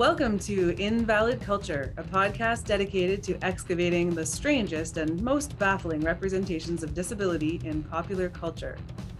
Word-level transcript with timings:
Welcome 0.00 0.38
to 0.38 0.74
Invalid 0.82 1.42
Culture, 1.42 1.92
a 1.98 2.02
podcast 2.02 2.64
dedicated 2.64 3.22
to 3.24 3.38
excavating 3.44 4.08
the 4.08 4.24
strangest 4.24 4.96
and 4.96 5.20
most 5.20 5.58
baffling 5.58 6.00
representations 6.00 6.82
of 6.82 6.94
disability 6.94 7.60
in 7.64 7.82
popular 7.82 8.30
culture. 8.30 8.78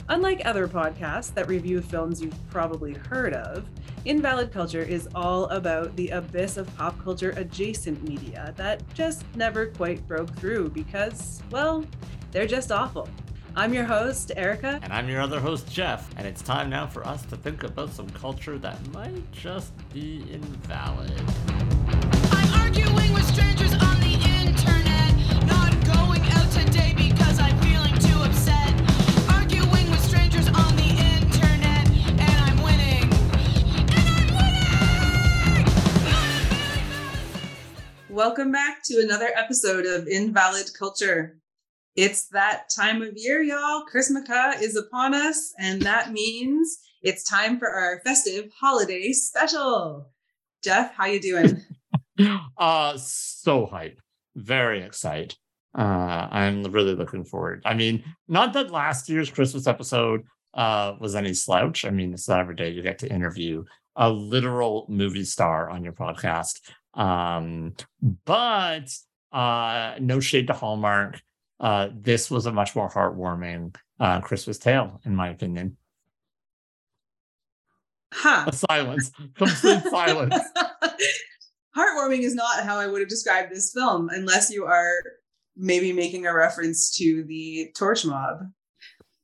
Unlike 0.08 0.46
other 0.46 0.66
podcasts 0.66 1.35
that 1.35 1.48
review 1.48 1.82
films 1.82 2.22
you've 2.22 2.48
probably 2.48 2.95
heard 2.95 3.35
of, 3.35 3.69
Invalid 4.06 4.52
Culture 4.52 4.80
is 4.80 5.06
all 5.14 5.45
about 5.48 5.95
the 5.96 6.08
abyss 6.08 6.56
of 6.56 6.74
pop 6.79 6.98
culture 7.04 7.34
adjacent 7.36 8.02
media 8.08 8.54
that 8.56 8.82
just 8.94 9.26
never 9.36 9.66
quite 9.66 10.08
broke 10.08 10.34
through 10.36 10.70
because, 10.70 11.42
well, 11.50 11.84
they're 12.32 12.46
just 12.46 12.72
awful. 12.72 13.06
I'm 13.57 13.75
your 13.75 13.85
host, 13.85 14.30
Erica. 14.37 14.79
And 14.82 14.93
I'm 14.93 15.09
your 15.09 15.21
other 15.21 15.41
host, 15.41 15.71
Jeff. 15.71 16.09
And 16.17 16.27
it's 16.27 16.41
time 16.41 16.71
now 16.71 16.87
for 16.87 17.05
us 17.07 17.25
to 17.27 17.37
think 17.37 17.64
about 17.64 17.93
some 17.93 18.09
culture 18.11 18.59
that 18.59 18.79
might 18.93 19.30
just 19.32 19.73
be 19.93 20.25
invalid. 20.30 21.13
I'm 22.31 22.61
arguing 22.61 23.13
with 23.13 23.27
strangers 23.27 23.72
on 23.72 24.00
the 24.00 24.14
internet, 24.14 25.17
not 25.46 25.72
going 25.85 26.22
out 26.31 26.50
today 26.53 26.94
because 26.96 27.41
I'm 27.41 27.58
feeling 27.58 27.99
too 27.99 28.22
upset. 28.22 28.72
Arguing 29.31 29.91
with 29.91 30.00
strangers 30.00 30.46
on 30.46 30.77
the 30.77 30.91
internet, 31.19 31.89
and 32.06 32.22
I'm 32.22 32.62
winning. 32.62 33.12
And 33.91 34.08
I'm 34.17 34.28
winning! 35.56 35.67
Welcome 38.08 38.53
back 38.53 38.84
to 38.84 39.00
another 39.00 39.30
episode 39.34 39.86
of 39.86 40.06
Invalid 40.06 40.72
Culture. 40.78 41.36
It's 41.97 42.28
that 42.28 42.70
time 42.75 43.03
of 43.03 43.14
year, 43.17 43.42
y'all. 43.42 43.83
Christmas 43.83 44.28
is 44.61 44.77
upon 44.77 45.12
us, 45.12 45.53
and 45.58 45.83
that 45.83 46.12
means 46.12 46.78
it's 47.03 47.25
time 47.25 47.58
for 47.58 47.69
our 47.69 48.00
festive 48.05 48.50
holiday 48.58 49.12
special. 49.12 50.08
Jeff, 50.62 50.94
how 50.94 51.06
you 51.06 51.20
doing? 51.20 51.61
uh 52.58 52.96
so 52.96 53.66
hype. 53.66 54.00
Very 54.36 54.83
excited. 54.83 55.34
Uh 55.77 56.28
I'm 56.30 56.62
really 56.64 56.94
looking 56.94 57.24
forward. 57.24 57.62
I 57.64 57.74
mean, 57.74 58.05
not 58.28 58.52
that 58.52 58.70
last 58.70 59.08
year's 59.08 59.30
Christmas 59.30 59.66
episode 59.66 60.22
uh 60.55 60.94
was 61.00 61.16
any 61.16 61.34
slouch. 61.34 61.84
I 61.84 61.91
mean, 61.91 62.12
it's 62.12 62.28
not 62.28 62.41
every 62.41 62.55
day 62.55 62.70
you 62.70 62.83
get 62.83 62.98
to 63.00 63.12
interview 63.12 63.64
a 63.96 64.11
literal 64.11 64.86
movie 64.88 65.24
star 65.24 65.68
on 65.70 65.83
your 65.83 65.92
podcast. 65.92 66.61
Um, 66.94 67.74
but 68.24 68.94
uh 69.33 69.94
no 69.98 70.20
shade 70.20 70.48
to 70.48 70.52
Hallmark 70.52 71.20
uh, 71.61 71.89
this 71.94 72.30
was 72.30 72.47
a 72.47 72.53
much 72.53 72.75
more 72.75 72.91
heartwarming 72.91 73.75
uh, 74.00 74.20
Christmas 74.20 74.58
tale, 74.58 75.00
in 75.05 75.14
my 75.14 75.28
opinion. 75.28 75.77
Huh. 78.12 78.47
A 78.48 78.52
silence, 78.52 79.12
complete 79.36 79.83
silence. 79.84 80.34
Heartwarming 81.77 82.20
is 82.20 82.34
not 82.34 82.64
how 82.64 82.78
I 82.78 82.86
would 82.86 83.00
have 83.00 83.08
described 83.08 83.52
this 83.52 83.72
film, 83.72 84.08
unless 84.11 84.50
you 84.50 84.64
are 84.64 84.94
maybe 85.56 85.92
making 85.92 86.27
a 86.27 86.34
reference 86.34 86.91
to 86.97 87.22
the 87.25 87.70
torch 87.77 88.05
mob. 88.05 88.39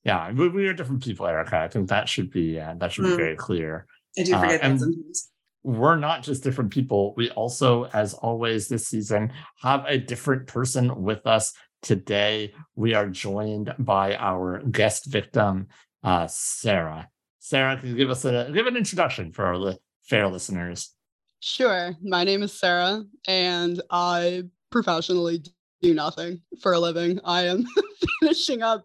Yeah, 0.05 0.31
we, 0.31 0.48
we 0.48 0.69
are 0.69 0.75
different 0.75 1.03
people, 1.03 1.27
Erica. 1.27 1.59
I 1.59 1.69
think 1.69 1.89
that 1.89 2.09
should 2.09 2.31
be 2.31 2.61
uh, 2.61 2.75
that 2.78 2.93
should 2.93 3.05
be 3.05 3.11
mm. 3.11 3.17
very 3.17 3.34
clear. 3.34 3.87
I 4.17 4.23
do 4.23 4.34
forget 4.39 4.62
uh, 4.62 4.69
that 4.69 4.78
sometimes 4.78 5.31
we're 5.67 5.97
not 5.97 6.23
just 6.23 6.45
different 6.45 6.71
people. 6.71 7.12
We 7.17 7.31
also, 7.31 7.87
as 7.87 8.15
always 8.15 8.69
this 8.69 8.87
season, 8.87 9.33
have 9.62 9.84
a 9.89 9.98
different 9.98 10.47
person 10.47 11.03
with 11.03 11.27
us 11.27 11.53
Today, 11.82 12.52
we 12.74 12.94
are 12.94 13.08
joined 13.08 13.74
by 13.78 14.16
our 14.16 14.60
guest 14.62 15.06
victim, 15.06 15.69
uh, 16.02 16.27
Sarah. 16.27 17.08
Sarah, 17.38 17.78
can 17.78 17.91
you 17.91 17.96
give 17.96 18.10
us 18.10 18.24
a 18.24 18.50
give 18.52 18.66
an 18.66 18.77
introduction 18.77 19.32
for 19.32 19.46
our 19.46 19.56
li- 19.56 19.78
fair 20.02 20.27
listeners? 20.27 20.92
Sure. 21.41 21.94
My 22.02 22.24
name 22.24 22.42
is 22.42 22.52
Sarah, 22.52 23.04
and 23.28 23.80
I 23.91 24.44
professionally 24.70 25.44
do 25.80 25.94
nothing 25.94 26.41
for 26.60 26.72
a 26.72 26.80
living. 26.80 27.20
I 27.25 27.42
am 27.42 27.66
finishing 28.20 28.62
up 28.62 28.84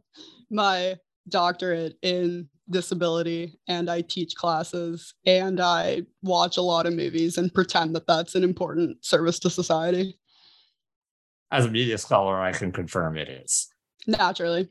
my 0.51 0.97
doctorate 1.29 1.97
in 2.03 2.49
disability, 2.69 3.59
and 3.67 3.89
I 3.89 4.01
teach 4.01 4.35
classes, 4.35 5.13
and 5.25 5.59
I 5.59 6.03
watch 6.21 6.57
a 6.57 6.61
lot 6.61 6.85
of 6.85 6.93
movies 6.93 7.37
and 7.37 7.53
pretend 7.53 7.95
that 7.95 8.05
that's 8.05 8.35
an 8.35 8.43
important 8.43 9.03
service 9.03 9.39
to 9.39 9.49
society 9.49 10.19
as 11.51 11.65
a 11.65 11.69
media 11.69 11.97
scholar, 11.97 12.39
I 12.39 12.51
can 12.51 12.71
confirm 12.71 13.17
it 13.17 13.29
is. 13.29 13.67
Naturally. 14.07 14.69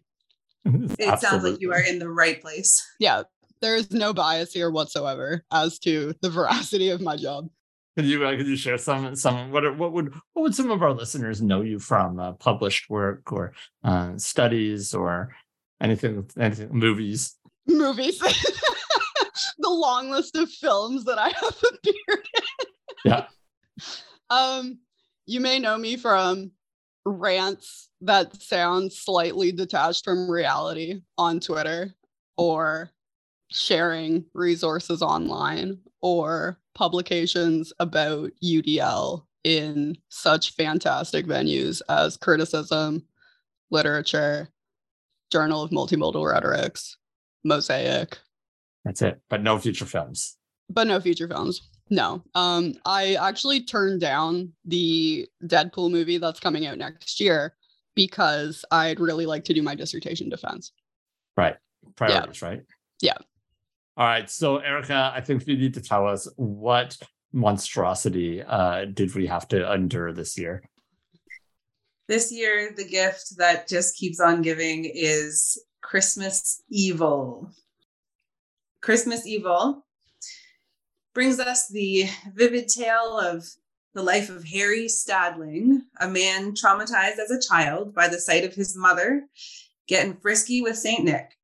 it 0.64 1.20
sounds 1.20 1.44
like 1.44 1.60
you 1.60 1.72
are 1.72 1.82
in 1.82 1.98
the 1.98 2.08
right 2.08 2.40
place. 2.40 2.82
Yeah. 2.98 3.22
There 3.60 3.76
is 3.76 3.90
no 3.90 4.14
bias 4.14 4.52
here 4.52 4.70
whatsoever 4.70 5.44
as 5.52 5.78
to 5.80 6.14
the 6.22 6.30
veracity 6.30 6.88
of 6.88 7.00
my 7.00 7.16
job. 7.16 7.48
Could 7.96 8.06
you 8.06 8.24
uh, 8.24 8.36
could 8.36 8.46
you 8.46 8.56
share 8.56 8.78
some 8.78 9.14
some 9.16 9.50
what 9.50 9.76
what 9.76 9.92
would 9.92 10.14
what 10.32 10.42
would 10.42 10.54
some 10.54 10.70
of 10.70 10.82
our 10.82 10.92
listeners 10.92 11.42
know 11.42 11.60
you 11.60 11.78
from 11.78 12.18
uh, 12.18 12.32
published 12.32 12.88
work 12.88 13.30
or 13.32 13.52
uh, 13.84 14.16
studies 14.16 14.94
or 14.94 15.34
anything 15.82 16.26
anything 16.38 16.68
movies 16.70 17.36
movies 17.66 18.18
the 19.58 19.68
long 19.68 20.10
list 20.10 20.36
of 20.36 20.50
films 20.50 21.04
that 21.04 21.18
I 21.18 21.28
have 21.28 21.62
appeared 21.74 22.28
in. 22.34 22.66
Yeah. 23.04 23.26
um, 24.30 24.78
you 25.26 25.40
may 25.40 25.58
know 25.58 25.76
me 25.76 25.96
from 25.96 26.52
rants 27.04 27.88
that 28.00 28.40
sound 28.40 28.92
slightly 28.92 29.52
detached 29.52 30.04
from 30.04 30.30
reality 30.30 31.00
on 31.18 31.40
Twitter 31.40 31.94
or 32.36 32.90
sharing 33.50 34.24
resources 34.34 35.02
online 35.02 35.78
or 36.02 36.58
publications 36.74 37.72
about 37.78 38.30
UDL 38.42 39.24
in 39.44 39.96
such 40.08 40.54
fantastic 40.54 41.26
venues 41.26 41.82
as 41.88 42.16
criticism, 42.16 43.04
literature, 43.70 44.48
Journal 45.30 45.62
of 45.62 45.70
Multimodal 45.70 46.26
Rhetorics, 46.26 46.96
Mosaic. 47.44 48.18
That's 48.84 49.02
it, 49.02 49.20
but 49.28 49.42
no 49.42 49.58
future 49.58 49.86
films. 49.86 50.36
But 50.68 50.86
no 50.86 51.00
future 51.00 51.28
films. 51.28 51.68
No. 51.90 52.22
Um, 52.36 52.74
I 52.86 53.14
actually 53.14 53.64
turned 53.64 54.00
down 54.00 54.52
the 54.64 55.28
Deadpool 55.44 55.90
movie 55.90 56.18
that's 56.18 56.38
coming 56.38 56.66
out 56.66 56.78
next 56.78 57.20
year 57.20 57.54
because 57.96 58.64
I'd 58.70 59.00
really 59.00 59.26
like 59.26 59.44
to 59.46 59.54
do 59.54 59.62
my 59.62 59.74
dissertation 59.74 60.28
defense. 60.28 60.72
Right. 61.36 61.56
Priorities, 61.96 62.40
yeah. 62.40 62.48
right? 62.48 62.62
Yeah. 63.02 63.18
All 63.96 64.06
right. 64.06 64.30
So, 64.30 64.58
Erica, 64.58 65.12
I 65.14 65.20
think 65.20 65.46
you 65.48 65.56
need 65.56 65.74
to 65.74 65.82
tell 65.82 66.06
us 66.06 66.28
what 66.36 66.96
monstrosity 67.32 68.42
uh, 68.42 68.84
did 68.84 69.14
we 69.16 69.26
have 69.26 69.48
to 69.48 69.72
endure 69.72 70.12
this 70.12 70.38
year? 70.38 70.62
This 72.06 72.32
year, 72.32 72.72
the 72.76 72.88
gift 72.88 73.36
that 73.38 73.68
just 73.68 73.96
keeps 73.96 74.20
on 74.20 74.42
giving 74.42 74.84
is 74.84 75.60
Christmas 75.82 76.62
Evil. 76.70 77.50
Christmas 78.80 79.26
Evil 79.26 79.84
brings 81.14 81.40
us 81.40 81.68
the 81.68 82.08
vivid 82.34 82.68
tale 82.68 83.18
of 83.18 83.44
the 83.94 84.02
life 84.02 84.30
of 84.30 84.44
Harry 84.44 84.88
Stadling, 84.88 85.82
a 86.00 86.08
man 86.08 86.52
traumatized 86.52 87.18
as 87.18 87.30
a 87.30 87.40
child 87.40 87.94
by 87.94 88.08
the 88.08 88.20
sight 88.20 88.44
of 88.44 88.54
his 88.54 88.76
mother 88.76 89.24
getting 89.88 90.16
frisky 90.16 90.62
with 90.62 90.78
St. 90.78 91.04
Nick. 91.04 91.36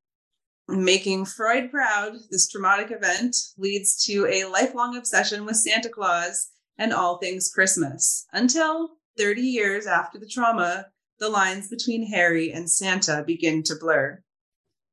Making 0.69 1.25
Freud 1.25 1.69
proud, 1.69 2.13
this 2.31 2.47
traumatic 2.47 2.91
event 2.91 3.35
leads 3.57 4.03
to 4.05 4.25
a 4.25 4.45
lifelong 4.45 4.95
obsession 4.95 5.45
with 5.45 5.57
Santa 5.57 5.89
Claus 5.89 6.49
and 6.77 6.93
all 6.93 7.17
things 7.17 7.51
Christmas, 7.53 8.25
until 8.31 8.91
30 9.17 9.41
years 9.41 9.85
after 9.85 10.17
the 10.17 10.27
trauma, 10.27 10.87
the 11.19 11.29
lines 11.29 11.69
between 11.69 12.07
Harry 12.07 12.51
and 12.51 12.69
Santa 12.69 13.23
begin 13.25 13.63
to 13.63 13.75
blur 13.75 14.23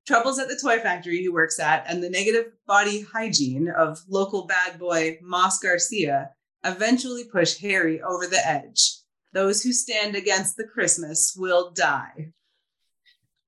troubles 0.06 0.38
at 0.38 0.48
the 0.48 0.58
toy 0.60 0.78
factory 0.78 1.18
he 1.18 1.28
works 1.28 1.58
at, 1.58 1.84
and 1.88 2.02
the 2.02 2.10
negative 2.10 2.52
body 2.66 3.02
hygiene 3.12 3.68
of 3.68 3.98
local 4.08 4.46
bad 4.46 4.78
boy 4.78 5.18
Moss 5.22 5.58
Garcia 5.58 6.30
eventually 6.64 7.24
push 7.24 7.58
Harry 7.58 8.00
over 8.02 8.26
the 8.26 8.46
edge. 8.46 8.98
Those 9.32 9.62
who 9.62 9.72
stand 9.72 10.14
against 10.14 10.56
the 10.56 10.66
Christmas 10.66 11.34
will 11.36 11.72
die. 11.72 12.32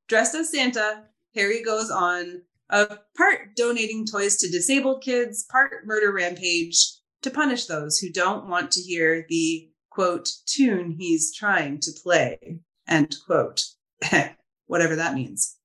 Dressed 0.08 0.34
as 0.34 0.50
Santa, 0.50 1.04
Harry 1.34 1.62
goes 1.62 1.90
on 1.90 2.42
a 2.70 2.98
part 3.16 3.54
donating 3.56 4.06
toys 4.06 4.36
to 4.38 4.50
disabled 4.50 5.02
kids, 5.02 5.44
part 5.50 5.86
murder 5.86 6.12
rampage 6.12 6.76
to 7.22 7.30
punish 7.30 7.66
those 7.66 7.98
who 7.98 8.10
don't 8.10 8.48
want 8.48 8.70
to 8.72 8.80
hear 8.80 9.26
the 9.28 9.68
quote 9.90 10.28
tune 10.46 10.94
he's 10.98 11.34
trying 11.34 11.80
to 11.80 11.90
play, 12.02 12.58
end 12.88 13.16
quote. 13.26 13.64
Whatever 14.66 14.96
that 14.96 15.14
means. 15.14 15.55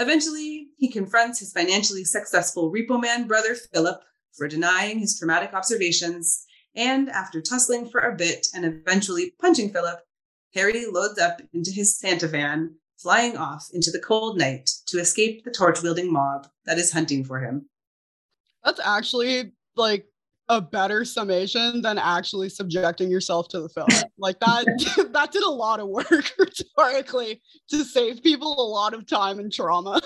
Eventually, 0.00 0.68
he 0.78 0.90
confronts 0.90 1.40
his 1.40 1.52
financially 1.52 2.04
successful 2.04 2.72
repo 2.72 3.00
man 3.00 3.26
brother 3.26 3.54
Philip 3.54 4.00
for 4.32 4.48
denying 4.48 4.98
his 4.98 5.18
traumatic 5.18 5.52
observations, 5.52 6.46
and 6.74 7.10
after 7.10 7.42
tussling 7.42 7.86
for 7.86 8.00
a 8.00 8.16
bit 8.16 8.46
and 8.54 8.64
eventually 8.64 9.34
punching 9.38 9.70
Philip, 9.70 10.00
Harry 10.54 10.86
loads 10.86 11.18
up 11.18 11.42
into 11.52 11.70
his 11.70 11.98
Santa 11.98 12.28
van, 12.28 12.76
flying 12.96 13.36
off 13.36 13.68
into 13.74 13.90
the 13.90 14.00
cold 14.00 14.38
night 14.38 14.70
to 14.86 14.98
escape 14.98 15.44
the 15.44 15.50
torch 15.50 15.82
wielding 15.82 16.10
mob 16.10 16.48
that 16.64 16.78
is 16.78 16.92
hunting 16.92 17.22
for 17.22 17.40
him. 17.40 17.68
That's 18.64 18.80
actually 18.80 19.52
like 19.76 20.06
a 20.50 20.60
better 20.60 21.04
summation 21.04 21.80
than 21.80 21.96
actually 21.96 22.48
subjecting 22.48 23.08
yourself 23.08 23.46
to 23.48 23.60
the 23.60 23.68
film. 23.68 23.86
Like 24.18 24.40
that 24.40 24.66
that 25.12 25.32
did 25.32 25.44
a 25.44 25.50
lot 25.50 25.80
of 25.80 25.88
work 25.88 26.10
rhetorically 26.38 27.40
to 27.70 27.84
save 27.84 28.22
people 28.22 28.60
a 28.60 28.68
lot 28.68 28.92
of 28.92 29.06
time 29.06 29.38
and 29.38 29.50
trauma. 29.50 30.02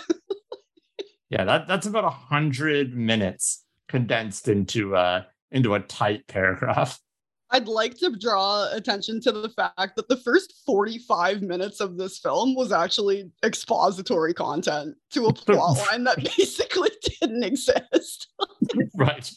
yeah, 1.31 1.45
that 1.45 1.67
that's 1.67 1.87
about 1.87 2.05
a 2.05 2.11
hundred 2.11 2.95
minutes 2.95 3.65
condensed 3.89 4.49
into 4.49 4.95
uh 4.95 5.23
into 5.51 5.75
a 5.75 5.81
tight 5.81 6.27
paragraph. 6.29 7.01
I'd 7.51 7.69
like 7.69 7.97
to 7.99 8.11
draw 8.11 8.69
attention 8.73 9.21
to 9.23 9.33
the 9.33 9.49
fact 9.49 9.97
that 9.97 10.09
the 10.09 10.17
first 10.17 10.55
45 10.67 11.43
minutes 11.43 11.79
of 11.79 11.97
this 11.97 12.19
film 12.19 12.57
was 12.57 12.73
actually 12.73 13.31
expository 13.45 14.35
content 14.35 14.97
to 15.13 15.27
a 15.27 15.33
plot 15.33 15.79
line 15.91 16.03
that 16.05 16.17
basically 16.37 16.91
didn't 17.21 17.45
exist. 17.45 18.29
right. 18.97 19.31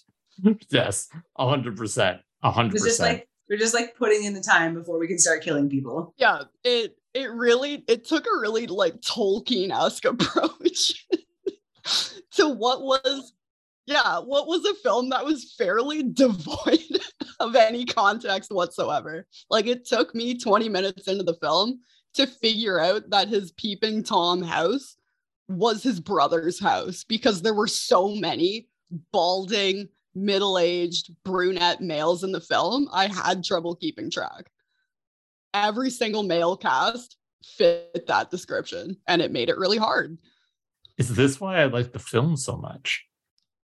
Yes, 0.69 1.09
100%. 1.39 2.19
100%. 2.43 2.73
It's 2.73 2.83
just 2.83 2.99
like 2.99 3.27
we're 3.49 3.57
just 3.57 3.73
like 3.73 3.95
putting 3.95 4.25
in 4.25 4.33
the 4.33 4.41
time 4.41 4.73
before 4.73 4.99
we 4.99 5.07
can 5.07 5.17
start 5.17 5.41
killing 5.41 5.69
people. 5.69 6.13
Yeah, 6.17 6.43
it 6.63 6.97
it 7.13 7.31
really 7.31 7.83
it 7.87 8.05
took 8.05 8.25
a 8.25 8.39
really 8.39 8.67
like 8.67 8.99
Tolkien-esque 9.01 10.05
approach 10.05 11.07
to 12.33 12.49
what 12.49 12.81
was 12.81 13.33
yeah, 13.85 14.19
what 14.19 14.47
was 14.47 14.65
a 14.65 14.75
film 14.75 15.09
that 15.09 15.25
was 15.25 15.55
fairly 15.57 16.03
devoid 16.13 16.99
of 17.39 17.55
any 17.55 17.85
context 17.85 18.51
whatsoever. 18.51 19.25
Like 19.49 19.65
it 19.65 19.85
took 19.85 20.13
me 20.13 20.37
20 20.37 20.69
minutes 20.69 21.07
into 21.07 21.23
the 21.23 21.37
film 21.41 21.79
to 22.15 22.27
figure 22.27 22.79
out 22.79 23.09
that 23.09 23.29
his 23.29 23.51
peeping 23.53 24.03
Tom 24.03 24.41
house 24.41 24.97
was 25.47 25.83
his 25.83 25.99
brother's 25.99 26.59
house 26.59 27.05
because 27.05 27.41
there 27.41 27.53
were 27.53 27.67
so 27.67 28.09
many 28.15 28.67
balding, 29.13 29.87
middle-aged 30.17 31.11
brunette 31.23 31.81
males 31.81 32.23
in 32.23 32.31
the 32.31 32.41
film. 32.41 32.87
I 32.91 33.07
had 33.07 33.43
trouble 33.43 33.75
keeping 33.75 34.09
track. 34.09 34.49
Every 35.53 35.89
single 35.89 36.23
male 36.23 36.57
cast 36.57 37.17
fit 37.43 38.05
that 38.07 38.31
description 38.31 38.97
and 39.07 39.21
it 39.21 39.31
made 39.31 39.49
it 39.49 39.57
really 39.57 39.77
hard. 39.77 40.17
Is 40.97 41.15
this 41.15 41.39
why 41.39 41.61
I 41.61 41.65
like 41.65 41.93
the 41.93 41.99
film 41.99 42.35
so 42.37 42.57
much? 42.57 43.07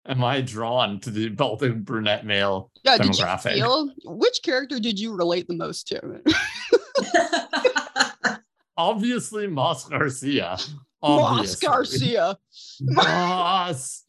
am 0.08 0.24
I 0.24 0.42
drawn 0.42 1.00
to 1.02 1.10
the 1.10 1.30
balding 1.30 1.82
brunette 1.82 2.26
male 2.26 2.72
yeah, 2.84 2.98
demographic? 2.98 3.44
Did 3.44 3.58
you 3.58 3.64
feel, 3.64 3.92
which 4.06 4.40
character 4.44 4.80
did 4.80 5.00
you 5.00 5.16
relate 5.16 5.48
the 5.48 5.56
most 5.56 5.88
to? 5.90 6.22
Obviously, 8.78 9.48
Moss 9.48 9.88
Garcia. 9.88 10.58
Moss 11.02 11.56
Garcia. 11.56 12.38
Moss. 12.82 14.04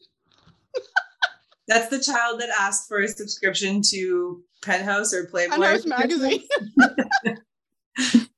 That's 1.67 1.89
the 1.89 1.99
child 1.99 2.39
that 2.41 2.49
asked 2.59 2.87
for 2.87 2.99
a 2.99 3.07
subscription 3.07 3.81
to 3.89 4.43
Penthouse 4.63 5.13
or 5.13 5.25
Playboy. 5.25 5.55
Penthouse 5.55 5.85
magazine. 5.85 6.43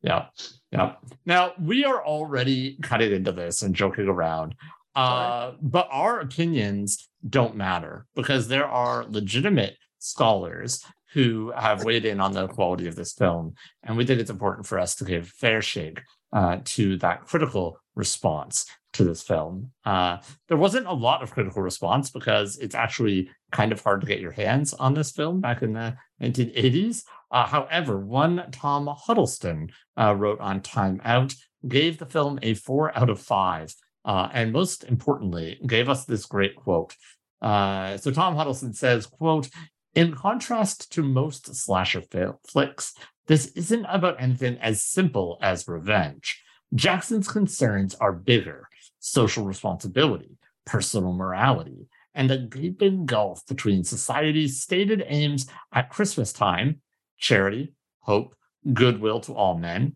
yeah. 0.02 0.28
Yeah. 0.72 0.96
Now 1.26 1.54
we 1.62 1.86
are 1.86 2.06
already 2.06 2.78
cutting 2.82 3.12
into 3.12 3.32
this 3.32 3.62
and 3.62 3.76
joking 3.76 4.08
around. 4.08 4.56
Uh, 4.96 5.52
but 5.62 5.88
our 5.92 6.20
opinions 6.20 7.08
don't 7.28 7.56
matter 7.56 8.06
because 8.16 8.48
there 8.48 8.66
are 8.66 9.06
legitimate 9.06 9.78
scholars 10.00 10.84
who 11.14 11.52
have 11.56 11.84
weighed 11.84 12.06
in 12.06 12.20
on 12.20 12.32
the 12.34 12.48
quality 12.48 12.88
of 12.88 12.96
this 12.96 13.14
film. 13.14 13.54
And 13.84 13.96
we 13.96 14.06
think 14.06 14.20
it's 14.20 14.30
important 14.30 14.66
for 14.66 14.80
us 14.80 14.96
to 14.96 15.06
give 15.06 15.28
fair 15.28 15.62
shake 15.62 16.02
uh, 16.34 16.58
to 16.64 16.98
that 16.98 17.26
critical 17.26 17.80
response 17.96 18.66
to 18.98 19.04
this 19.04 19.24
film. 19.24 19.72
Uh, 19.86 20.18
there 20.48 20.58
wasn't 20.58 20.88
a 20.88 20.94
lot 20.94 21.24
of 21.24 21.32
critical 21.32 21.62
response 21.62 22.10
because 22.10 22.58
it's 22.58 22.76
actually 22.76 23.30
kind 23.52 23.72
of 23.72 23.82
hard 23.82 24.02
to 24.02 24.08
get 24.08 24.20
your 24.20 24.32
hands 24.32 24.74
on 24.74 24.94
this 24.94 25.12
film 25.12 25.40
back 25.40 25.62
in 25.62 25.74
the 25.74 25.96
1980s. 26.22 27.04
Uh, 27.32 27.46
however, 27.46 28.00
one 28.00 28.50
Tom 28.52 28.88
Huddleston 28.88 29.70
uh, 29.98 30.14
wrote 30.16 30.40
on 30.40 30.62
Time 30.62 31.02
Out 31.04 31.34
gave 31.68 31.98
the 31.98 32.06
film 32.06 32.40
a 32.42 32.54
four 32.54 32.96
out 32.98 33.10
of 33.10 33.20
five 33.20 33.74
uh, 34.08 34.30
and 34.34 34.54
most 34.54 34.86
importantly, 34.86 35.60
gave 35.68 35.90
us 35.90 36.06
this 36.06 36.26
great 36.26 36.56
quote. 36.56 36.96
Uh, 37.42 37.98
so 37.98 38.10
Tom 38.10 38.36
Huddleston 38.36 38.74
says, 38.74 39.06
quote, 39.06 39.50
in 39.94 40.16
contrast 40.16 40.92
to 40.94 41.04
most 41.04 41.54
slasher 41.54 42.02
flicks, 42.48 42.94
this 43.28 43.48
isn't 43.48 43.86
about 43.86 44.22
anything 44.22 44.58
as 44.60 44.82
simple 44.82 45.38
as 45.42 45.68
revenge. 45.68 46.42
Jackson's 46.74 47.28
concerns 47.28 47.96
are 47.96 48.14
bigger 48.14 48.70
social 49.08 49.46
responsibility, 49.46 50.38
personal 50.66 51.14
morality, 51.14 51.88
and 52.14 52.30
a 52.30 52.38
gaping 52.38 53.06
gulf 53.06 53.46
between 53.48 53.84
society's 53.84 54.62
stated 54.62 55.04
aims 55.08 55.48
at 55.74 55.90
Christmas 55.90 56.34
time 56.34 56.82
charity, 57.18 57.74
hope, 58.00 58.36
goodwill 58.74 59.20
to 59.22 59.34
all 59.34 59.58
men 59.58 59.96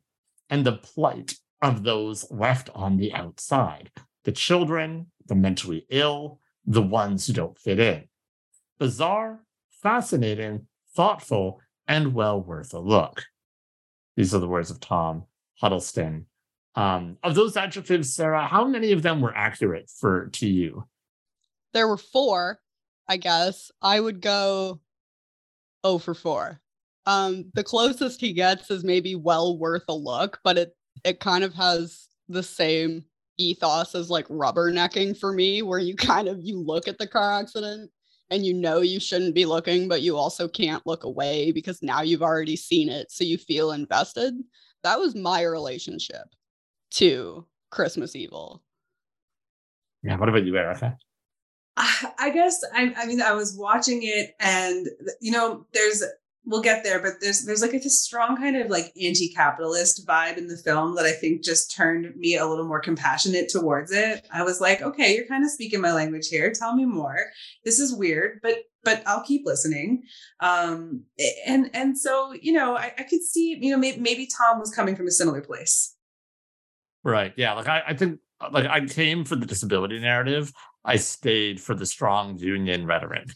and 0.50 0.66
the 0.66 0.78
plight 0.78 1.36
of 1.62 1.84
those 1.84 2.30
left 2.32 2.70
on 2.74 2.98
the 2.98 3.14
outside 3.14 3.92
the 4.24 4.32
children, 4.32 5.08
the 5.26 5.34
mentally 5.34 5.84
ill, 5.90 6.40
the 6.64 6.82
ones 6.82 7.26
who 7.26 7.34
don't 7.34 7.58
fit 7.58 7.80
in. 7.80 8.04
Bizarre, 8.78 9.44
fascinating, 9.82 10.68
thoughtful, 10.96 11.60
and 11.88 12.14
well 12.14 12.40
worth 12.40 12.72
a 12.76 12.80
look. 12.80 13.24
These 14.16 14.36
are 14.36 14.40
the 14.40 14.48
words 14.48 14.70
of 14.70 14.80
Tom 14.80 15.24
Huddleston. 15.60 16.28
Um, 16.76 17.18
of 17.24 17.36
those 17.36 17.58
adjectives, 17.58 18.14
Sarah, 18.14 18.48
how 18.48 18.66
many 18.66 18.92
of 18.92 19.02
them 19.02 19.22
were 19.22 19.36
accurate 19.36 19.90
for 19.90 20.28
to 20.34 20.48
you? 20.48 20.86
There 21.74 21.88
were 21.88 21.98
four, 21.98 22.60
I 23.08 23.18
guess. 23.18 23.72
I 23.82 24.00
would 24.00 24.22
go 24.22 24.80
oh 25.84 25.98
for 25.98 26.14
4. 26.14 26.60
Um, 27.06 27.52
the 27.56 27.64
closest 27.64 28.22
he 28.22 28.34
gets 28.34 28.70
is 28.70 28.84
maybe 28.84 29.16
well 29.16 29.58
worth 29.58 29.84
a 29.88 29.94
look, 29.94 30.40
but 30.44 30.58
it 30.58 30.76
it 31.04 31.20
kind 31.20 31.44
of 31.44 31.54
has 31.56 32.08
the 32.30 32.44
same 32.44 33.04
ethos 33.38 33.96
as 33.96 34.10
like 34.10 34.28
rubbernecking 34.28 35.18
for 35.18 35.34
me, 35.34 35.62
where 35.62 35.80
you 35.80 35.96
kind 35.96 36.28
of 36.28 36.40
you 36.42 36.60
look 36.60 36.88
at 36.88 36.98
the 37.00 37.08
car 37.08 37.40
accident 37.40 37.90
and 38.30 38.46
you 38.46 38.54
know 38.54 38.80
you 38.80 39.00
shouldn't 39.00 39.36
be 39.36 39.46
looking, 39.46 39.88
but 39.88 40.02
you 40.02 40.16
also 40.16 40.48
can't 40.48 40.86
look 40.86 41.04
away 41.04 41.52
because 41.52 41.82
now 41.82 42.02
you've 42.02 42.22
already 42.22 42.56
seen 42.56 42.88
it, 42.88 43.12
so 43.12 43.24
you 43.24 43.38
feel 43.38 43.72
invested. 43.72 44.36
That 44.84 45.00
was 45.00 45.16
my 45.16 45.44
relationship 45.44 46.28
to 46.92 47.46
Christmas 47.70 48.16
Evil. 48.16 48.64
Yeah, 50.04 50.18
what 50.18 50.30
about 50.30 50.46
you, 50.46 50.56
Erica? 50.58 50.98
I 51.78 52.30
guess 52.32 52.62
I, 52.74 52.94
I 52.98 53.06
mean 53.06 53.22
I 53.22 53.34
was 53.34 53.56
watching 53.58 54.02
it 54.04 54.36
and 54.40 54.88
you 55.22 55.32
know 55.32 55.66
there's 55.74 56.04
we'll 56.46 56.62
get 56.62 56.84
there 56.84 57.00
but 57.00 57.14
there's 57.22 57.46
there's 57.46 57.62
like 57.62 57.74
a 57.74 57.90
strong 57.90 58.36
kind 58.36 58.58
of 58.58 58.70
like 58.70 58.92
anti-capitalist 59.02 60.06
vibe 60.08 60.38
in 60.38 60.48
the 60.48 60.58
film 60.58 60.96
that 60.96 61.06
i 61.06 61.12
think 61.12 61.44
just 61.44 61.76
turned 61.76 62.16
me 62.16 62.36
a 62.36 62.48
little 62.48 62.68
more 62.68 62.80
compassionate 62.80 63.48
towards 63.48 63.92
it. 63.92 64.28
I 64.34 64.44
was 64.44 64.60
like 64.60 64.82
okay 64.82 65.16
you're 65.16 65.28
kind 65.28 65.44
of 65.44 65.52
speaking 65.52 65.82
my 65.82 65.94
language 65.94 66.28
here. 66.28 66.52
Tell 66.52 66.76
me 66.76 66.86
more. 66.86 67.28
This 67.64 67.80
is 67.80 67.96
weird 67.96 68.40
but 68.44 68.56
but 68.84 69.02
i'll 69.06 69.24
keep 69.24 69.46
listening. 69.46 70.04
Um 70.40 71.04
and 71.48 71.70
and 71.74 71.98
so 71.98 72.34
you 72.34 72.54
know 72.54 72.76
i, 72.76 72.92
I 72.98 73.04
could 73.04 73.22
see 73.22 73.58
you 73.62 73.72
know 73.72 73.78
maybe, 73.78 74.00
maybe 74.02 74.28
tom 74.28 74.60
was 74.60 74.74
coming 74.74 74.96
from 74.96 75.08
a 75.08 75.12
similar 75.12 75.42
place 75.42 75.96
right 77.04 77.34
yeah 77.38 77.54
like 77.54 77.68
I, 77.68 77.84
I 77.90 77.94
think 77.94 78.20
like 78.52 78.66
i 78.66 78.86
came 78.86 79.24
for 79.26 79.36
the 79.36 79.46
disability 79.46 80.00
narrative 80.00 80.52
i 80.86 80.96
stayed 80.96 81.60
for 81.60 81.76
the 81.76 81.86
strong 81.86 82.38
union 82.38 82.86
rhetoric 82.86 83.30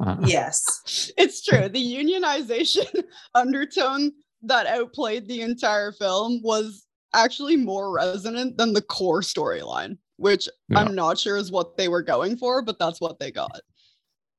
uh-huh. 0.00 0.16
Yes. 0.24 1.12
It's 1.16 1.44
true. 1.44 1.68
The 1.68 1.96
unionization 1.96 3.04
undertone 3.34 4.12
that 4.42 4.66
outplayed 4.66 5.26
the 5.26 5.40
entire 5.42 5.92
film 5.92 6.40
was 6.42 6.86
actually 7.14 7.56
more 7.56 7.92
resonant 7.92 8.56
than 8.56 8.72
the 8.72 8.82
core 8.82 9.22
storyline, 9.22 9.98
which 10.16 10.48
yeah. 10.68 10.78
I'm 10.78 10.94
not 10.94 11.18
sure 11.18 11.36
is 11.36 11.50
what 11.50 11.76
they 11.76 11.88
were 11.88 12.02
going 12.02 12.36
for, 12.36 12.62
but 12.62 12.78
that's 12.78 13.00
what 13.00 13.18
they 13.18 13.30
got. 13.30 13.60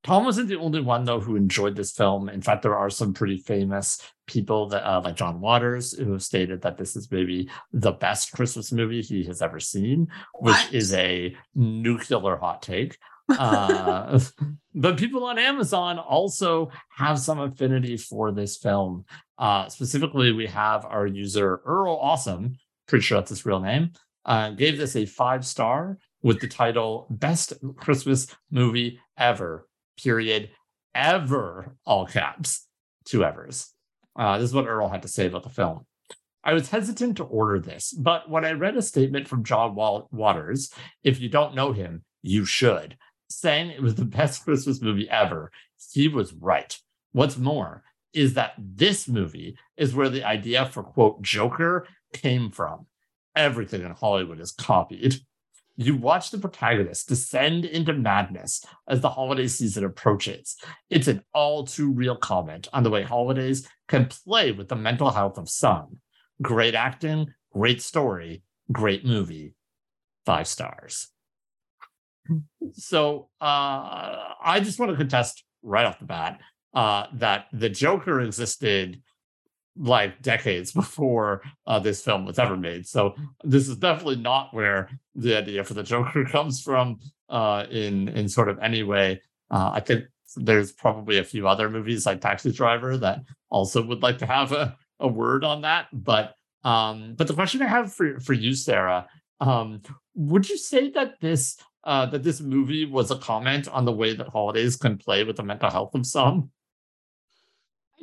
Tom 0.04 0.24
wasn't 0.24 0.48
the 0.48 0.56
only 0.56 0.82
one 0.82 1.04
though 1.04 1.20
who 1.20 1.36
enjoyed 1.36 1.76
this 1.76 1.92
film. 1.92 2.30
In 2.30 2.42
fact, 2.42 2.64
there 2.64 2.78
are 2.78 2.90
some 2.90 3.14
pretty 3.14 3.38
famous 3.38 4.02
people 4.28 4.70
that, 4.70 4.88
uh, 4.88 5.02
like 5.04 5.16
John 5.16 5.42
Waters, 5.42 5.98
who 5.98 6.18
stated 6.20 6.62
that 6.62 6.78
this 6.78 6.96
is 6.96 7.12
maybe 7.12 7.50
the 7.74 7.92
best 7.92 8.32
Christmas 8.32 8.72
movie 8.72 9.02
he 9.02 9.24
has 9.26 9.42
ever 9.42 9.60
seen, 9.60 10.08
which 10.36 10.56
what? 10.56 10.74
is 10.74 10.94
a 10.94 11.36
nuclear 11.56 12.38
hot 12.38 12.62
take. 12.62 12.98
Uh, 13.38 14.20
but 14.74 14.98
people 14.98 15.24
on 15.24 15.38
Amazon 15.38 16.00
also 16.00 16.72
have 16.98 17.20
some 17.20 17.40
affinity 17.40 17.96
for 17.96 18.32
this 18.32 18.58
film. 18.58 19.06
Uh, 19.38 19.70
specifically, 19.70 20.32
we 20.32 20.48
have 20.48 20.84
our 20.84 21.06
user 21.06 21.62
Earl 21.64 21.96
Awesome, 21.96 22.58
pretty 22.88 23.04
sure 23.04 23.20
that's 23.20 23.30
his 23.30 23.46
real 23.46 23.60
name, 23.60 23.92
uh, 24.26 24.50
gave 24.50 24.80
this 24.80 24.96
a 24.96 25.06
five 25.06 25.46
star 25.46 26.00
with 26.24 26.42
the 26.42 26.48
title 26.48 27.06
Best 27.12 27.54
Christmas 27.78 28.36
Movie 28.50 29.00
Ever, 29.16 29.69
period, 30.02 30.50
ever, 30.96 31.76
all 31.86 32.06
caps, 32.06 32.68
two 33.06 33.24
evers. 33.24 33.74
Uh, 34.16 34.38
this 34.38 34.50
is 34.50 34.56
what 34.56 34.68
Earl 34.68 34.90
had 34.90 35.02
to 35.04 35.08
say 35.08 35.28
about 35.28 35.44
the 35.44 35.50
film. 35.50 35.86
I 36.44 36.54
was 36.54 36.70
hesitant 36.70 37.18
to 37.18 37.24
order 37.24 37.60
this, 37.60 37.92
but 37.92 38.30
when 38.30 38.46
I 38.46 38.52
read 38.52 38.78
a 38.78 38.82
statement 38.82 39.28
from 39.28 39.44
John 39.44 39.76
Waters, 39.76 40.72
if 41.04 41.20
you 41.20 41.30
don't 41.30 41.56
know 41.56 41.74
him, 41.74 42.04
you 42.22 42.46
should 42.46 42.98
saying 43.30 43.70
it 43.70 43.82
was 43.82 43.96
the 43.96 44.06
best 44.06 44.44
Christmas 44.44 44.82
movie 44.82 45.10
ever, 45.10 45.52
he 45.92 46.08
was 46.08 46.34
right. 46.34 46.78
What's 47.12 47.38
more 47.38 47.84
is 48.14 48.34
that 48.34 48.54
this 48.58 49.08
movie 49.08 49.58
is 49.78 49.94
where 49.94 50.10
the 50.10 50.24
idea 50.24 50.66
for 50.66 50.84
quote 50.84 51.22
Joker 51.22 51.88
came 52.14 52.52
from. 52.52 52.88
Everything 53.36 53.84
in 53.84 53.92
Hollywood 53.92 54.40
is 54.40 54.52
copied. 54.52 55.16
You 55.82 55.96
watch 55.96 56.30
the 56.30 56.38
protagonist 56.38 57.08
descend 57.08 57.64
into 57.64 57.94
madness 57.94 58.66
as 58.90 59.00
the 59.00 59.12
holiday 59.12 59.48
season 59.48 59.86
approaches. 59.86 60.58
It's 60.90 61.08
an 61.08 61.24
all 61.34 61.66
too 61.66 61.90
real 61.90 62.18
comment 62.18 62.68
on 62.74 62.84
the 62.84 62.90
way 62.90 63.04
holidays 63.04 63.66
can 63.88 64.08
play 64.08 64.52
with 64.52 64.68
the 64.68 64.76
mental 64.76 65.10
health 65.10 65.38
of 65.38 65.48
some. 65.48 66.02
Great 66.42 66.76
acting, 66.76 67.34
great 67.54 67.82
story, 67.82 68.44
great 68.70 69.06
movie. 69.06 69.54
Five 70.26 70.48
stars. 70.48 71.08
So 72.74 73.30
uh, 73.40 74.34
I 74.44 74.60
just 74.62 74.80
want 74.80 74.92
to 74.92 74.98
contest 74.98 75.46
right 75.64 75.86
off 75.86 75.98
the 76.00 76.06
bat 76.06 76.42
uh, 76.74 77.06
that 77.14 77.46
the 77.54 77.70
Joker 77.70 78.20
existed 78.20 79.02
like 79.80 80.22
decades 80.22 80.72
before 80.84 81.42
uh, 81.66 81.80
this 81.80 82.04
film 82.04 82.26
was 82.26 82.38
ever 82.38 82.58
made. 82.58 82.86
So 82.86 83.16
this 83.44 83.68
is 83.68 83.78
definitely 83.78 84.18
not 84.18 84.54
where 84.54 84.90
the 85.16 85.38
idea 85.38 85.64
for 85.64 85.74
the 85.74 85.84
Joker 85.84 86.26
comes 86.32 86.62
from 86.62 87.00
uh, 87.30 87.66
in 87.72 88.10
in 88.10 88.30
sort 88.30 88.50
of 88.50 88.60
any 88.60 88.84
way. 88.84 89.22
Uh, 89.50 89.72
I 89.74 89.80
think 89.80 90.06
there's 90.36 90.72
probably 90.72 91.18
a 91.18 91.24
few 91.24 91.48
other 91.48 91.70
movies 91.70 92.06
like 92.06 92.22
Taxi 92.22 92.52
Driver 92.52 92.98
that 92.98 93.22
also 93.50 93.82
would 93.82 94.04
like 94.04 94.20
to 94.20 94.26
have 94.26 94.52
a, 94.52 94.78
a 95.00 95.08
word 95.08 95.44
on 95.44 95.62
that. 95.62 95.88
But 95.92 96.36
um, 96.64 97.16
but 97.18 97.28
the 97.28 97.34
question 97.34 97.62
I 97.62 97.68
have 97.68 97.94
for 97.94 98.20
for 98.20 98.34
you, 98.34 98.54
Sarah, 98.54 99.08
um, 99.40 99.82
would 100.14 100.50
you 100.50 100.58
say 100.58 100.90
that 100.92 101.20
this 101.22 101.58
uh, 101.86 102.06
that 102.08 102.24
this 102.24 102.42
movie 102.42 102.86
was 102.86 103.10
a 103.10 103.18
comment 103.18 103.68
on 103.70 103.86
the 103.86 103.92
way 103.92 104.14
that 104.14 104.28
holidays 104.28 104.76
can 104.76 104.98
play 104.98 105.24
with 105.24 105.38
the 105.38 105.44
mental 105.44 105.70
health 105.70 105.96
of 105.96 106.06
some? 106.06 106.52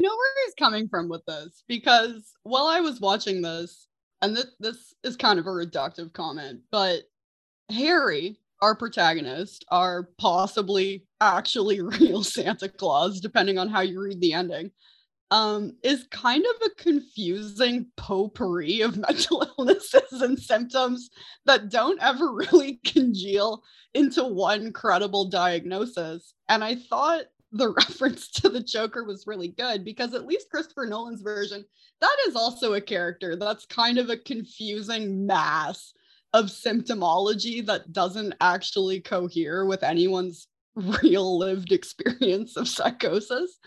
Know 0.06 0.14
where 0.14 0.44
he's 0.44 0.54
coming 0.54 0.88
from 0.88 1.08
with 1.08 1.24
this 1.26 1.64
because 1.66 2.32
while 2.44 2.68
I 2.68 2.80
was 2.80 3.00
watching 3.00 3.42
this, 3.42 3.88
and 4.22 4.36
th- 4.36 4.46
this 4.60 4.94
is 5.02 5.16
kind 5.16 5.40
of 5.40 5.48
a 5.48 5.50
reductive 5.50 6.12
comment, 6.12 6.60
but 6.70 7.02
Harry, 7.72 8.38
our 8.62 8.76
protagonist, 8.76 9.64
our 9.72 10.10
possibly 10.16 11.04
actually 11.20 11.80
real 11.82 12.22
Santa 12.22 12.68
Claus, 12.68 13.18
depending 13.18 13.58
on 13.58 13.68
how 13.68 13.80
you 13.80 14.00
read 14.00 14.20
the 14.20 14.32
ending, 14.32 14.70
um, 15.32 15.72
is 15.82 16.06
kind 16.12 16.44
of 16.44 16.68
a 16.68 16.80
confusing 16.80 17.86
potpourri 17.96 18.82
of 18.82 18.96
mental 19.08 19.44
illnesses 19.58 20.22
and 20.22 20.38
symptoms 20.38 21.10
that 21.46 21.68
don't 21.68 22.00
ever 22.00 22.32
really 22.52 22.78
congeal 22.84 23.64
into 23.92 24.22
one 24.22 24.72
credible 24.72 25.28
diagnosis. 25.28 26.32
And 26.48 26.62
I 26.62 26.76
thought 26.76 27.24
the 27.52 27.68
reference 27.76 28.28
to 28.30 28.48
the 28.48 28.62
Joker 28.62 29.04
was 29.04 29.26
really 29.26 29.48
good 29.48 29.84
because 29.84 30.14
at 30.14 30.26
least 30.26 30.50
Christopher 30.50 30.86
Nolan's 30.86 31.22
version, 31.22 31.64
that 32.00 32.16
is 32.28 32.36
also 32.36 32.74
a 32.74 32.80
character 32.80 33.36
that's 33.36 33.66
kind 33.66 33.98
of 33.98 34.10
a 34.10 34.16
confusing 34.16 35.26
mass 35.26 35.92
of 36.32 36.46
symptomology 36.46 37.64
that 37.64 37.92
doesn't 37.92 38.34
actually 38.40 39.00
cohere 39.00 39.64
with 39.64 39.82
anyone's 39.82 40.48
real 41.02 41.38
lived 41.38 41.72
experience 41.72 42.56
of 42.56 42.68
psychosis. 42.68 43.58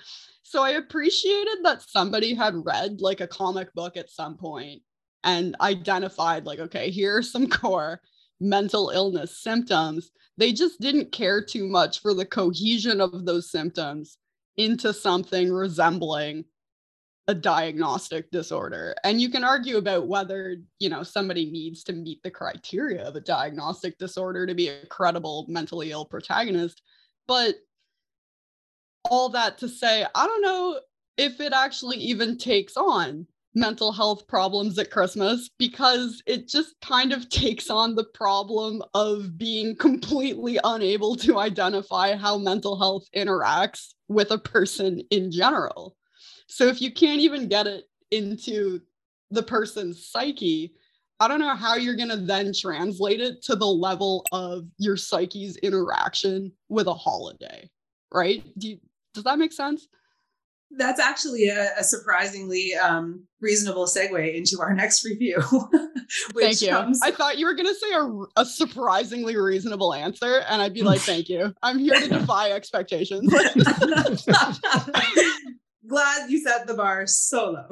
So 0.43 0.63
I 0.63 0.71
appreciated 0.71 1.59
that 1.63 1.81
somebody 1.81 2.33
had 2.33 2.65
read 2.65 3.01
like 3.01 3.21
a 3.21 3.27
comic 3.27 3.73
book 3.73 3.97
at 3.97 4.09
some 4.09 4.37
point 4.37 4.81
and 5.23 5.55
identified, 5.61 6.45
like, 6.45 6.59
okay, 6.59 6.89
here 6.89 7.17
are 7.17 7.23
some 7.23 7.47
core 7.49 8.01
mental 8.39 8.89
illness 8.89 9.37
symptoms 9.37 10.11
they 10.39 10.53
just 10.53 10.79
didn't 10.79 11.11
care 11.11 11.43
too 11.43 11.67
much 11.67 12.01
for 12.01 12.13
the 12.13 12.25
cohesion 12.25 13.01
of 13.01 13.25
those 13.25 13.51
symptoms 13.51 14.17
into 14.55 14.93
something 14.93 15.51
resembling 15.51 16.45
a 17.27 17.33
diagnostic 17.35 18.31
disorder. 18.31 18.95
And 19.03 19.21
you 19.21 19.29
can 19.29 19.43
argue 19.43 19.77
about 19.77 20.07
whether, 20.07 20.55
you 20.79 20.89
know, 20.89 21.03
somebody 21.03 21.51
needs 21.51 21.83
to 21.83 21.93
meet 21.93 22.23
the 22.23 22.31
criteria 22.31 23.03
of 23.03 23.17
a 23.17 23.21
diagnostic 23.21 23.97
disorder 23.97 24.47
to 24.47 24.55
be 24.55 24.69
a 24.69 24.85
credible 24.87 25.45
mentally 25.49 25.91
ill 25.91 26.05
protagonist. 26.05 26.81
But 27.27 27.55
all 29.05 29.29
that 29.29 29.57
to 29.59 29.67
say, 29.67 30.05
I 30.15 30.25
don't 30.25 30.41
know 30.41 30.79
if 31.17 31.41
it 31.41 31.51
actually 31.51 31.97
even 31.97 32.37
takes 32.37 32.77
on 32.77 33.27
mental 33.55 33.91
health 33.91 34.27
problems 34.27 34.77
at 34.77 34.91
Christmas 34.91 35.49
because 35.57 36.21
it 36.25 36.47
just 36.47 36.75
kind 36.81 37.11
of 37.11 37.29
takes 37.29 37.69
on 37.69 37.95
the 37.95 38.05
problem 38.13 38.81
of 38.93 39.37
being 39.37 39.75
completely 39.75 40.59
unable 40.63 41.15
to 41.15 41.39
identify 41.39 42.15
how 42.15 42.37
mental 42.37 42.77
health 42.77 43.05
interacts 43.15 43.93
with 44.07 44.31
a 44.31 44.37
person 44.37 45.01
in 45.11 45.31
general. 45.31 45.95
So 46.47 46.67
if 46.67 46.81
you 46.81 46.91
can't 46.91 47.21
even 47.21 47.47
get 47.47 47.67
it 47.67 47.85
into 48.11 48.81
the 49.31 49.43
person's 49.43 50.07
psyche, 50.07 50.73
I 51.19 51.27
don't 51.27 51.39
know 51.39 51.55
how 51.55 51.75
you're 51.75 51.95
going 51.95 52.09
to 52.09 52.17
then 52.17 52.53
translate 52.57 53.19
it 53.19 53.43
to 53.43 53.55
the 53.55 53.67
level 53.67 54.25
of 54.31 54.65
your 54.77 54.95
psyche's 54.95 55.57
interaction 55.57 56.51
with 56.69 56.87
a 56.87 56.93
holiday, 56.93 57.69
right? 58.11 58.43
Do 58.57 58.69
you, 58.69 58.79
does 59.13 59.25
that 59.25 59.37
make 59.37 59.51
sense? 59.51 59.87
That's 60.71 60.99
actually 60.99 61.47
a, 61.47 61.71
a 61.77 61.83
surprisingly 61.83 62.75
um, 62.75 63.27
reasonable 63.41 63.85
segue 63.85 64.35
into 64.35 64.61
our 64.61 64.73
next 64.73 65.03
review. 65.03 65.41
thank 66.37 66.61
you. 66.61 66.69
Comes... 66.69 67.01
I 67.01 67.11
thought 67.11 67.39
you 67.39 67.47
were 67.47 67.55
going 67.55 67.67
to 67.67 67.75
say 67.75 67.91
a, 67.93 68.07
a, 68.37 68.45
surprisingly 68.45 69.35
reasonable 69.35 69.93
answer, 69.93 70.43
and 70.47 70.61
I'd 70.61 70.73
be 70.73 70.83
like, 70.83 70.99
thank 71.01 71.27
you. 71.27 71.53
I'm 71.63 71.79
here 71.79 71.99
to 71.99 72.07
defy 72.19 72.51
expectations. 72.51 73.33
Glad 75.87 76.29
you 76.29 76.39
set 76.39 76.67
the 76.67 76.75
bar 76.75 77.07
so 77.07 77.51
low. 77.51 77.67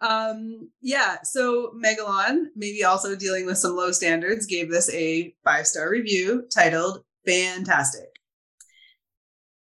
um, 0.00 0.70
yeah, 0.80 1.16
so 1.24 1.72
Megalon, 1.84 2.44
maybe 2.54 2.84
also 2.84 3.16
dealing 3.16 3.46
with 3.46 3.58
some 3.58 3.74
low 3.74 3.90
standards, 3.90 4.46
gave 4.46 4.70
this 4.70 4.88
a 4.94 5.34
five 5.42 5.66
star 5.66 5.90
review 5.90 6.46
titled 6.54 7.02
Fantastic 7.26 8.13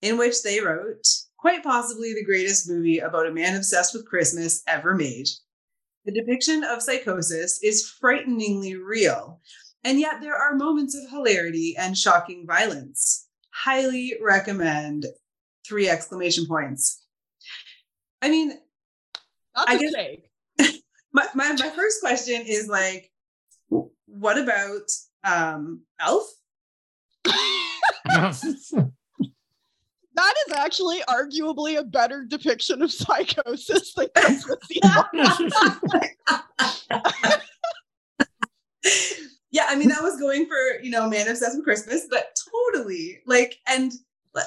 in 0.03 0.19
which 0.19 0.43
they 0.43 0.61
wrote, 0.61 1.07
quite 1.37 1.63
possibly 1.63 2.15
the 2.15 2.25
greatest 2.25 2.69
movie 2.69 2.99
about 2.99 3.27
a 3.27 3.33
man 3.33 3.57
obsessed 3.57 3.95
with 3.95 4.07
Christmas 4.07 4.63
ever 4.67 4.95
made. 4.95 5.29
The 6.05 6.13
depiction 6.13 6.65
of 6.65 6.83
psychosis 6.83 7.63
is 7.63 7.89
frighteningly 7.89 8.77
real, 8.77 9.41
and 9.85 10.01
yet 10.01 10.21
there 10.21 10.37
are 10.37 10.55
moments 10.55 10.95
of 10.95 11.11
hilarity 11.11 11.77
and 11.79 11.97
shocking 11.97 12.47
violence. 12.47 13.29
Highly 13.51 14.15
recommend. 14.23 15.07
Three 15.67 15.89
exclamation 15.89 16.47
points. 16.47 17.05
I 18.23 18.31
mean, 18.31 18.53
That's 19.55 19.71
I 19.71 19.77
guess 19.77 19.93
my, 21.13 21.27
my, 21.35 21.53
my 21.53 21.71
first 21.71 22.01
question 22.01 22.43
is 22.47 22.69
like, 22.69 23.11
what 23.69 24.39
about 24.39 24.91
um 25.25 25.83
Elf? 26.01 26.27
that 30.19 30.35
is 30.49 30.53
actually 30.55 30.99
arguably 31.09 31.79
a 31.79 31.85
better 31.85 32.25
depiction 32.25 32.83
of 32.83 32.91
psychosis 32.91 33.95
than 33.95 34.09
yeah, 39.53 39.67
I 39.69 39.77
mean, 39.77 39.93
I 39.93 40.01
was 40.01 40.19
going 40.19 40.47
for, 40.47 40.83
you 40.83 40.91
know, 40.91 41.09
Man 41.09 41.29
Obsessed 41.29 41.57
with 41.57 41.65
Christmas, 41.65 42.09
but 42.11 42.37
totally 42.53 43.21
like, 43.27 43.59
and 43.69 43.93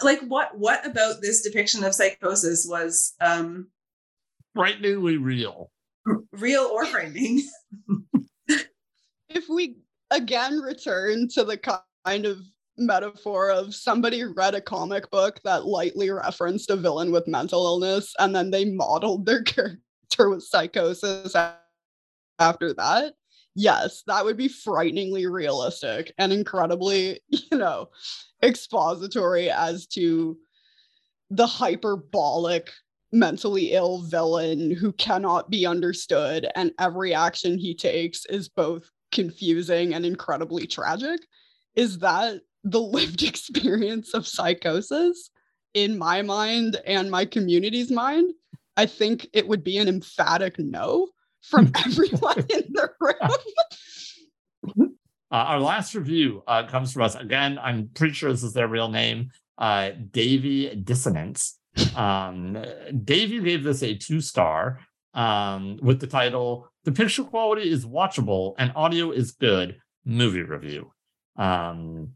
like, 0.03 0.19
what, 0.27 0.57
what 0.57 0.85
about 0.85 1.21
this 1.21 1.41
depiction 1.41 1.85
of 1.85 1.95
psychosis 1.95 2.67
was, 2.69 3.13
um, 3.21 3.69
frighteningly 4.53 5.15
real, 5.15 5.71
real 6.33 6.63
or 6.63 6.85
frightening? 6.85 7.43
if 9.29 9.47
we 9.47 9.77
again 10.09 10.59
return 10.59 11.29
to 11.29 11.45
the 11.45 11.57
kind 11.57 12.25
of 12.25 12.39
metaphor 12.81 13.51
of 13.51 13.73
somebody 13.73 14.23
read 14.23 14.55
a 14.55 14.61
comic 14.61 15.09
book 15.11 15.39
that 15.43 15.65
lightly 15.65 16.09
referenced 16.09 16.69
a 16.69 16.75
villain 16.75 17.11
with 17.11 17.27
mental 17.27 17.65
illness 17.65 18.13
and 18.19 18.35
then 18.35 18.51
they 18.51 18.65
modeled 18.65 19.25
their 19.25 19.43
character 19.43 20.29
with 20.29 20.43
psychosis 20.43 21.35
after 22.39 22.73
that? 22.73 23.13
Yes 23.55 24.03
that 24.07 24.23
would 24.23 24.37
be 24.37 24.47
frighteningly 24.47 25.27
realistic 25.27 26.13
and 26.17 26.31
incredibly 26.31 27.19
you 27.29 27.57
know 27.57 27.89
expository 28.41 29.49
as 29.49 29.87
to 29.87 30.37
the 31.29 31.47
hyperbolic 31.47 32.71
mentally 33.11 33.73
ill 33.73 34.01
villain 34.03 34.71
who 34.71 34.93
cannot 34.93 35.49
be 35.49 35.65
understood 35.65 36.47
and 36.55 36.71
every 36.79 37.13
action 37.13 37.57
he 37.57 37.75
takes 37.75 38.25
is 38.25 38.47
both 38.47 38.89
confusing 39.11 39.93
and 39.93 40.05
incredibly 40.05 40.65
tragic. 40.65 41.21
Is 41.75 41.99
that 41.99 42.41
the 42.63 42.81
lived 42.81 43.23
experience 43.31 44.13
of 44.13 44.27
psychosis 44.27 45.31
in 45.73 45.97
my 45.97 46.21
mind 46.21 46.77
and 46.85 47.09
my 47.09 47.25
community's 47.25 47.91
mind, 47.91 48.33
I 48.77 48.85
think 48.85 49.27
it 49.33 49.47
would 49.47 49.63
be 49.63 49.77
an 49.77 49.87
emphatic 49.87 50.59
no 50.59 51.09
from 51.41 51.71
everyone 51.85 52.39
in 52.49 52.73
the 52.73 52.89
room. 52.99 54.91
Uh, 55.31 55.45
our 55.47 55.59
last 55.61 55.95
review 55.95 56.43
uh, 56.45 56.67
comes 56.67 56.91
from 56.91 57.03
us 57.03 57.15
again. 57.15 57.57
I'm 57.57 57.89
pretty 57.93 58.13
sure 58.13 58.29
this 58.33 58.43
is 58.43 58.51
their 58.51 58.67
real 58.67 58.89
name, 58.89 59.29
uh, 59.57 59.91
Davy 60.11 60.75
Dissonance. 60.75 61.57
Um, 61.95 62.61
Davy 63.05 63.39
gave 63.39 63.63
this 63.63 63.81
a 63.81 63.95
two 63.95 64.19
star 64.19 64.81
um, 65.13 65.79
with 65.81 66.01
the 66.01 66.07
title 66.07 66.67
"The 66.83 66.91
picture 66.91 67.23
quality 67.23 67.71
is 67.71 67.85
watchable 67.85 68.55
and 68.57 68.73
audio 68.75 69.11
is 69.11 69.31
good." 69.31 69.79
Movie 70.03 70.41
review. 70.41 70.91
Um, 71.37 72.09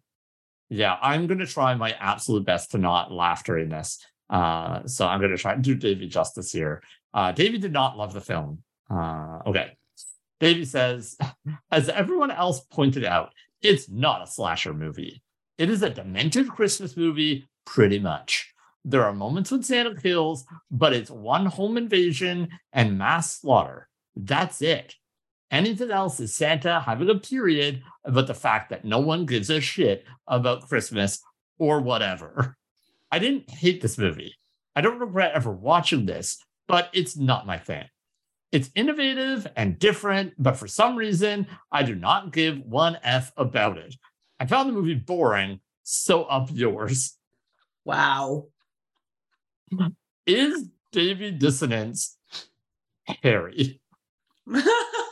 yeah, 0.76 0.98
I'm 1.02 1.28
gonna 1.28 1.46
try 1.46 1.74
my 1.76 1.92
absolute 2.00 2.46
best 2.46 2.72
to 2.72 2.78
not 2.78 3.12
laugh 3.12 3.44
during 3.44 3.70
this. 3.70 4.04
Uh, 4.30 4.86
so 4.86 5.08
I'm 5.08 5.22
gonna 5.22 5.38
try 5.38 5.54
and 5.54 5.64
do 5.64 5.76
Davy 5.76 6.08
justice 6.08 6.52
here. 6.52 6.84
Uh, 7.14 7.32
Davy 7.32 7.58
did 7.58 7.72
not 7.72 7.98
love 7.98 8.14
the 8.14 8.22
film. 8.22 8.64
Uh, 8.90 9.40
okay. 9.46 9.78
Davy 10.40 10.66
says, 10.66 11.18
as 11.72 11.88
everyone 11.90 12.32
else 12.32 12.60
pointed 12.60 13.06
out, 13.06 13.32
it's 13.62 13.90
not 13.90 14.22
a 14.22 14.28
slasher 14.28 14.74
movie. 14.74 15.22
It 15.58 15.70
is 15.70 15.82
a 15.82 15.90
demented 15.90 16.50
Christmas 16.50 16.98
movie, 16.98 17.48
pretty 17.66 18.00
much. 18.00 18.52
There 18.84 19.04
are 19.04 19.14
moments 19.14 19.52
when 19.52 19.64
Santa 19.64 19.96
kills, 19.96 20.46
but 20.70 20.94
it's 20.94 21.10
one 21.10 21.46
home 21.46 21.78
invasion 21.78 22.50
and 22.74 22.98
mass 22.98 23.40
slaughter. 23.40 23.88
That's 24.16 24.62
it. 24.62 24.96
Anything 25.56 25.90
else 25.90 26.20
is 26.20 26.36
Santa 26.36 26.82
having 26.82 27.10
a 27.10 27.16
period 27.16 27.82
about 28.04 28.28
the 28.28 28.34
fact 28.34 28.70
that 28.72 28.84
no 28.84 29.00
one 29.00 29.26
gives 29.26 29.50
a 29.50 29.62
shit 29.62 30.04
about 30.28 30.68
Christmas 30.68 31.24
or 31.58 31.80
whatever. 31.80 32.58
I 33.10 33.20
didn't 33.20 33.50
hate 33.50 33.82
this 33.82 33.98
movie. 33.98 34.36
I 34.76 34.82
don't 34.82 35.00
regret 35.00 35.32
ever 35.34 35.54
watching 35.54 36.06
this, 36.06 36.44
but 36.68 36.90
it's 36.92 37.16
not 37.16 37.48
my 37.48 37.58
thing. 37.58 37.86
It's 38.52 38.70
innovative 38.76 39.48
and 39.56 39.80
different, 39.80 40.34
but 40.38 40.58
for 40.58 40.68
some 40.68 40.98
reason, 40.98 41.48
I 41.72 41.84
do 41.84 41.96
not 41.96 42.34
give 42.34 42.60
one 42.60 42.98
F 43.02 43.32
about 43.38 43.78
it. 43.78 43.96
I 44.42 44.48
found 44.48 44.68
the 44.68 44.74
movie 44.74 44.94
boring, 44.94 45.62
so 45.84 46.26
up 46.26 46.50
yours. 46.52 47.18
Wow. 47.86 48.48
Is 50.28 50.68
Davy 50.92 51.32
Dissonance 51.32 52.18
Harry? 53.24 53.80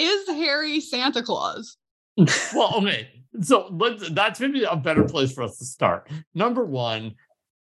Is 0.00 0.26
Harry 0.28 0.80
Santa 0.80 1.22
Claus? 1.22 1.76
well, 2.54 2.74
okay. 2.76 3.08
So 3.42 3.68
let's, 3.70 4.08
that's 4.10 4.40
maybe 4.40 4.64
a 4.64 4.76
better 4.76 5.04
place 5.04 5.32
for 5.32 5.42
us 5.42 5.58
to 5.58 5.64
start. 5.64 6.08
Number 6.34 6.64
one, 6.64 7.14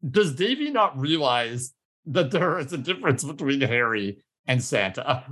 does 0.09 0.33
Davy 0.33 0.71
not 0.71 0.97
realize 0.97 1.73
that 2.05 2.31
there 2.31 2.57
is 2.57 2.71
a 2.71 2.77
difference 2.77 3.23
between 3.23 3.59
Harry 3.61 4.23
and 4.47 4.63
Santa? 4.63 5.25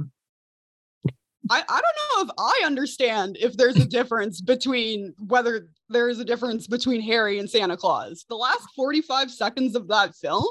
I, 1.50 1.64
I 1.68 1.82
don't 1.82 2.28
know 2.28 2.30
if 2.30 2.30
I 2.38 2.66
understand 2.66 3.38
if 3.40 3.56
there's 3.56 3.78
a 3.78 3.86
difference 3.86 4.42
between 4.42 5.16
whether 5.20 5.70
there 5.88 6.10
is 6.10 6.20
a 6.20 6.26
difference 6.26 6.68
between 6.68 7.02
Harry 7.02 7.40
and 7.40 7.50
Santa 7.50 7.78
Claus. 7.78 8.26
The 8.28 8.36
last 8.36 8.68
45 8.76 9.32
seconds 9.32 9.76
of 9.76 9.88
that 9.88 10.16
film, 10.16 10.46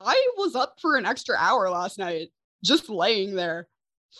I 0.00 0.28
was 0.36 0.54
up 0.56 0.74
for 0.82 0.96
an 0.96 1.06
extra 1.06 1.36
hour 1.38 1.70
last 1.70 1.96
night, 1.96 2.30
just 2.64 2.90
laying 2.90 3.34
there 3.34 3.68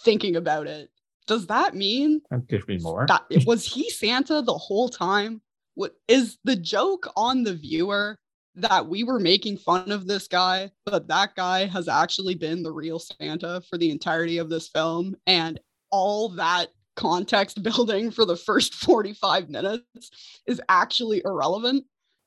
thinking 0.05 0.37
about 0.37 0.69
it. 0.69 0.91
Does 1.29 1.47
that 1.47 1.77
mean 1.77 2.23
give 2.49 2.67
me 2.67 2.79
more? 2.79 3.07
That, 3.07 3.23
was 3.47 3.65
he 3.65 3.89
Santa 3.91 4.43
the 4.43 4.59
whole 4.59 4.89
time? 4.89 5.41
What 5.75 5.93
is 6.09 6.39
the 6.43 6.57
joke 6.57 7.09
on 7.17 7.45
the 7.45 7.55
viewer 7.55 8.19
that 8.57 8.89
we 8.89 9.05
were 9.05 9.21
making 9.21 9.59
fun 9.59 9.93
of 9.93 10.09
this 10.09 10.27
guy, 10.27 10.73
but 10.85 11.07
that 11.07 11.37
guy 11.37 11.67
has 11.67 11.87
actually 11.87 12.35
been 12.35 12.65
the 12.65 12.73
real 12.73 12.99
Santa 12.99 13.63
for 13.71 13.79
the 13.79 13.91
entirety 13.91 14.39
of 14.39 14.51
this 14.51 14.69
film, 14.69 15.15
and 15.29 15.61
all 15.93 16.31
that 16.31 16.71
context 16.97 17.63
building 17.63 18.11
for 18.11 18.25
the 18.25 18.37
first 18.37 18.75
45 18.75 19.49
minutes 19.49 20.11
is 20.47 20.61
actually 20.69 21.23
irrelevant? 21.25 21.85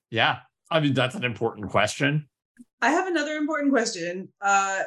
Yeah. 0.10 0.40
I 0.70 0.80
mean, 0.80 0.94
that's 0.94 1.16
an 1.16 1.26
important 1.26 1.70
question. 1.70 2.30
I 2.82 2.92
have 2.92 3.08
another 3.08 3.36
important 3.36 3.72
question. 3.72 4.30
Uh, 4.40 4.84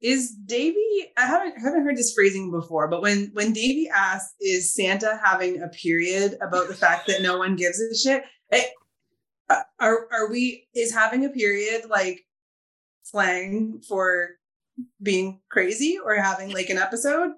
is 0.00 0.32
Davy? 0.44 1.12
I 1.16 1.26
haven't 1.26 1.58
haven't 1.58 1.84
heard 1.84 1.96
this 1.96 2.12
phrasing 2.14 2.50
before, 2.50 2.88
but 2.88 3.02
when 3.02 3.30
when 3.32 3.52
Davy 3.52 3.88
asks, 3.88 4.34
"Is 4.40 4.74
Santa 4.74 5.18
having 5.24 5.62
a 5.62 5.68
period?" 5.68 6.36
about 6.40 6.68
the 6.68 6.74
fact 6.74 7.06
that 7.06 7.22
no 7.22 7.38
one 7.38 7.56
gives 7.56 7.80
a 7.80 7.96
shit, 7.96 8.24
it, 8.50 8.70
uh, 9.48 9.62
are 9.80 10.08
are 10.12 10.30
we? 10.30 10.68
Is 10.74 10.92
having 10.92 11.24
a 11.24 11.30
period 11.30 11.86
like 11.88 12.26
slang 13.02 13.80
for 13.88 14.30
being 15.02 15.40
crazy 15.50 15.98
or 16.02 16.14
having 16.16 16.52
like 16.52 16.70
an 16.70 16.78
episode? 16.78 17.32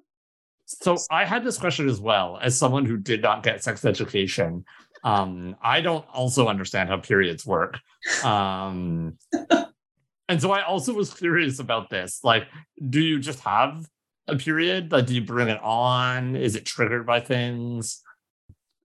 So 0.67 0.99
I 1.11 1.25
had 1.25 1.45
this 1.45 1.57
question 1.57 1.89
as 1.89 2.01
well 2.01 2.39
as 2.43 2.59
someone 2.59 2.85
who 2.85 2.99
did 2.99 3.23
not 3.23 3.43
get 3.43 3.65
sex 3.65 3.85
education. 3.85 4.65
Um, 5.03 5.57
I 5.63 5.81
don't 5.81 6.05
also 6.13 6.49
understand 6.49 6.91
how 6.91 6.99
periods 6.99 7.47
work. 7.47 7.79
Um, 8.23 9.17
and 10.29 10.41
so 10.41 10.51
I 10.51 10.63
also 10.63 10.93
was 10.93 11.13
curious 11.13 11.59
about 11.59 11.89
this. 11.89 12.21
Like, 12.23 12.49
do 12.89 13.01
you 13.01 13.19
just 13.19 13.41
have 13.41 13.89
a 14.27 14.37
period? 14.37 14.93
Like, 14.93 15.07
do 15.07 15.15
you 15.15 15.23
bring 15.23 15.49
it 15.49 15.61
on? 15.63 16.37
Is 16.37 16.55
it 16.55 16.67
triggered 16.67 17.07
by 17.07 17.21
things? 17.21 18.03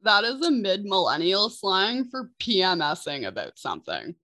That 0.03 0.23
is 0.23 0.41
a 0.41 0.51
mid 0.51 0.85
millennial 0.85 1.49
slang 1.49 2.05
for 2.09 2.29
PMSing 2.41 3.27
about 3.27 3.57
something. 3.57 4.15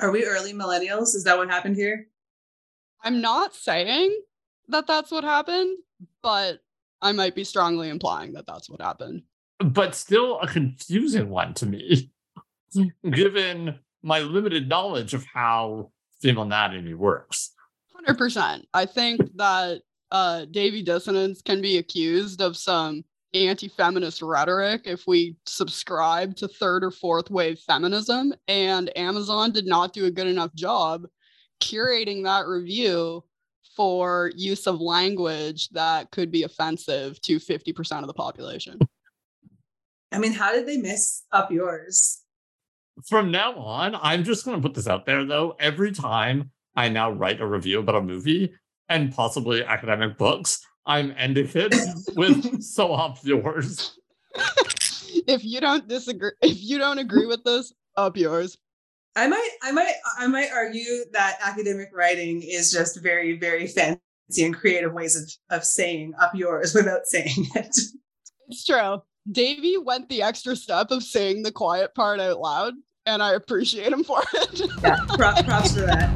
Are 0.00 0.12
we 0.12 0.24
early 0.24 0.52
millennials? 0.52 1.14
Is 1.16 1.24
that 1.24 1.36
what 1.36 1.50
happened 1.50 1.76
here? 1.76 2.06
I'm 3.02 3.20
not 3.20 3.54
saying 3.54 4.16
that 4.68 4.86
that's 4.86 5.10
what 5.10 5.24
happened, 5.24 5.76
but 6.22 6.60
I 7.02 7.12
might 7.12 7.34
be 7.34 7.44
strongly 7.44 7.88
implying 7.88 8.32
that 8.34 8.46
that's 8.46 8.70
what 8.70 8.80
happened. 8.80 9.22
But 9.58 9.96
still 9.96 10.38
a 10.40 10.46
confusing 10.46 11.30
one 11.30 11.54
to 11.54 11.66
me, 11.66 12.10
given 13.10 13.78
my 14.02 14.20
limited 14.20 14.68
knowledge 14.68 15.14
of 15.14 15.24
how 15.32 15.90
female 16.20 16.44
anatomy 16.44 16.94
works. 16.94 17.52
100%. 18.06 18.64
I 18.74 18.86
think 18.86 19.20
that 19.36 19.82
uh, 20.10 20.46
Davy 20.46 20.82
Dissonance 20.82 21.42
can 21.42 21.60
be 21.60 21.78
accused 21.78 22.40
of 22.40 22.56
some 22.56 23.04
anti 23.34 23.68
feminist 23.68 24.22
rhetoric 24.22 24.82
if 24.84 25.06
we 25.06 25.36
subscribe 25.46 26.34
to 26.36 26.48
third 26.48 26.82
or 26.82 26.90
fourth 26.90 27.30
wave 27.30 27.58
feminism. 27.60 28.32
And 28.46 28.96
Amazon 28.96 29.52
did 29.52 29.66
not 29.66 29.92
do 29.92 30.06
a 30.06 30.10
good 30.10 30.26
enough 30.26 30.54
job 30.54 31.06
curating 31.60 32.24
that 32.24 32.46
review 32.46 33.24
for 33.76 34.32
use 34.34 34.66
of 34.66 34.80
language 34.80 35.68
that 35.70 36.10
could 36.10 36.30
be 36.30 36.42
offensive 36.42 37.20
to 37.22 37.38
50% 37.38 38.00
of 38.00 38.06
the 38.06 38.14
population. 38.14 38.78
I 40.10 40.18
mean, 40.18 40.32
how 40.32 40.52
did 40.52 40.66
they 40.66 40.78
miss 40.78 41.24
up 41.32 41.52
yours? 41.52 42.22
From 43.06 43.30
now 43.30 43.54
on, 43.54 43.94
I'm 43.96 44.24
just 44.24 44.44
going 44.44 44.56
to 44.56 44.62
put 44.62 44.74
this 44.74 44.88
out 44.88 45.06
there 45.06 45.24
though. 45.24 45.56
Every 45.60 45.92
time 45.92 46.50
I 46.76 46.88
now 46.88 47.10
write 47.10 47.40
a 47.40 47.46
review 47.46 47.80
about 47.80 47.96
a 47.96 48.02
movie 48.02 48.52
and 48.88 49.14
possibly 49.14 49.64
academic 49.64 50.16
books, 50.16 50.60
I'm 50.86 51.14
ending 51.16 51.50
it 51.54 51.74
with 52.16 52.62
so 52.62 52.94
up 52.94 53.18
yours. 53.22 53.98
if 55.26 55.44
you 55.44 55.60
don't 55.60 55.86
disagree, 55.88 56.30
if 56.42 56.62
you 56.62 56.78
don't 56.78 56.98
agree 56.98 57.26
with 57.26 57.44
this, 57.44 57.72
up 57.96 58.16
yours. 58.16 58.56
I 59.16 59.26
might, 59.26 59.50
I 59.62 59.72
might, 59.72 59.94
I 60.18 60.26
might 60.28 60.50
argue 60.52 61.04
that 61.12 61.38
academic 61.42 61.88
writing 61.92 62.42
is 62.42 62.70
just 62.70 63.02
very, 63.02 63.36
very 63.38 63.66
fancy 63.66 64.00
and 64.38 64.54
creative 64.54 64.92
ways 64.92 65.16
of, 65.16 65.56
of 65.56 65.64
saying 65.64 66.14
up 66.20 66.34
yours 66.34 66.74
without 66.74 67.04
saying 67.04 67.46
it. 67.54 67.76
It's 68.48 68.64
true. 68.64 69.02
Davy 69.30 69.76
went 69.76 70.08
the 70.08 70.22
extra 70.22 70.56
step 70.56 70.90
of 70.90 71.02
saying 71.02 71.42
the 71.42 71.52
quiet 71.52 71.94
part 71.94 72.20
out 72.20 72.40
loud 72.40 72.74
and 73.08 73.22
I 73.22 73.34
appreciate 73.34 73.90
him 73.90 74.04
for 74.04 74.22
it. 74.34 74.60
yeah, 74.82 74.98
props 75.16 75.74
for 75.74 75.80
that. 75.80 76.10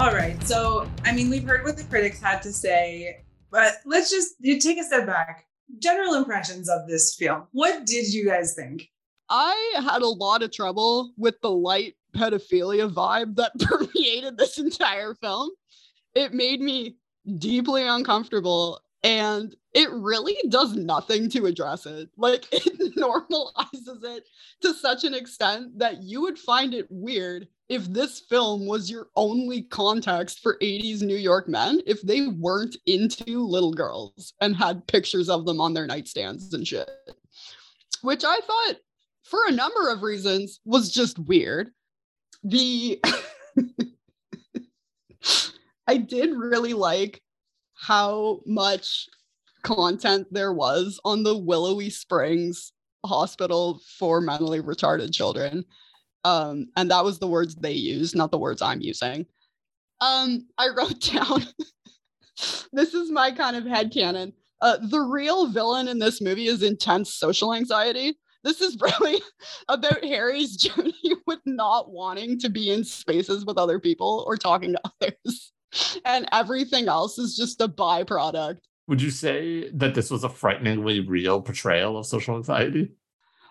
All 0.00 0.12
right. 0.12 0.40
So, 0.44 0.88
I 1.04 1.12
mean, 1.12 1.30
we've 1.30 1.44
heard 1.44 1.64
what 1.64 1.76
the 1.76 1.84
critics 1.84 2.20
had 2.20 2.42
to 2.42 2.52
say, 2.52 3.22
but 3.50 3.74
let's 3.84 4.10
just 4.10 4.34
you 4.40 4.58
take 4.60 4.78
a 4.78 4.84
step 4.84 5.06
back. 5.06 5.46
General 5.78 6.14
impressions 6.14 6.68
of 6.68 6.88
this 6.88 7.14
film. 7.14 7.46
What 7.52 7.86
did 7.86 8.12
you 8.12 8.26
guys 8.26 8.54
think? 8.54 8.88
I 9.28 9.74
had 9.76 10.02
a 10.02 10.08
lot 10.08 10.42
of 10.42 10.50
trouble 10.50 11.12
with 11.16 11.40
the 11.42 11.50
light 11.50 11.94
pedophilia 12.16 12.92
vibe 12.92 13.36
that 13.36 13.52
permeated 13.60 14.36
this 14.36 14.58
entire 14.58 15.14
film. 15.14 15.50
It 16.14 16.32
made 16.32 16.60
me 16.60 16.96
deeply 17.38 17.86
uncomfortable 17.86 18.80
and 19.02 19.54
it 19.74 19.90
really 19.90 20.36
does 20.48 20.74
nothing 20.74 21.30
to 21.30 21.46
address 21.46 21.86
it. 21.86 22.08
Like 22.16 22.46
it 22.52 22.96
normalizes 22.96 24.04
it 24.04 24.28
to 24.62 24.74
such 24.74 25.04
an 25.04 25.14
extent 25.14 25.78
that 25.78 26.02
you 26.02 26.20
would 26.22 26.38
find 26.38 26.74
it 26.74 26.86
weird 26.90 27.48
if 27.68 27.84
this 27.86 28.20
film 28.20 28.66
was 28.66 28.90
your 28.90 29.08
only 29.14 29.62
context 29.62 30.40
for 30.40 30.58
80s 30.62 31.02
New 31.02 31.16
York 31.16 31.48
men, 31.48 31.80
if 31.86 32.00
they 32.02 32.28
weren't 32.28 32.76
into 32.86 33.46
little 33.46 33.74
girls 33.74 34.32
and 34.40 34.56
had 34.56 34.86
pictures 34.86 35.28
of 35.28 35.44
them 35.44 35.60
on 35.60 35.74
their 35.74 35.86
nightstands 35.86 36.54
and 36.54 36.66
shit. 36.66 36.90
Which 38.00 38.24
I 38.24 38.40
thought, 38.46 38.76
for 39.22 39.40
a 39.46 39.52
number 39.52 39.90
of 39.90 40.02
reasons, 40.02 40.60
was 40.64 40.90
just 40.90 41.18
weird. 41.18 41.70
The 42.42 43.02
I 45.86 45.98
did 45.98 46.30
really 46.34 46.72
like 46.72 47.22
how 47.80 48.40
much 48.46 49.08
content 49.62 50.26
there 50.30 50.52
was 50.52 51.00
on 51.04 51.22
the 51.22 51.36
Willowy 51.36 51.90
Springs 51.90 52.72
Hospital 53.04 53.80
for 53.98 54.20
Mentally 54.20 54.60
Retarded 54.60 55.12
Children. 55.12 55.64
Um, 56.24 56.66
and 56.76 56.90
that 56.90 57.04
was 57.04 57.18
the 57.18 57.28
words 57.28 57.54
they 57.54 57.72
used, 57.72 58.16
not 58.16 58.30
the 58.30 58.38
words 58.38 58.62
I'm 58.62 58.80
using. 58.80 59.26
Um, 60.00 60.46
I 60.58 60.68
wrote 60.76 61.00
down 61.12 61.46
this 62.72 62.94
is 62.94 63.10
my 63.10 63.30
kind 63.30 63.56
of 63.56 63.66
head 63.66 63.92
canon. 63.92 64.32
Uh, 64.60 64.78
the 64.90 65.00
real 65.00 65.48
villain 65.48 65.88
in 65.88 65.98
this 65.98 66.20
movie 66.20 66.46
is 66.46 66.62
intense 66.62 67.14
social 67.14 67.54
anxiety. 67.54 68.18
This 68.44 68.60
is 68.60 68.78
really 68.80 69.20
about 69.68 70.04
Harry's 70.04 70.56
journey 70.56 70.94
with 71.26 71.40
not 71.46 71.90
wanting 71.90 72.38
to 72.40 72.48
be 72.48 72.70
in 72.70 72.84
spaces 72.84 73.44
with 73.44 73.58
other 73.58 73.78
people 73.78 74.24
or 74.26 74.36
talking 74.36 74.72
to 74.72 74.80
others. 75.00 75.52
And 76.04 76.28
everything 76.32 76.88
else 76.88 77.18
is 77.18 77.36
just 77.36 77.60
a 77.60 77.68
byproduct. 77.68 78.58
Would 78.86 79.02
you 79.02 79.10
say 79.10 79.70
that 79.70 79.94
this 79.94 80.10
was 80.10 80.24
a 80.24 80.28
frighteningly 80.28 81.00
real 81.00 81.42
portrayal 81.42 81.98
of 81.98 82.06
social 82.06 82.36
anxiety? 82.36 82.92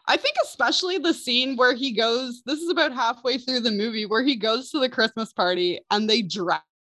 I 0.08 0.18
think 0.18 0.36
especially 0.44 0.98
the 0.98 1.14
scene 1.14 1.58
where 1.58 1.76
he 1.76 1.92
goes, 1.92 2.42
this 2.46 2.60
is 2.60 2.70
about 2.70 2.94
halfway 2.94 3.38
through 3.38 3.60
the 3.60 3.72
movie, 3.72 4.06
where 4.06 4.24
he 4.24 4.36
goes 4.38 4.72
to 4.72 4.80
the 4.80 4.90
Christmas 4.90 5.34
party 5.34 5.82
and 5.92 6.10
they 6.10 6.22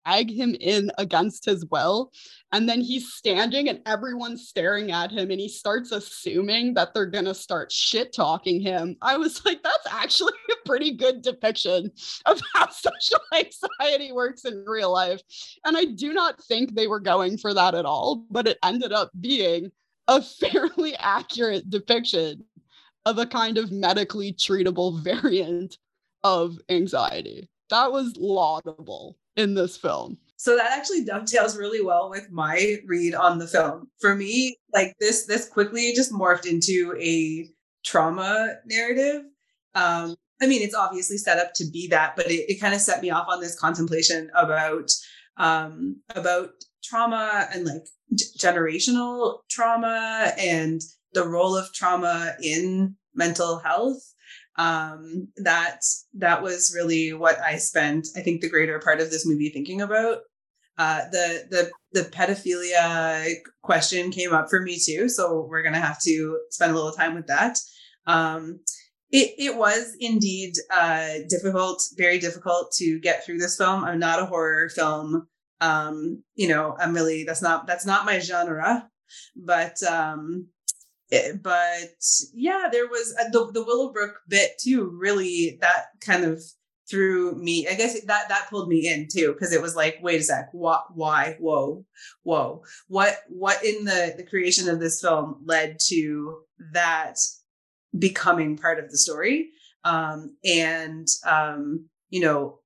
drag 0.05 0.31
him 0.31 0.55
in 0.59 0.91
against 0.97 1.45
his 1.45 1.65
will. 1.65 2.11
And 2.51 2.69
then 2.69 2.79
he's 2.81 3.13
standing 3.13 3.69
and 3.69 3.81
everyone's 3.85 4.47
staring 4.47 4.91
at 4.91 5.11
him 5.11 5.31
and 5.31 5.39
he 5.39 5.49
starts 5.49 5.91
assuming 5.91 6.73
that 6.75 6.93
they're 6.93 7.05
going 7.05 7.25
to 7.25 7.33
start 7.33 7.71
shit 7.71 8.13
talking 8.13 8.61
him. 8.61 8.95
I 9.01 9.17
was 9.17 9.43
like, 9.45 9.61
that's 9.63 9.87
actually 9.91 10.33
a 10.51 10.67
pretty 10.67 10.91
good 10.91 11.21
depiction 11.21 11.91
of 12.25 12.39
how 12.53 12.69
social 12.69 13.19
anxiety 13.33 14.11
works 14.11 14.45
in 14.45 14.63
real 14.65 14.93
life. 14.93 15.21
And 15.65 15.75
I 15.75 15.85
do 15.85 16.13
not 16.13 16.41
think 16.43 16.73
they 16.73 16.87
were 16.87 16.99
going 16.99 17.37
for 17.37 17.53
that 17.53 17.75
at 17.75 17.85
all, 17.85 18.25
but 18.29 18.47
it 18.47 18.59
ended 18.63 18.93
up 18.93 19.11
being 19.19 19.71
a 20.07 20.21
fairly 20.39 20.95
accurate 20.95 21.69
depiction 21.69 22.45
of 23.05 23.17
a 23.19 23.25
kind 23.25 23.57
of 23.57 23.71
medically 23.71 24.33
treatable 24.33 24.99
variant 25.03 25.77
of 26.23 26.57
anxiety. 26.69 27.49
That 27.69 27.91
was 27.91 28.15
laudable 28.17 29.17
in 29.35 29.53
this 29.53 29.77
film. 29.77 30.17
So 30.37 30.55
that 30.57 30.77
actually 30.77 31.05
dovetails 31.05 31.57
really 31.57 31.81
well 31.81 32.09
with 32.09 32.29
my 32.29 32.77
read 32.85 33.15
on 33.15 33.39
the 33.39 33.47
film. 33.47 33.89
For 33.99 34.15
me, 34.15 34.57
like 34.73 34.93
this 34.99 35.25
this 35.25 35.47
quickly 35.47 35.93
just 35.93 36.11
morphed 36.11 36.45
into 36.45 36.93
a 36.99 37.49
trauma 37.83 38.55
narrative. 38.65 39.23
Um, 39.75 40.15
I 40.41 40.47
mean, 40.47 40.61
it's 40.61 40.75
obviously 40.75 41.17
set 41.17 41.39
up 41.39 41.53
to 41.55 41.65
be 41.71 41.87
that, 41.87 42.15
but 42.15 42.29
it, 42.29 42.49
it 42.49 42.59
kind 42.59 42.73
of 42.73 42.81
set 42.81 43.01
me 43.01 43.09
off 43.09 43.27
on 43.29 43.39
this 43.39 43.57
contemplation 43.57 44.29
about 44.35 44.91
um, 45.37 46.01
about 46.09 46.49
trauma 46.83 47.47
and 47.53 47.65
like 47.65 47.83
g- 48.13 48.25
generational 48.37 49.39
trauma 49.49 50.33
and 50.37 50.81
the 51.13 51.27
role 51.27 51.55
of 51.55 51.73
trauma 51.73 52.35
in 52.41 52.95
mental 53.15 53.59
health 53.59 54.13
um, 54.57 55.27
that 55.37 55.81
that 56.13 56.41
was 56.41 56.73
really 56.75 57.13
what 57.13 57.39
I 57.39 57.57
spent, 57.57 58.07
I 58.15 58.21
think, 58.21 58.41
the 58.41 58.49
greater 58.49 58.79
part 58.79 59.01
of 59.01 59.11
this 59.11 59.25
movie 59.25 59.49
thinking 59.49 59.81
about. 59.81 60.19
Uh, 60.77 61.01
the 61.11 61.43
the 61.49 61.71
the 61.93 62.09
pedophilia 62.09 63.33
question 63.63 64.11
came 64.11 64.33
up 64.33 64.49
for 64.49 64.61
me 64.61 64.77
too, 64.83 65.07
so 65.07 65.47
we're 65.49 65.63
gonna 65.63 65.79
have 65.79 66.01
to 66.01 66.39
spend 66.49 66.71
a 66.71 66.75
little 66.75 66.91
time 66.91 67.15
with 67.15 67.27
that. 67.27 67.57
Um, 68.07 68.59
it 69.11 69.35
it 69.37 69.57
was 69.57 69.95
indeed 69.99 70.53
uh, 70.73 71.19
difficult, 71.29 71.81
very 71.97 72.19
difficult 72.19 72.73
to 72.77 72.99
get 72.99 73.25
through 73.25 73.37
this 73.37 73.57
film. 73.57 73.83
I'm 73.83 73.99
not 73.99 74.21
a 74.21 74.25
horror 74.25 74.69
film. 74.69 75.27
Um, 75.61 76.23
you 76.35 76.49
know, 76.49 76.75
I'm 76.79 76.93
really 76.93 77.23
that's 77.23 77.41
not 77.41 77.67
that's 77.67 77.85
not 77.85 78.05
my 78.05 78.19
genre, 78.19 78.89
but 79.35 79.81
um, 79.83 80.47
it, 81.11 81.35
eh, 81.35 81.37
but 81.41 81.95
yeah, 82.33 82.67
there 82.71 82.87
was 82.87 83.15
uh, 83.19 83.29
the 83.29 83.51
the 83.51 83.63
Willowbrook 83.63 84.21
bit 84.27 84.57
too. 84.59 84.89
Really, 84.99 85.57
that 85.61 85.85
kind 86.01 86.23
of 86.23 86.41
threw 86.89 87.35
me. 87.35 87.67
I 87.67 87.75
guess 87.75 87.99
that 88.01 88.29
that 88.29 88.47
pulled 88.49 88.69
me 88.69 88.87
in 88.87 89.07
too 89.11 89.33
because 89.33 89.53
it 89.53 89.61
was 89.61 89.75
like, 89.75 89.99
wait 90.01 90.21
a 90.21 90.23
sec, 90.23 90.49
what? 90.51 90.85
Why? 90.95 91.35
Whoa, 91.39 91.85
whoa! 92.23 92.63
What? 92.87 93.17
What 93.27 93.63
in 93.63 93.85
the 93.85 94.13
the 94.17 94.25
creation 94.25 94.69
of 94.69 94.79
this 94.79 95.01
film 95.01 95.41
led 95.45 95.77
to 95.87 96.39
that 96.73 97.19
becoming 97.97 98.57
part 98.57 98.79
of 98.79 98.89
the 98.89 98.97
story? 98.97 99.51
Um, 99.83 100.35
and 100.43 101.07
um, 101.25 101.85
you 102.09 102.21
know, 102.21 102.59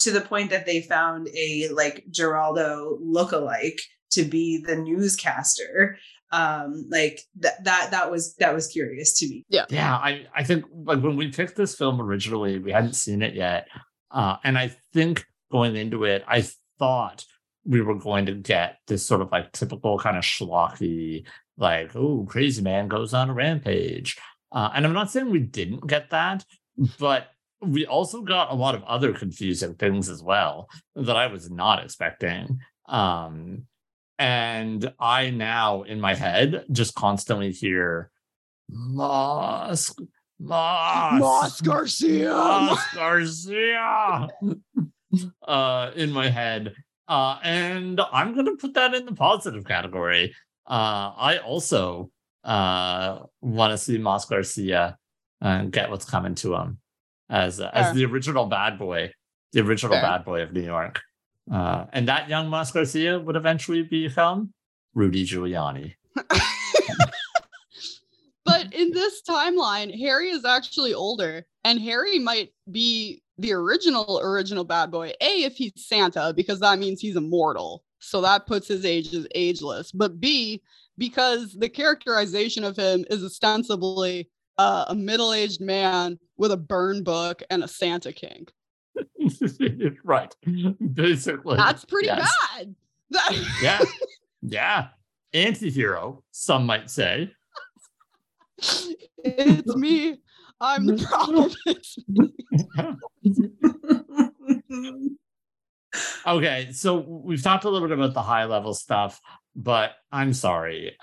to 0.00 0.10
the 0.10 0.20
point 0.20 0.50
that 0.50 0.66
they 0.66 0.82
found 0.82 1.28
a 1.28 1.68
like 1.72 2.04
Geraldo 2.10 3.00
lookalike 3.00 3.80
to 4.10 4.24
be 4.24 4.62
the 4.64 4.76
newscaster 4.76 5.98
um 6.32 6.86
like 6.90 7.20
that 7.38 7.62
that 7.64 7.90
that 7.90 8.10
was 8.10 8.34
that 8.36 8.54
was 8.54 8.66
curious 8.68 9.18
to 9.18 9.28
me. 9.28 9.44
Yeah. 9.48 9.64
Yeah 9.68 9.94
i 9.94 10.26
i 10.34 10.42
think 10.42 10.64
like 10.72 11.00
when 11.00 11.16
we 11.16 11.30
picked 11.30 11.56
this 11.56 11.76
film 11.76 12.00
originally 12.00 12.58
we 12.58 12.72
hadn't 12.72 12.94
seen 12.94 13.22
it 13.22 13.34
yet 13.34 13.68
uh 14.10 14.36
and 14.42 14.58
i 14.58 14.74
think 14.92 15.24
going 15.52 15.76
into 15.76 16.04
it 16.04 16.24
i 16.26 16.44
thought 16.78 17.24
we 17.64 17.80
were 17.80 17.94
going 17.94 18.26
to 18.26 18.34
get 18.34 18.78
this 18.86 19.04
sort 19.06 19.20
of 19.20 19.30
like 19.30 19.52
typical 19.52 19.98
kind 19.98 20.16
of 20.16 20.24
schlocky 20.24 21.24
like 21.58 21.94
oh 21.94 22.26
crazy 22.28 22.62
man 22.62 22.88
goes 22.88 23.14
on 23.14 23.30
a 23.30 23.34
rampage 23.34 24.16
uh 24.52 24.70
and 24.74 24.84
i'm 24.84 24.92
not 24.92 25.10
saying 25.10 25.30
we 25.30 25.38
didn't 25.38 25.86
get 25.86 26.10
that 26.10 26.44
but 26.98 27.28
we 27.62 27.86
also 27.86 28.20
got 28.22 28.50
a 28.50 28.54
lot 28.54 28.74
of 28.74 28.82
other 28.84 29.12
confusing 29.12 29.74
things 29.74 30.08
as 30.08 30.22
well 30.22 30.68
that 30.96 31.16
i 31.16 31.26
was 31.28 31.50
not 31.50 31.82
expecting 31.82 32.58
um 32.88 33.64
and 34.18 34.92
I 34.98 35.30
now 35.30 35.82
in 35.82 36.00
my 36.00 36.14
head 36.14 36.64
just 36.70 36.94
constantly 36.94 37.52
hear 37.52 38.10
Moss, 38.68 39.94
Moss, 40.40 41.20
Moss 41.20 41.60
Garcia, 41.60 42.30
Moss 42.30 42.94
Garcia 42.94 44.28
uh, 45.46 45.90
in 45.94 46.10
my 46.12 46.28
head. 46.28 46.74
Uh, 47.08 47.38
and 47.42 48.00
I'm 48.12 48.34
going 48.34 48.46
to 48.46 48.56
put 48.56 48.74
that 48.74 48.94
in 48.94 49.06
the 49.06 49.14
positive 49.14 49.64
category. 49.64 50.34
Uh, 50.66 51.12
I 51.16 51.38
also 51.38 52.10
uh, 52.42 53.20
want 53.40 53.72
to 53.72 53.78
see 53.78 53.98
Moss 53.98 54.24
Garcia 54.24 54.98
and 55.40 55.70
get 55.70 55.90
what's 55.90 56.04
coming 56.04 56.34
to 56.36 56.54
him 56.54 56.78
as 57.28 57.60
uh, 57.60 57.70
as 57.72 57.94
the 57.94 58.04
original 58.04 58.46
bad 58.46 58.78
boy, 58.78 59.12
the 59.52 59.60
original 59.60 59.94
Fair. 59.94 60.02
bad 60.02 60.24
boy 60.24 60.42
of 60.42 60.52
New 60.52 60.62
York. 60.62 61.02
Uh, 61.52 61.86
and 61.92 62.08
that 62.08 62.28
young 62.28 62.48
Moss 62.48 62.72
Garcia 62.72 63.18
would 63.18 63.36
eventually 63.36 63.82
become 63.82 64.52
Rudy 64.94 65.24
Giuliani. 65.24 65.94
but 68.44 68.72
in 68.72 68.90
this 68.92 69.22
timeline, 69.28 69.96
Harry 69.98 70.30
is 70.30 70.44
actually 70.44 70.94
older, 70.94 71.46
and 71.64 71.80
Harry 71.80 72.18
might 72.18 72.52
be 72.70 73.22
the 73.38 73.52
original 73.52 74.20
original 74.22 74.64
bad 74.64 74.90
boy. 74.90 75.12
A, 75.20 75.44
if 75.44 75.56
he's 75.56 75.72
Santa, 75.76 76.32
because 76.34 76.60
that 76.60 76.78
means 76.78 77.00
he's 77.00 77.16
immortal, 77.16 77.84
so 78.00 78.20
that 78.22 78.46
puts 78.46 78.66
his 78.66 78.84
age 78.84 79.14
as 79.14 79.26
ageless. 79.34 79.92
But 79.92 80.18
B, 80.18 80.62
because 80.98 81.52
the 81.52 81.68
characterization 81.68 82.64
of 82.64 82.76
him 82.76 83.04
is 83.10 83.22
ostensibly 83.22 84.30
uh, 84.58 84.86
a 84.88 84.94
middle-aged 84.94 85.60
man 85.60 86.18
with 86.36 86.50
a 86.50 86.56
burn 86.56 87.02
book 87.02 87.42
and 87.50 87.62
a 87.62 87.68
Santa 87.68 88.12
kink. 88.12 88.52
right. 90.04 90.34
Basically. 90.94 91.56
That's 91.56 91.84
pretty 91.84 92.06
yes. 92.06 92.32
bad. 92.54 92.74
yeah. 93.62 93.80
Yeah. 94.42 94.88
Anti-hero, 95.32 96.22
some 96.30 96.66
might 96.66 96.90
say. 96.90 97.30
It's 99.24 99.76
me. 99.76 100.18
I'm 100.60 100.86
the 100.86 100.96
problem. 101.04 101.50
okay, 106.26 106.72
so 106.72 106.96
we've 106.96 107.42
talked 107.42 107.64
a 107.64 107.70
little 107.70 107.86
bit 107.86 107.98
about 107.98 108.14
the 108.14 108.22
high 108.22 108.44
level 108.44 108.72
stuff, 108.72 109.20
but 109.54 109.92
I'm 110.10 110.32
sorry. 110.32 110.96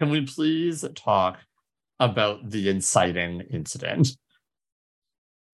Can 0.00 0.10
we 0.10 0.22
please 0.22 0.84
talk 0.94 1.38
about 2.00 2.48
the 2.48 2.70
inciting 2.70 3.42
incident? 3.52 4.16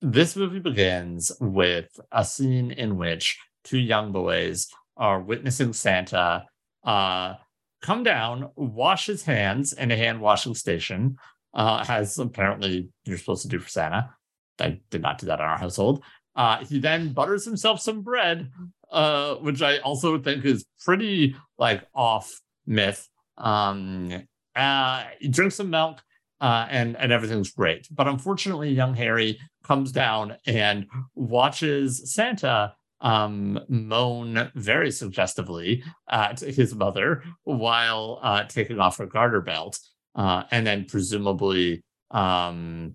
This 0.00 0.36
movie 0.36 0.60
begins 0.60 1.32
with 1.40 1.98
a 2.12 2.24
scene 2.24 2.70
in 2.70 2.98
which 2.98 3.36
two 3.64 3.78
young 3.78 4.12
boys 4.12 4.68
are 4.96 5.20
witnessing 5.20 5.72
Santa 5.72 6.44
uh, 6.84 7.34
come 7.82 8.04
down, 8.04 8.50
wash 8.54 9.06
his 9.06 9.24
hands 9.24 9.72
in 9.72 9.90
a 9.90 9.96
hand 9.96 10.20
washing 10.20 10.54
station, 10.54 11.16
uh, 11.52 11.84
as 11.88 12.16
apparently 12.16 12.90
you're 13.04 13.18
supposed 13.18 13.42
to 13.42 13.48
do 13.48 13.58
for 13.58 13.68
Santa. 13.68 14.14
I 14.60 14.80
did 14.90 15.02
not 15.02 15.18
do 15.18 15.26
that 15.26 15.40
in 15.40 15.44
our 15.44 15.58
household. 15.58 16.04
Uh, 16.36 16.64
he 16.64 16.78
then 16.78 17.12
butters 17.12 17.44
himself 17.44 17.80
some 17.80 18.02
bread, 18.02 18.50
uh, 18.92 19.34
which 19.36 19.62
I 19.62 19.78
also 19.78 20.18
think 20.20 20.44
is 20.44 20.64
pretty 20.84 21.34
like 21.58 21.84
off 21.92 22.40
myth. 22.66 23.08
Um, 23.36 24.28
uh, 24.54 25.04
he 25.18 25.26
drinks 25.26 25.56
some 25.56 25.70
milk, 25.70 26.00
uh, 26.40 26.66
and 26.70 26.96
and 26.96 27.12
everything's 27.12 27.50
great. 27.50 27.88
But 27.90 28.08
unfortunately, 28.08 28.70
young 28.70 28.94
Harry 28.94 29.38
comes 29.64 29.92
down 29.92 30.36
and 30.46 30.86
watches 31.14 32.12
Santa 32.12 32.74
um, 33.00 33.60
moan 33.68 34.50
very 34.54 34.90
suggestively 34.90 35.84
at 36.10 36.40
his 36.40 36.74
mother 36.74 37.22
while 37.44 38.18
uh, 38.22 38.44
taking 38.44 38.80
off 38.80 38.98
her 38.98 39.06
garter 39.06 39.40
belt, 39.40 39.78
uh, 40.14 40.44
and 40.50 40.66
then 40.66 40.84
presumably 40.84 41.82
um, 42.10 42.94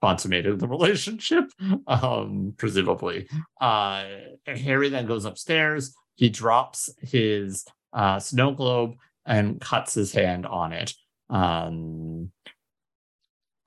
consummated 0.00 0.58
the 0.58 0.68
relationship. 0.76 1.44
Um, 1.86 2.54
presumably, 2.56 3.28
uh, 3.60 4.06
Harry 4.46 4.88
then 4.88 5.06
goes 5.06 5.24
upstairs. 5.24 5.94
He 6.14 6.28
drops 6.28 6.90
his 7.00 7.64
uh, 7.92 8.18
snow 8.18 8.52
globe 8.52 8.94
and 9.26 9.60
cuts 9.60 9.94
his 9.94 10.12
hand 10.12 10.46
on 10.46 10.72
it. 10.72 10.94
Um, 11.28 12.32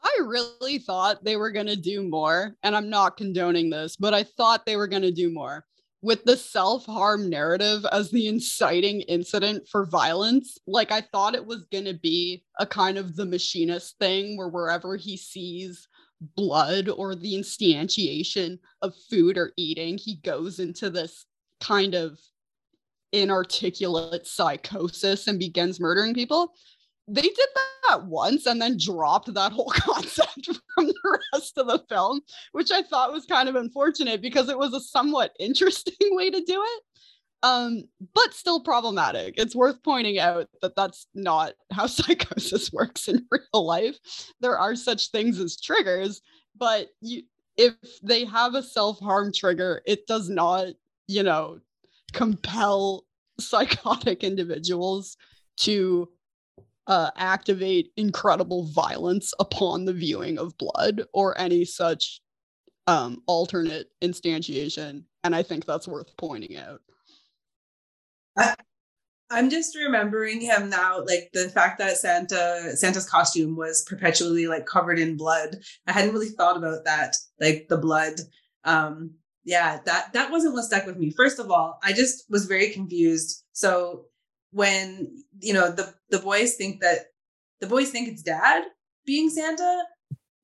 I 0.03 0.19
really 0.25 0.79
thought 0.79 1.23
they 1.23 1.37
were 1.37 1.51
going 1.51 1.67
to 1.67 1.75
do 1.75 2.03
more, 2.03 2.55
and 2.63 2.75
I'm 2.75 2.89
not 2.89 3.17
condoning 3.17 3.69
this, 3.69 3.95
but 3.95 4.13
I 4.13 4.23
thought 4.23 4.65
they 4.65 4.75
were 4.75 4.87
going 4.87 5.01
to 5.03 5.11
do 5.11 5.31
more. 5.31 5.65
With 6.01 6.25
the 6.25 6.35
self 6.35 6.85
harm 6.85 7.29
narrative 7.29 7.85
as 7.91 8.11
the 8.11 8.27
inciting 8.27 9.01
incident 9.01 9.67
for 9.69 9.85
violence, 9.85 10.57
like 10.67 10.91
I 10.91 10.99
thought 10.99 11.35
it 11.35 11.45
was 11.45 11.65
going 11.71 11.85
to 11.85 11.93
be 11.93 12.43
a 12.59 12.65
kind 12.65 12.97
of 12.97 13.15
the 13.15 13.25
machinist 13.25 13.97
thing 13.99 14.35
where 14.35 14.49
wherever 14.49 14.97
he 14.97 15.15
sees 15.15 15.87
blood 16.35 16.89
or 16.89 17.15
the 17.15 17.33
instantiation 17.35 18.59
of 18.81 18.93
food 19.09 19.37
or 19.37 19.53
eating, 19.55 19.97
he 19.97 20.15
goes 20.15 20.59
into 20.59 20.89
this 20.89 21.25
kind 21.61 21.95
of 21.95 22.19
inarticulate 23.13 24.27
psychosis 24.27 25.27
and 25.27 25.39
begins 25.39 25.79
murdering 25.79 26.13
people 26.13 26.53
they 27.07 27.21
did 27.21 27.49
that 27.89 28.05
once 28.05 28.45
and 28.45 28.61
then 28.61 28.77
dropped 28.77 29.33
that 29.33 29.51
whole 29.51 29.69
concept 29.75 30.49
from 30.73 30.87
the 30.87 31.19
rest 31.33 31.57
of 31.57 31.67
the 31.67 31.83
film, 31.89 32.21
which 32.53 32.71
I 32.71 32.81
thought 32.81 33.11
was 33.11 33.25
kind 33.25 33.49
of 33.49 33.55
unfortunate 33.55 34.21
because 34.21 34.49
it 34.49 34.57
was 34.57 34.73
a 34.73 34.79
somewhat 34.79 35.35
interesting 35.39 36.15
way 36.15 36.29
to 36.29 36.41
do 36.41 36.63
it. 36.63 36.83
Um, 37.43 37.83
but 38.15 38.33
still 38.33 38.61
problematic. 38.61 39.33
It's 39.35 39.53
worth 39.53 39.83
pointing 39.83 40.17
out 40.17 40.47
that 40.61 40.77
that's 40.77 41.07
not 41.13 41.53
how 41.73 41.87
psychosis 41.87 42.71
works 42.71 43.09
in 43.09 43.25
real 43.29 43.65
life. 43.65 43.97
There 44.39 44.57
are 44.57 44.75
such 44.75 45.11
things 45.11 45.39
as 45.39 45.59
triggers, 45.59 46.21
but 46.55 46.87
you, 47.01 47.23
if 47.57 47.73
they 48.01 48.23
have 48.23 48.55
a 48.55 48.63
self 48.63 48.97
harm 49.01 49.33
trigger, 49.33 49.81
it 49.85 50.07
does 50.07 50.29
not, 50.29 50.67
you 51.07 51.23
know, 51.23 51.59
compel 52.13 53.03
psychotic 53.41 54.23
individuals 54.23 55.17
to 55.57 56.07
uh, 56.87 57.11
activate 57.15 57.91
incredible 57.97 58.65
violence 58.67 59.33
upon 59.39 59.85
the 59.85 59.93
viewing 59.93 60.37
of 60.37 60.57
blood 60.57 61.03
or 61.13 61.39
any 61.39 61.65
such 61.65 62.21
um, 62.87 63.21
alternate 63.27 63.87
instantiation. 64.01 65.03
And 65.23 65.35
I 65.35 65.43
think 65.43 65.65
that's 65.65 65.87
worth 65.87 66.15
pointing 66.17 66.57
out. 66.57 66.81
I, 68.37 68.55
I'm 69.29 69.49
just 69.49 69.75
remembering 69.75 70.41
him 70.41 70.69
now, 70.69 71.03
like 71.03 71.29
the 71.33 71.49
fact 71.49 71.79
that 71.79 71.97
Santa 71.97 72.75
Santa's 72.75 73.09
costume 73.09 73.55
was 73.55 73.83
perpetually 73.87 74.47
like 74.47 74.65
covered 74.65 74.99
in 74.99 75.17
blood. 75.17 75.57
I 75.87 75.91
hadn't 75.91 76.13
really 76.13 76.29
thought 76.29 76.57
about 76.57 76.85
that, 76.85 77.15
like 77.39 77.67
the 77.69 77.77
blood. 77.77 78.13
Um, 78.63 79.15
yeah, 79.43 79.79
that 79.85 80.13
that 80.13 80.31
wasn't 80.31 80.53
what 80.53 80.65
stuck 80.65 80.85
with 80.85 80.97
me. 80.97 81.11
First 81.11 81.39
of 81.39 81.49
all, 81.49 81.79
I 81.83 81.93
just 81.93 82.25
was 82.29 82.45
very 82.45 82.69
confused. 82.69 83.43
So 83.53 84.05
when 84.53 85.23
you 85.39 85.53
know 85.53 85.71
the 85.71 85.93
the 86.09 86.19
boys 86.19 86.55
think 86.55 86.79
that 86.81 87.07
the 87.59 87.67
boys 87.67 87.89
think 87.89 88.07
it's 88.07 88.21
dad 88.21 88.63
being 89.05 89.29
Santa, 89.29 89.83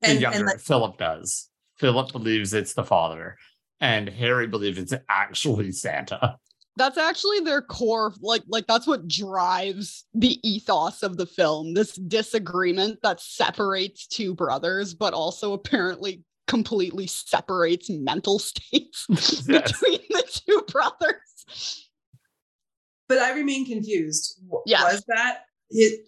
and, 0.02 0.18
the 0.18 0.22
younger 0.22 0.38
and 0.38 0.46
like, 0.46 0.60
Philip 0.60 0.98
does. 0.98 1.48
Philip 1.78 2.12
believes 2.12 2.52
it's 2.52 2.74
the 2.74 2.84
father, 2.84 3.38
and 3.80 4.08
Harry 4.08 4.46
believes 4.46 4.78
it's 4.78 4.94
actually 5.08 5.72
Santa. 5.72 6.36
That's 6.76 6.98
actually 6.98 7.40
their 7.40 7.62
core, 7.62 8.12
like 8.20 8.42
like 8.48 8.66
that's 8.66 8.86
what 8.86 9.08
drives 9.08 10.04
the 10.14 10.38
ethos 10.48 11.02
of 11.02 11.16
the 11.16 11.26
film. 11.26 11.74
This 11.74 11.94
disagreement 11.94 12.98
that 13.02 13.20
separates 13.20 14.06
two 14.06 14.34
brothers, 14.34 14.94
but 14.94 15.14
also 15.14 15.52
apparently 15.52 16.22
completely 16.46 17.06
separates 17.06 17.88
mental 17.90 18.38
states 18.40 19.06
yes. 19.08 19.42
between 19.42 20.00
the 20.10 20.42
two 20.46 20.62
brothers 20.68 21.89
but 23.10 23.18
I 23.18 23.32
remain 23.32 23.66
confused. 23.66 24.40
Yeah. 24.66 24.84
Was 24.84 25.02
that 25.08 25.40
it? 25.68 26.06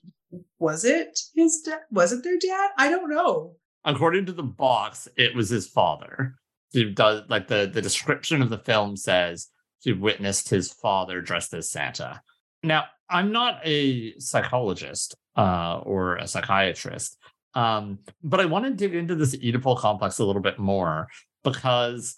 Was 0.61 0.85
it 0.85 1.19
his 1.35 1.61
dad? 1.63 1.81
Was 1.91 2.13
it 2.13 2.23
their 2.23 2.39
dad? 2.39 2.71
I 2.79 2.89
don't 2.89 3.11
know. 3.11 3.57
According 3.85 4.27
to 4.27 4.33
the 4.33 4.45
box, 4.45 5.09
it 5.17 5.35
was 5.35 5.49
his 5.49 5.67
father. 5.67 6.37
He 6.71 6.85
does 6.85 7.25
like 7.29 7.49
the 7.49 7.69
the 7.75 7.83
description 7.83 8.41
of 8.41 8.51
the 8.51 8.59
film 8.59 8.97
says 8.97 9.49
he 9.81 9.93
witnessed 9.93 10.49
his 10.49 10.73
father 10.73 11.21
dressed 11.21 11.53
as 11.55 11.69
Santa. 11.69 12.23
Now, 12.63 12.85
I'm 13.11 13.33
not 13.33 13.59
a 13.65 14.17
psychologist 14.21 15.17
uh, 15.37 15.81
or 15.83 16.19
a 16.19 16.29
psychiatrist, 16.29 17.19
um, 17.55 17.99
but 18.23 18.39
I 18.39 18.45
want 18.45 18.65
to 18.67 18.71
dig 18.71 18.95
into 18.95 19.17
this 19.17 19.35
Oedipal 19.35 19.77
complex 19.77 20.21
a 20.21 20.25
little 20.25 20.41
bit 20.41 20.61
more 20.61 21.09
because 21.43 22.15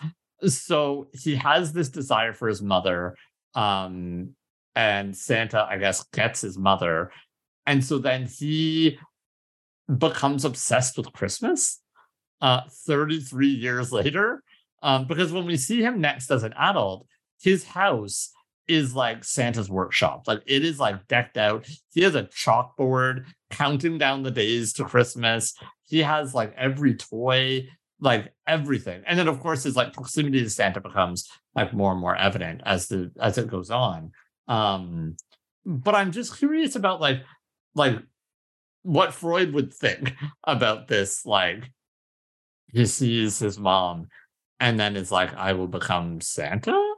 so 0.46 1.08
he 1.14 1.36
has 1.36 1.72
this 1.72 1.88
desire 1.88 2.34
for 2.34 2.48
his 2.48 2.60
mother 2.60 3.16
um, 3.54 4.34
and 4.76 5.16
Santa, 5.16 5.66
I 5.68 5.78
guess, 5.78 6.04
gets 6.12 6.40
his 6.40 6.58
mother. 6.58 7.10
And 7.66 7.84
so 7.84 7.98
then 7.98 8.26
he 8.26 8.98
becomes 9.98 10.44
obsessed 10.44 10.96
with 10.96 11.12
Christmas 11.12 11.80
uh, 12.40 12.62
33 12.86 13.48
years 13.48 13.92
later. 13.92 14.42
Um, 14.82 15.06
because 15.06 15.32
when 15.32 15.46
we 15.46 15.56
see 15.56 15.82
him 15.82 16.00
next 16.00 16.30
as 16.30 16.42
an 16.42 16.52
adult, 16.56 17.06
his 17.40 17.64
house 17.64 18.30
is 18.68 18.94
like 18.94 19.24
Santa's 19.24 19.70
workshop. 19.70 20.24
Like 20.26 20.42
it 20.46 20.64
is 20.64 20.78
like 20.78 21.06
decked 21.08 21.36
out. 21.36 21.66
He 21.92 22.02
has 22.02 22.14
a 22.14 22.24
chalkboard 22.24 23.26
counting 23.50 23.98
down 23.98 24.22
the 24.22 24.30
days 24.30 24.72
to 24.74 24.84
Christmas. 24.84 25.54
He 25.86 26.00
has 26.00 26.34
like 26.34 26.54
every 26.56 26.94
toy, 26.94 27.68
like 28.00 28.32
everything. 28.46 29.02
And 29.06 29.18
then 29.18 29.28
of 29.28 29.40
course 29.40 29.62
his 29.64 29.76
like 29.76 29.92
proximity 29.92 30.42
to 30.42 30.50
Santa 30.50 30.80
becomes 30.80 31.28
like 31.54 31.72
more 31.72 31.92
and 31.92 32.00
more 32.00 32.16
evident 32.16 32.62
as 32.64 32.88
the 32.88 33.10
as 33.20 33.38
it 33.38 33.48
goes 33.48 33.70
on. 33.70 34.12
Um, 34.48 35.16
but 35.64 35.94
I'm 35.94 36.12
just 36.12 36.38
curious 36.38 36.76
about 36.76 37.00
like 37.00 37.22
like 37.74 37.98
what 38.82 39.14
Freud 39.14 39.54
would 39.54 39.72
think 39.72 40.14
about 40.44 40.88
this. 40.88 41.24
Like 41.26 41.70
he 42.72 42.86
sees 42.86 43.38
his 43.38 43.58
mom 43.58 44.08
and 44.60 44.78
then 44.78 44.96
is 44.96 45.10
like, 45.10 45.34
I 45.34 45.52
will 45.52 45.68
become 45.68 46.20
Santa. 46.20 46.72
I 46.72 46.96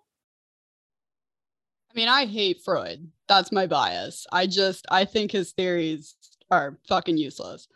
mean, 1.95 2.09
I 2.09 2.27
hate 2.27 2.61
Freud. 2.65 3.11
That's 3.29 3.53
my 3.53 3.67
bias. 3.67 4.27
I 4.33 4.47
just 4.47 4.87
I 4.91 5.05
think 5.05 5.33
his 5.33 5.53
theories 5.53 6.17
are 6.51 6.79
fucking 6.89 7.17
useless. 7.17 7.69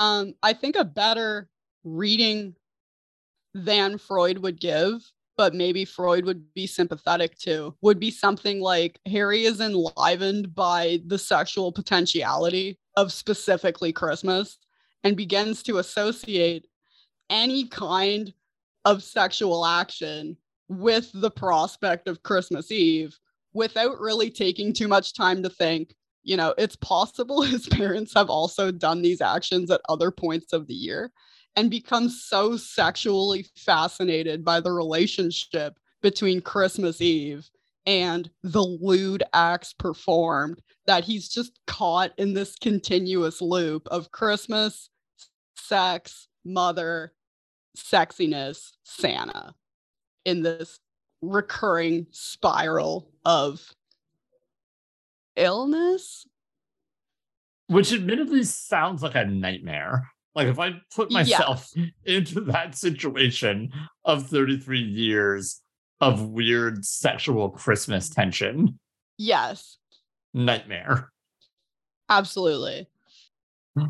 Um, 0.00 0.34
I 0.42 0.52
think 0.52 0.76
a 0.76 0.84
better 0.84 1.48
reading 1.84 2.54
than 3.54 3.98
Freud 3.98 4.38
would 4.38 4.60
give 4.60 5.00
but 5.38 5.54
maybe 5.54 5.84
Freud 5.84 6.24
would 6.24 6.52
be 6.52 6.66
sympathetic 6.66 7.38
to, 7.38 7.72
would 7.80 8.00
be 8.00 8.10
something 8.10 8.60
like 8.60 8.98
Harry 9.06 9.44
is 9.44 9.60
enlivened 9.60 10.52
by 10.52 11.00
the 11.06 11.16
sexual 11.16 11.70
potentiality 11.70 12.76
of 12.96 13.12
specifically 13.12 13.92
Christmas 13.92 14.58
and 15.04 15.16
begins 15.16 15.62
to 15.62 15.78
associate 15.78 16.66
any 17.30 17.68
kind 17.68 18.34
of 18.84 19.04
sexual 19.04 19.64
action 19.64 20.36
with 20.68 21.08
the 21.14 21.30
prospect 21.30 22.08
of 22.08 22.24
Christmas 22.24 22.72
Eve 22.72 23.16
without 23.54 24.00
really 24.00 24.30
taking 24.30 24.72
too 24.72 24.88
much 24.88 25.14
time 25.14 25.40
to 25.44 25.48
think. 25.48 25.94
You 26.24 26.36
know, 26.36 26.52
it's 26.58 26.76
possible 26.76 27.42
his 27.42 27.68
parents 27.68 28.12
have 28.16 28.28
also 28.28 28.72
done 28.72 29.02
these 29.02 29.20
actions 29.20 29.70
at 29.70 29.82
other 29.88 30.10
points 30.10 30.52
of 30.52 30.66
the 30.66 30.74
year 30.74 31.12
and 31.58 31.72
becomes 31.72 32.22
so 32.22 32.56
sexually 32.56 33.44
fascinated 33.56 34.44
by 34.44 34.60
the 34.60 34.70
relationship 34.70 35.76
between 36.00 36.40
Christmas 36.40 37.00
Eve 37.00 37.50
and 37.84 38.30
the 38.44 38.62
lewd 38.62 39.24
acts 39.32 39.72
performed 39.72 40.62
that 40.86 41.02
he's 41.02 41.28
just 41.28 41.58
caught 41.66 42.12
in 42.16 42.32
this 42.32 42.54
continuous 42.54 43.42
loop 43.42 43.88
of 43.88 44.12
Christmas, 44.12 44.88
sex, 45.56 46.28
mother, 46.44 47.12
sexiness, 47.76 48.70
Santa 48.84 49.52
in 50.24 50.44
this 50.44 50.78
recurring 51.22 52.06
spiral 52.12 53.10
of 53.24 53.74
illness. 55.34 56.24
Which 57.66 57.92
admittedly 57.92 58.44
sounds 58.44 59.02
like 59.02 59.16
a 59.16 59.24
nightmare. 59.24 60.08
Like 60.38 60.46
if 60.46 60.60
I 60.60 60.74
put 60.94 61.10
myself 61.10 61.68
yes. 61.74 61.88
into 62.04 62.40
that 62.42 62.76
situation 62.76 63.72
of 64.04 64.28
33 64.28 64.78
years 64.78 65.60
of 66.00 66.28
weird 66.28 66.84
sexual 66.84 67.50
Christmas 67.50 68.08
tension. 68.08 68.78
Yes. 69.16 69.78
Nightmare. 70.32 71.10
Absolutely. 72.08 72.88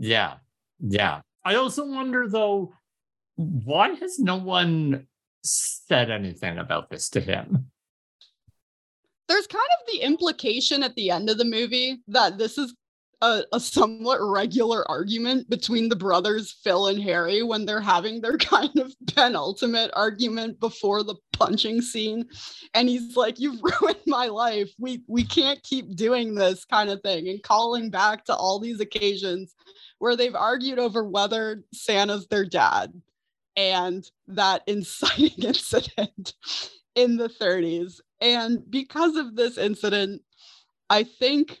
Yeah. 0.00 0.34
Yeah. 0.78 1.22
I 1.44 1.56
also 1.56 1.84
wonder 1.84 2.28
though, 2.28 2.72
why 3.34 3.94
has 3.94 4.20
no 4.20 4.36
one 4.36 5.08
said 5.42 6.08
anything 6.08 6.58
about 6.58 6.88
this 6.88 7.08
to 7.08 7.20
him? 7.20 7.72
There's 9.26 9.48
kind 9.48 9.66
of 9.80 9.92
the 9.92 10.02
implication 10.02 10.84
at 10.84 10.94
the 10.94 11.10
end 11.10 11.30
of 11.30 11.38
the 11.38 11.44
movie 11.44 11.96
that 12.06 12.38
this 12.38 12.58
is 12.58 12.76
a, 13.20 13.42
a, 13.52 13.58
somewhat 13.58 14.18
regular 14.20 14.88
argument 14.88 15.50
between 15.50 15.88
the 15.88 15.96
brothers 15.96 16.56
Phil 16.62 16.86
and 16.86 17.02
Harry 17.02 17.42
when 17.42 17.64
they're 17.64 17.80
having 17.80 18.20
their 18.20 18.38
kind 18.38 18.76
of 18.78 18.94
penultimate 19.14 19.90
argument 19.94 20.60
before 20.60 21.02
the 21.02 21.16
punching 21.32 21.82
scene. 21.82 22.26
And 22.74 22.88
he's 22.88 23.16
like 23.16 23.40
you've 23.40 23.60
ruined 23.80 24.02
my 24.06 24.26
life. 24.26 24.70
We 24.78 25.02
we 25.08 25.24
can't 25.24 25.62
keep 25.62 25.96
doing 25.96 26.34
this 26.34 26.64
kind 26.64 26.90
of 26.90 27.00
thing 27.02 27.28
and 27.28 27.42
calling 27.42 27.90
back 27.90 28.24
to 28.26 28.34
all 28.34 28.60
these 28.60 28.80
occasions 28.80 29.54
where 29.98 30.16
they've 30.16 30.34
argued 30.34 30.78
over 30.78 31.04
whether 31.04 31.64
Santa's 31.72 32.26
their 32.28 32.44
dad 32.44 32.92
and 33.56 34.08
that 34.28 34.62
inciting 34.66 35.44
incident 35.44 36.34
in 36.94 37.16
the 37.16 37.28
30s 37.28 38.00
and 38.20 38.58
because 38.70 39.16
of 39.16 39.36
this 39.36 39.56
incident 39.56 40.22
I 40.90 41.04
think 41.04 41.60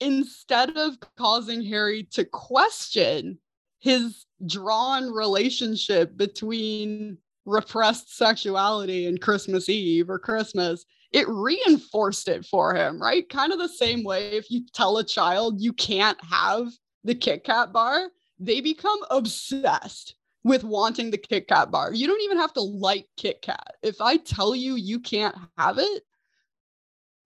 instead 0.00 0.76
of 0.76 0.98
causing 1.16 1.62
Harry 1.64 2.04
to 2.12 2.24
question 2.24 3.38
his 3.80 4.26
drawn 4.46 5.12
relationship 5.12 6.16
between 6.16 7.18
repressed 7.44 8.16
sexuality 8.16 9.06
and 9.06 9.20
Christmas 9.20 9.68
Eve 9.68 10.10
or 10.10 10.18
Christmas, 10.18 10.84
it 11.12 11.26
reinforced 11.28 12.28
it 12.28 12.44
for 12.44 12.74
him, 12.74 13.00
right? 13.00 13.28
Kind 13.28 13.52
of 13.52 13.58
the 13.58 13.68
same 13.68 14.04
way 14.04 14.32
if 14.32 14.50
you 14.50 14.62
tell 14.74 14.98
a 14.98 15.04
child 15.04 15.60
you 15.60 15.72
can't 15.72 16.18
have 16.22 16.68
the 17.04 17.14
Kit 17.14 17.44
Kat 17.44 17.72
bar, 17.72 18.08
they 18.38 18.60
become 18.60 18.98
obsessed 19.10 20.14
with 20.44 20.64
wanting 20.64 21.10
the 21.10 21.18
Kit 21.18 21.48
Kat 21.48 21.70
bar. 21.70 21.92
You 21.92 22.06
don't 22.06 22.22
even 22.22 22.38
have 22.38 22.52
to 22.54 22.60
like 22.60 23.06
Kit 23.16 23.42
Kat. 23.42 23.74
If 23.82 24.00
I 24.00 24.18
tell 24.18 24.54
you 24.54 24.74
you 24.74 25.00
can't 25.00 25.34
have 25.56 25.78
it, 25.78 26.02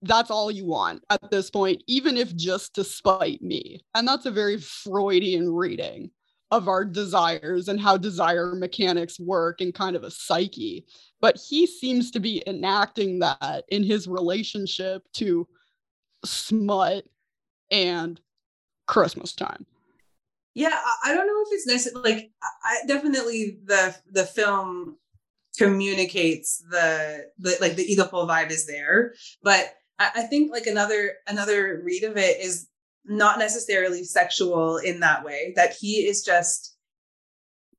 that's 0.03 0.31
all 0.31 0.51
you 0.51 0.65
want 0.65 1.03
at 1.09 1.31
this 1.31 1.49
point, 1.49 1.83
even 1.87 2.17
if 2.17 2.35
just 2.35 2.75
to 2.75 2.83
spite 2.83 3.41
me. 3.41 3.81
And 3.95 4.07
that's 4.07 4.25
a 4.25 4.31
very 4.31 4.57
Freudian 4.57 5.51
reading 5.51 6.11
of 6.51 6.67
our 6.67 6.85
desires 6.85 7.67
and 7.67 7.79
how 7.79 7.97
desire 7.97 8.53
mechanics 8.53 9.19
work 9.19 9.59
and 9.59 9.73
kind 9.73 9.95
of 9.95 10.03
a 10.03 10.11
psyche. 10.11 10.85
But 11.19 11.37
he 11.49 11.65
seems 11.65 12.11
to 12.11 12.19
be 12.19 12.43
enacting 12.45 13.19
that 13.19 13.63
in 13.69 13.83
his 13.83 14.07
relationship 14.07 15.03
to 15.13 15.47
smut 16.25 17.05
and 17.71 18.19
Christmas 18.87 19.33
time. 19.33 19.65
Yeah, 20.53 20.77
I 21.03 21.15
don't 21.15 21.25
know 21.25 21.41
if 21.41 21.47
it's 21.51 21.65
necessary. 21.65 22.03
Like, 22.03 22.31
I 22.63 22.85
definitely 22.87 23.57
the 23.65 23.95
the 24.11 24.25
film 24.25 24.97
communicates 25.57 26.63
the 26.69 27.25
the 27.39 27.57
like 27.59 27.75
the 27.75 27.95
Oedipal 27.95 28.27
vibe 28.27 28.51
is 28.51 28.67
there, 28.67 29.15
but 29.41 29.73
I 29.99 30.23
think 30.23 30.51
like 30.51 30.65
another 30.65 31.13
another 31.27 31.81
read 31.83 32.03
of 32.03 32.17
it 32.17 32.41
is 32.41 32.67
not 33.05 33.39
necessarily 33.39 34.03
sexual 34.03 34.77
in 34.77 34.99
that 35.01 35.23
way. 35.23 35.53
That 35.55 35.73
he 35.79 36.07
is 36.07 36.23
just 36.23 36.75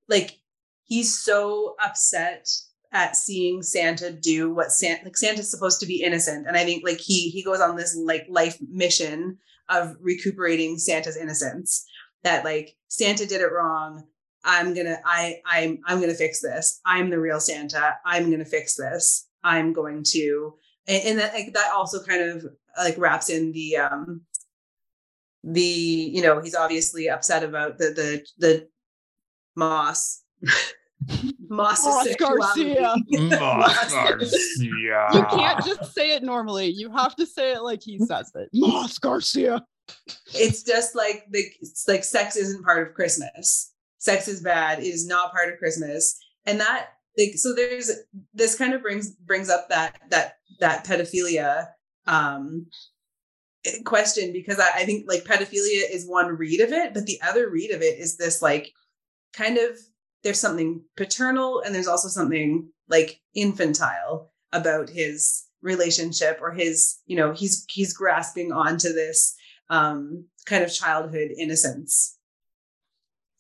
like 0.08 0.38
he's 0.84 1.18
so 1.18 1.74
upset 1.82 2.48
at 2.92 3.16
seeing 3.16 3.62
Santa 3.62 4.12
do 4.12 4.54
what 4.54 4.70
Santa 4.70 5.04
like 5.04 5.16
Santa's 5.16 5.50
supposed 5.50 5.80
to 5.80 5.86
be 5.86 6.02
innocent. 6.02 6.46
And 6.46 6.56
I 6.56 6.64
think 6.64 6.84
like 6.84 7.00
he 7.00 7.30
he 7.30 7.42
goes 7.42 7.60
on 7.60 7.76
this 7.76 7.96
like 7.96 8.26
life 8.28 8.58
mission 8.70 9.38
of 9.68 9.96
recuperating 10.00 10.78
Santa's 10.78 11.16
innocence. 11.16 11.84
That 12.22 12.44
like 12.44 12.76
Santa 12.88 13.26
did 13.26 13.40
it 13.40 13.52
wrong. 13.52 14.04
I'm 14.44 14.74
gonna 14.74 14.98
I 15.04 15.40
I'm 15.44 15.80
I'm 15.86 16.00
gonna 16.00 16.14
fix 16.14 16.40
this. 16.40 16.80
I'm 16.86 17.10
the 17.10 17.18
real 17.18 17.40
Santa. 17.40 17.96
I'm 18.04 18.30
gonna 18.30 18.44
fix 18.44 18.76
this. 18.76 19.26
I'm 19.42 19.72
going 19.72 20.04
to 20.12 20.54
and, 20.86 21.02
and 21.04 21.18
that 21.18 21.34
like, 21.34 21.52
that 21.54 21.72
also 21.74 22.02
kind 22.02 22.22
of 22.22 22.46
like 22.78 22.98
wraps 22.98 23.30
in 23.30 23.52
the 23.52 23.76
um 23.76 24.22
the 25.42 25.60
you 25.60 26.22
know 26.22 26.40
he's 26.40 26.54
obviously 26.54 27.08
upset 27.08 27.42
about 27.42 27.78
the 27.78 27.90
the 27.90 28.26
the 28.38 28.68
moss 29.56 30.22
Moss, 31.48 31.84
Moss 31.84 32.16
Garcia. 32.16 32.94
Moss 33.10 33.92
Garcia. 33.92 35.08
You 35.12 35.26
can't 35.30 35.64
just 35.64 35.94
say 35.94 36.14
it 36.14 36.22
normally. 36.22 36.68
You 36.68 36.90
have 36.90 37.14
to 37.16 37.26
say 37.26 37.52
it 37.52 37.62
like 37.62 37.82
he 37.82 37.98
says 37.98 38.32
it. 38.34 38.48
Moss 38.52 38.98
Garcia. 38.98 39.62
It's 40.34 40.62
just 40.62 40.94
like 40.94 41.26
the 41.30 41.44
it's 41.60 41.86
like 41.86 42.04
sex 42.04 42.36
isn't 42.36 42.64
part 42.64 42.86
of 42.86 42.94
Christmas. 42.94 43.72
Sex 43.98 44.28
is 44.28 44.42
bad. 44.42 44.78
It 44.80 44.86
is 44.86 45.06
not 45.06 45.32
part 45.32 45.52
of 45.52 45.58
Christmas. 45.58 46.18
And 46.46 46.60
that 46.60 46.93
like 47.16 47.34
so 47.36 47.54
there's 47.54 47.90
this 48.32 48.56
kind 48.56 48.74
of 48.74 48.82
brings 48.82 49.10
brings 49.10 49.48
up 49.48 49.68
that 49.68 50.00
that 50.10 50.38
that 50.60 50.86
pedophilia 50.86 51.68
um 52.06 52.66
question 53.84 54.32
because 54.32 54.58
I, 54.60 54.80
I 54.80 54.84
think 54.84 55.06
like 55.08 55.24
pedophilia 55.24 55.90
is 55.90 56.06
one 56.06 56.36
read 56.36 56.60
of 56.60 56.70
it 56.72 56.92
but 56.92 57.06
the 57.06 57.20
other 57.22 57.48
read 57.48 57.70
of 57.70 57.80
it 57.80 57.98
is 57.98 58.16
this 58.16 58.42
like 58.42 58.70
kind 59.32 59.56
of 59.58 59.78
there's 60.22 60.40
something 60.40 60.82
paternal 60.96 61.62
and 61.64 61.74
there's 61.74 61.86
also 61.86 62.08
something 62.08 62.68
like 62.88 63.20
infantile 63.34 64.32
about 64.52 64.88
his 64.88 65.44
relationship 65.62 66.38
or 66.42 66.52
his 66.52 66.98
you 67.06 67.16
know 67.16 67.32
he's 67.32 67.64
he's 67.68 67.94
grasping 67.94 68.52
onto 68.52 68.92
this 68.92 69.34
um 69.70 70.26
kind 70.44 70.62
of 70.62 70.72
childhood 70.72 71.30
innocence 71.38 72.18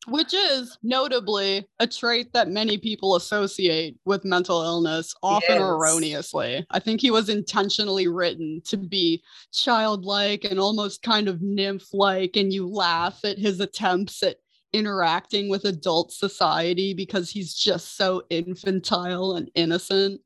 which 0.06 0.34
is 0.34 0.78
notably 0.82 1.66
a 1.78 1.86
trait 1.86 2.32
that 2.32 2.48
many 2.48 2.78
people 2.78 3.16
associate 3.16 3.96
with 4.04 4.24
mental 4.24 4.62
illness, 4.62 5.14
often 5.22 5.60
erroneously. 5.60 6.66
I 6.70 6.78
think 6.78 7.00
he 7.00 7.10
was 7.10 7.28
intentionally 7.28 8.08
written 8.08 8.60
to 8.66 8.76
be 8.76 9.22
childlike 9.52 10.44
and 10.44 10.58
almost 10.58 11.02
kind 11.02 11.28
of 11.28 11.42
nymph 11.42 11.92
like, 11.92 12.36
and 12.36 12.52
you 12.52 12.68
laugh 12.68 13.20
at 13.24 13.38
his 13.38 13.60
attempts 13.60 14.22
at 14.22 14.36
interacting 14.72 15.48
with 15.48 15.64
adult 15.64 16.12
society 16.12 16.94
because 16.94 17.30
he's 17.30 17.54
just 17.54 17.96
so 17.96 18.24
infantile 18.28 19.36
and 19.36 19.50
innocent. 19.54 20.20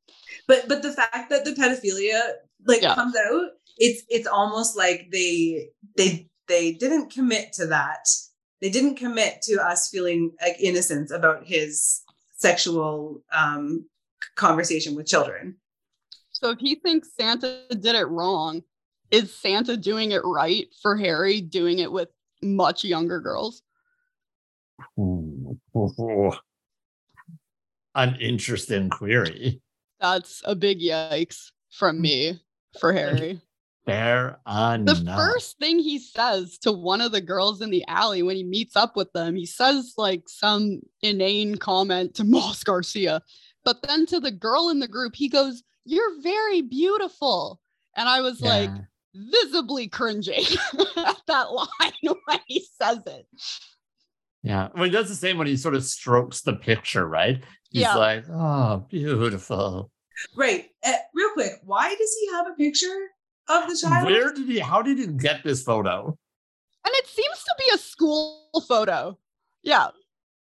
But 0.47 0.69
but 0.69 0.83
the 0.83 0.93
fact 0.93 1.31
that 1.31 1.45
the 1.45 1.53
pedophilia 1.53 2.21
like 2.67 2.83
yeah. 2.83 2.95
comes 2.95 3.15
out, 3.17 3.51
it's 3.77 4.03
it's 4.09 4.27
almost 4.27 4.77
like 4.77 5.09
they 5.13 5.69
they 5.97 6.29
they 6.49 6.73
didn't 6.73 7.13
commit 7.13 7.53
to 7.55 7.67
that 7.67 8.01
they 8.61 8.71
didn't 8.71 8.97
commit 8.97 9.43
to 9.43 9.57
us 9.57 9.89
feeling 9.89 10.33
like 10.41 10.57
innocence 10.61 11.11
about 11.11 11.47
his 11.47 12.03
sexual 12.37 13.23
um, 13.33 13.85
conversation 14.35 14.95
with 14.95 15.07
children. 15.07 15.57
So 16.33 16.51
if 16.51 16.59
he 16.59 16.77
thinks 16.77 17.11
Santa 17.17 17.63
did 17.71 17.95
it 17.95 18.07
wrong, 18.07 18.63
is 19.11 19.35
Santa 19.35 19.77
doing 19.77 20.13
it 20.13 20.21
right 20.25 20.67
for 20.83 20.97
Harry 20.97 21.41
doing 21.41 21.79
it 21.79 21.91
with 21.91 22.09
much 22.43 22.85
younger 22.85 23.21
girls? 23.21 23.63
An 27.95 28.17
interesting 28.21 28.91
query. 28.91 29.61
That's 30.01 30.43
a 30.45 30.55
big 30.55 30.81
yikes 30.81 31.51
from 31.71 32.01
me 32.01 32.41
for 32.79 32.93
Harry. 32.93 33.41
Fair 33.89 34.39
enough. 34.47 34.99
The 34.99 35.15
first 35.17 35.59
thing 35.59 35.79
he 35.79 35.99
says 35.99 36.59
to 36.59 36.73
one 36.73 37.01
of 37.01 37.11
the 37.11 37.23
girls 37.23 37.63
in 37.63 37.71
the 37.71 37.85
alley 37.89 38.23
when 38.23 38.37
he 38.37 38.45
meets 38.45 38.77
up 38.77 38.97
with 38.97 39.11
them, 39.15 39.35
he 39.35 39.47
says 39.47 39.95
like 39.97 40.29
some 40.29 40.81
inane 41.01 41.57
comment 41.57 42.15
to 42.17 42.25
Moss 42.25 42.63
Garcia. 42.63 43.23
But 43.65 43.83
then 43.83 44.05
to 44.07 44.21
the 44.21 44.31
girl 44.31 44.69
in 44.69 44.81
the 44.81 44.89
group, 44.89 45.15
he 45.17 45.29
goes, 45.29 45.63
You're 45.87 46.21
very 46.21 46.61
beautiful. 46.61 47.61
And 47.97 48.09
I 48.09 48.21
was 48.21 48.41
yeah. 48.41 48.49
like, 48.49 48.71
visibly 49.15 49.89
cringing 49.89 50.45
at 50.97 51.17
that 51.27 51.51
line 51.51 51.93
when 52.03 52.41
he 52.47 52.65
says 52.81 52.99
it. 53.07 53.27
Yeah. 54.43 54.69
Well, 54.75 54.85
he 54.85 54.91
does 54.91 55.09
the 55.09 55.15
same 55.15 55.39
when 55.39 55.47
he 55.47 55.57
sort 55.57 55.75
of 55.75 55.83
strokes 55.83 56.43
the 56.43 56.53
picture, 56.53 57.09
right? 57.09 57.43
He's 57.71 57.83
yeah. 57.83 57.97
like, 57.97 58.25
Oh, 58.31 58.87
beautiful. 58.91 59.91
Right. 60.37 60.67
Uh, 60.85 60.93
real 61.15 61.31
quick, 61.33 61.53
why 61.65 61.95
does 61.95 62.17
he 62.21 62.31
have 62.33 62.47
a 62.49 62.55
picture 62.55 63.09
of 63.49 63.69
the 63.69 63.79
child. 63.81 64.07
Where 64.07 64.33
did 64.33 64.49
he? 64.49 64.59
How 64.59 64.83
did 64.83 64.99
he 64.99 65.07
get 65.07 65.43
this 65.45 65.63
photo? 65.63 66.17
And 66.85 66.95
it 66.95 67.07
seems 67.07 67.43
to 67.45 67.55
be 67.59 67.65
a 67.75 67.79
school 67.79 68.49
photo. 68.67 69.19
Yeah, 69.63 69.89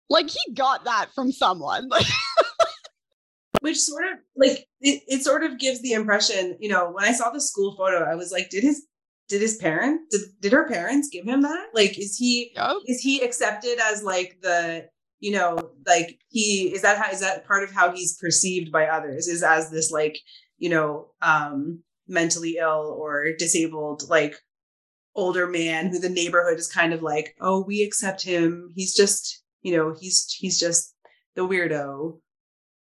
like 0.08 0.28
he 0.28 0.54
got 0.54 0.84
that 0.84 1.08
from 1.14 1.32
someone. 1.32 1.88
Which 3.60 3.78
sort 3.78 4.04
of 4.06 4.18
like 4.36 4.66
it, 4.80 5.02
it 5.06 5.22
sort 5.22 5.44
of 5.44 5.58
gives 5.58 5.82
the 5.82 5.92
impression, 5.92 6.56
you 6.60 6.70
know, 6.70 6.90
when 6.90 7.04
I 7.04 7.12
saw 7.12 7.30
the 7.30 7.40
school 7.40 7.74
photo, 7.76 8.04
I 8.04 8.14
was 8.14 8.32
like, 8.32 8.48
did 8.50 8.62
his 8.62 8.86
did 9.28 9.40
his 9.40 9.56
parents 9.56 10.04
did, 10.10 10.22
did 10.40 10.52
her 10.52 10.66
parents 10.68 11.08
give 11.10 11.26
him 11.26 11.42
that? 11.42 11.68
Like, 11.74 11.98
is 11.98 12.16
he 12.16 12.52
yep. 12.54 12.76
is 12.86 13.00
he 13.00 13.20
accepted 13.20 13.78
as 13.82 14.02
like 14.02 14.38
the 14.42 14.88
you 15.20 15.32
know 15.32 15.70
like 15.86 16.18
he 16.28 16.72
is 16.74 16.82
that 16.82 16.98
how 16.98 17.10
is 17.10 17.20
that 17.20 17.46
part 17.46 17.62
of 17.62 17.70
how 17.70 17.92
he's 17.92 18.16
perceived 18.16 18.72
by 18.72 18.86
others 18.86 19.28
is 19.28 19.42
as 19.42 19.70
this 19.70 19.90
like 19.90 20.18
you 20.58 20.70
know 20.70 21.10
um 21.20 21.80
mentally 22.10 22.56
ill 22.60 22.96
or 22.98 23.32
disabled 23.38 24.08
like 24.08 24.34
older 25.14 25.46
man 25.46 25.88
who 25.88 25.98
the 25.98 26.08
neighborhood 26.08 26.58
is 26.58 26.70
kind 26.70 26.92
of 26.92 27.02
like, 27.02 27.34
oh, 27.40 27.64
we 27.64 27.82
accept 27.82 28.22
him. 28.22 28.70
He's 28.74 28.94
just, 28.94 29.42
you 29.62 29.76
know, 29.76 29.94
he's 29.98 30.32
he's 30.32 30.58
just 30.58 30.94
the 31.34 31.42
weirdo. 31.42 32.18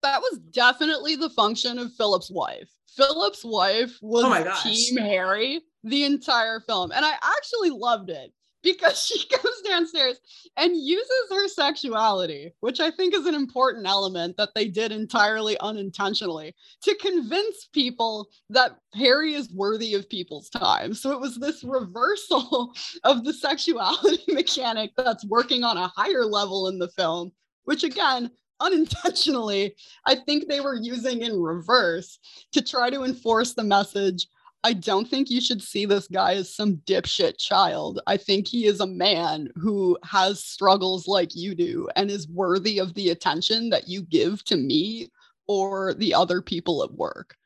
That 0.02 0.20
was 0.20 0.38
definitely 0.50 1.16
the 1.16 1.30
function 1.30 1.78
of 1.78 1.94
Philip's 1.94 2.30
wife. 2.30 2.68
Philip's 2.96 3.44
wife 3.44 3.98
oh 4.02 4.08
was 4.08 4.46
Oh. 4.46 4.60
Team 4.62 4.96
Harry 4.98 5.60
the 5.82 6.04
entire 6.04 6.60
film. 6.60 6.92
And 6.92 7.04
I 7.04 7.12
actually 7.22 7.70
loved 7.70 8.10
it 8.10 8.32
because 8.64 9.04
she 9.04 9.28
goes 9.30 9.60
downstairs 9.64 10.18
and 10.56 10.76
uses 10.76 11.30
her 11.30 11.46
sexuality, 11.46 12.52
which 12.60 12.80
I 12.80 12.90
think 12.90 13.14
is 13.14 13.26
an 13.26 13.34
important 13.34 13.86
element 13.86 14.36
that 14.38 14.50
they 14.54 14.66
did 14.66 14.90
entirely 14.90 15.56
unintentionally, 15.60 16.54
to 16.82 16.94
convince 16.96 17.68
people 17.72 18.28
that 18.50 18.76
Harry 18.94 19.34
is 19.34 19.52
worthy 19.52 19.94
of 19.94 20.08
people's 20.08 20.48
time. 20.48 20.94
So 20.94 21.12
it 21.12 21.20
was 21.20 21.36
this 21.38 21.62
reversal 21.62 22.72
of 23.04 23.24
the 23.24 23.32
sexuality 23.34 24.24
mechanic 24.32 24.92
that's 24.96 25.24
working 25.26 25.62
on 25.62 25.76
a 25.76 25.88
higher 25.88 26.24
level 26.24 26.68
in 26.68 26.78
the 26.78 26.88
film, 26.88 27.30
which 27.64 27.84
again, 27.84 28.30
unintentionally, 28.60 29.74
I 30.06 30.14
think 30.14 30.48
they 30.48 30.60
were 30.60 30.76
using 30.76 31.22
in 31.22 31.40
reverse 31.40 32.18
to 32.52 32.62
try 32.62 32.88
to 32.88 33.02
enforce 33.02 33.52
the 33.52 33.64
message 33.64 34.26
I 34.64 34.72
don't 34.72 35.06
think 35.06 35.28
you 35.30 35.42
should 35.42 35.62
see 35.62 35.84
this 35.84 36.08
guy 36.08 36.34
as 36.34 36.54
some 36.54 36.76
dipshit 36.86 37.36
child. 37.38 38.00
I 38.06 38.16
think 38.16 38.48
he 38.48 38.64
is 38.64 38.80
a 38.80 38.86
man 38.86 39.50
who 39.56 39.98
has 40.04 40.42
struggles 40.42 41.06
like 41.06 41.36
you 41.36 41.54
do 41.54 41.86
and 41.96 42.10
is 42.10 42.26
worthy 42.28 42.78
of 42.78 42.94
the 42.94 43.10
attention 43.10 43.68
that 43.68 43.88
you 43.88 44.00
give 44.02 44.42
to 44.46 44.56
me 44.56 45.10
or 45.46 45.92
the 45.92 46.14
other 46.14 46.40
people 46.40 46.82
at 46.82 46.94
work. 46.94 47.36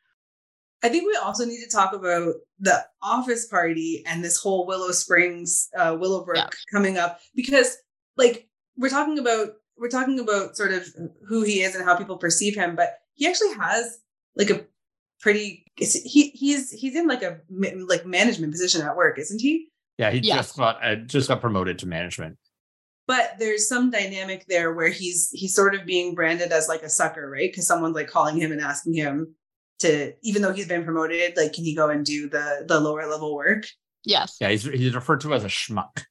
I 0.85 0.89
think 0.89 1.09
we 1.09 1.19
also 1.21 1.45
need 1.45 1.61
to 1.64 1.69
talk 1.69 1.93
about 1.93 2.35
the 2.61 2.87
office 3.03 3.47
party 3.47 4.05
and 4.07 4.23
this 4.23 4.41
whole 4.41 4.64
Willow 4.64 4.93
Springs, 4.93 5.69
uh, 5.77 5.97
Willowbrook 5.99 6.37
Yeah. 6.37 6.49
coming 6.71 6.99
up 6.99 7.19
because, 7.35 7.79
like, 8.16 8.49
we're 8.77 8.89
talking 8.89 9.19
about 9.19 9.55
we're 9.77 9.89
talking 9.89 10.19
about 10.19 10.57
sort 10.57 10.73
of 10.73 10.89
who 11.29 11.43
he 11.43 11.62
is 11.62 11.77
and 11.77 11.85
how 11.85 11.97
people 11.97 12.16
perceive 12.16 12.55
him, 12.57 12.75
but 12.75 12.99
he 13.14 13.29
actually 13.29 13.55
has 13.55 14.01
like 14.35 14.51
a 14.51 14.66
pretty 15.21 15.64
he 15.77 16.31
he's 16.31 16.71
he's 16.71 16.95
in 16.97 17.07
like 17.09 17.23
a 17.23 17.39
like 17.89 18.07
management 18.07 18.53
position 18.53 18.83
at 18.83 18.97
work, 18.97 19.19
isn't 19.19 19.41
he? 19.41 19.69
Yeah, 19.99 20.11
he 20.11 20.19
Yes. 20.19 20.37
just 20.49 20.57
got 20.57 20.79
uh, 20.85 20.97
just 20.97 21.29
got 21.29 21.41
promoted 21.41 21.79
to 21.81 21.87
management. 21.89 22.37
But 23.07 23.37
there's 23.39 23.69
some 23.69 23.91
dynamic 23.91 24.45
there 24.49 24.75
where 24.75 24.89
he's 24.91 25.31
he's 25.33 25.55
sort 25.55 25.75
of 25.75 25.87
being 25.87 26.14
branded 26.14 26.53
as 26.53 26.69
like 26.69 26.83
a 26.83 26.91
sucker, 26.91 27.29
right? 27.31 27.51
Because 27.51 27.66
someone's 27.66 27.95
like 27.95 28.09
calling 28.09 28.37
him 28.37 28.53
and 28.53 28.61
asking 28.61 28.95
him 28.95 29.35
to, 29.81 30.12
even 30.23 30.43
though 30.43 30.53
he's 30.53 30.66
been 30.69 30.85
promoted, 30.85 31.37
like, 31.37 31.53
can 31.53 31.64
he 31.64 31.75
go 31.75 31.89
and 31.89 32.05
do 32.05 32.29
the 32.29 32.64
the 32.69 32.79
lower 32.81 33.07
level 33.07 33.35
work? 33.35 33.64
Yes. 34.05 34.37
Yeah, 34.41 34.51
he's 34.51 34.64
he's 34.64 34.95
referred 34.95 35.21
to 35.23 35.35
as 35.35 35.45
a 35.45 35.49
schmuck 35.49 36.05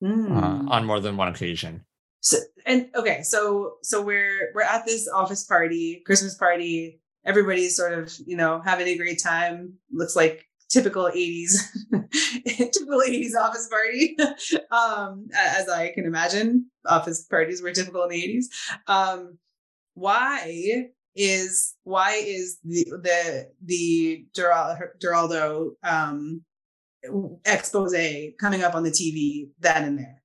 Hmm. 0.00 0.36
uh, 0.36 0.64
on 0.68 0.84
more 0.86 1.00
than 1.00 1.16
one 1.16 1.28
occasion. 1.28 1.84
so 2.20 2.36
and 2.66 2.88
okay 2.94 3.22
so 3.22 3.74
so 3.82 4.00
we're 4.02 4.50
we're 4.54 4.62
at 4.62 4.84
this 4.86 5.08
office 5.08 5.44
party 5.44 6.02
christmas 6.06 6.34
party 6.34 7.00
everybody's 7.24 7.76
sort 7.76 7.92
of 7.92 8.12
you 8.26 8.36
know 8.36 8.60
having 8.64 8.86
a 8.86 8.96
great 8.96 9.22
time. 9.22 9.74
Looks 9.92 10.16
like 10.16 10.46
typical 10.70 11.04
80s 11.04 11.58
typical 12.46 13.00
80s 13.00 13.34
office 13.38 13.68
party. 13.68 14.16
Um 14.70 15.28
as 15.36 15.68
i 15.68 15.92
can 15.94 16.04
imagine 16.04 16.68
office 16.84 17.24
parties 17.26 17.62
were 17.62 17.70
typical 17.70 18.02
in 18.04 18.08
the 18.08 18.38
80s 18.38 18.46
um 18.88 19.38
why 19.94 20.88
is 21.14 21.74
why 21.84 22.14
is 22.14 22.58
the 22.64 22.84
the 23.02 23.50
the 23.64 24.26
Geraldo 24.36 25.70
um 25.84 26.42
expose 27.44 27.94
coming 28.40 28.62
up 28.62 28.74
on 28.74 28.82
the 28.82 28.90
tv 28.90 29.48
then 29.60 29.84
and 29.84 29.98
there? 29.98 30.22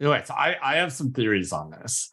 Anyway, 0.00 0.22
so 0.24 0.34
I, 0.34 0.56
I 0.62 0.76
have 0.76 0.92
some 0.92 1.12
theories 1.12 1.52
on 1.52 1.70
this. 1.70 2.10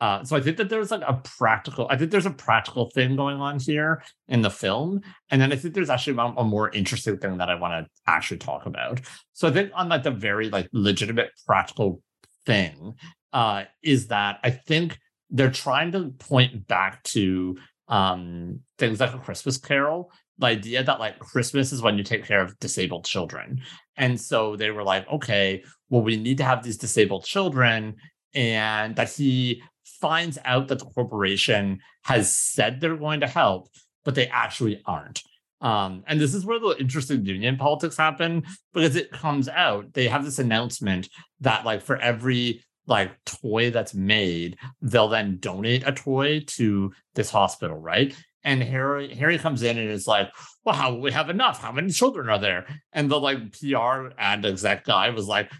Uh, 0.00 0.22
so 0.24 0.36
I 0.36 0.40
think 0.40 0.58
that 0.58 0.68
there's 0.68 0.90
like 0.90 1.02
a 1.06 1.20
practical, 1.38 1.86
I 1.88 1.96
think 1.96 2.10
there's 2.10 2.26
a 2.26 2.30
practical 2.30 2.90
thing 2.90 3.16
going 3.16 3.38
on 3.38 3.58
here 3.58 4.02
in 4.28 4.42
the 4.42 4.50
film. 4.50 5.00
And 5.30 5.40
then 5.40 5.52
I 5.52 5.56
think 5.56 5.74
there's 5.74 5.88
actually 5.88 6.18
a, 6.18 6.40
a 6.40 6.44
more 6.44 6.70
interesting 6.70 7.16
thing 7.18 7.38
that 7.38 7.48
I 7.48 7.54
want 7.54 7.86
to 7.86 7.90
actually 8.06 8.38
talk 8.38 8.66
about. 8.66 9.00
So 9.32 9.48
I 9.48 9.52
think 9.52 9.70
on 9.74 9.88
like 9.88 10.02
the 10.02 10.10
very 10.10 10.50
like 10.50 10.68
legitimate 10.72 11.30
practical 11.46 12.02
thing 12.44 12.94
uh, 13.32 13.64
is 13.82 14.08
that 14.08 14.38
I 14.44 14.50
think 14.50 14.98
they're 15.30 15.50
trying 15.50 15.92
to 15.92 16.10
point 16.18 16.66
back 16.66 17.02
to 17.04 17.56
um, 17.88 18.60
things 18.78 19.00
like 19.00 19.14
a 19.14 19.18
Christmas 19.18 19.56
Carol, 19.56 20.12
the 20.38 20.46
idea 20.46 20.82
that 20.82 21.00
like 21.00 21.18
Christmas 21.18 21.72
is 21.72 21.82
when 21.82 21.96
you 21.96 22.04
take 22.04 22.24
care 22.24 22.42
of 22.42 22.58
disabled 22.58 23.06
children. 23.06 23.62
And 23.96 24.20
so 24.20 24.56
they 24.56 24.70
were 24.70 24.82
like, 24.82 25.08
okay, 25.08 25.64
well, 25.88 26.02
we 26.02 26.16
need 26.16 26.38
to 26.38 26.44
have 26.44 26.62
these 26.62 26.76
disabled 26.76 27.24
children, 27.24 27.96
and 28.34 28.94
that 28.96 29.10
he 29.10 29.62
finds 30.00 30.38
out 30.44 30.68
that 30.68 30.78
the 30.78 30.84
corporation 30.84 31.80
has 32.04 32.36
said 32.36 32.80
they're 32.80 32.96
going 32.96 33.20
to 33.20 33.26
help, 33.26 33.68
but 34.04 34.14
they 34.14 34.26
actually 34.28 34.82
aren't. 34.86 35.22
Um, 35.60 36.04
and 36.06 36.20
this 36.20 36.34
is 36.34 36.44
where 36.44 36.58
the 36.58 36.76
interesting 36.78 37.24
union 37.24 37.56
politics 37.56 37.96
happen 37.96 38.44
because 38.74 38.94
it 38.94 39.10
comes 39.10 39.48
out 39.48 39.94
they 39.94 40.06
have 40.06 40.24
this 40.24 40.38
announcement 40.38 41.08
that 41.40 41.64
like 41.64 41.82
for 41.82 41.96
every 41.96 42.62
like 42.86 43.12
toy 43.24 43.70
that's 43.70 43.94
made, 43.94 44.58
they'll 44.80 45.08
then 45.08 45.38
donate 45.38 45.82
a 45.86 45.92
toy 45.92 46.44
to 46.46 46.92
this 47.14 47.30
hospital, 47.30 47.76
right? 47.76 48.14
And 48.44 48.62
Harry 48.62 49.12
Harry 49.14 49.38
comes 49.38 49.62
in 49.62 49.76
and 49.76 49.90
is 49.90 50.06
like, 50.06 50.28
"Well, 50.64 50.74
how 50.76 50.94
we 50.94 51.10
have 51.10 51.30
enough? 51.30 51.60
How 51.60 51.72
many 51.72 51.90
children 51.90 52.28
are 52.28 52.38
there?" 52.38 52.66
And 52.92 53.10
the 53.10 53.18
like 53.18 53.58
PR 53.58 54.12
and 54.18 54.44
exec 54.46 54.84
guy 54.84 55.10
was 55.10 55.26
like, 55.26 55.50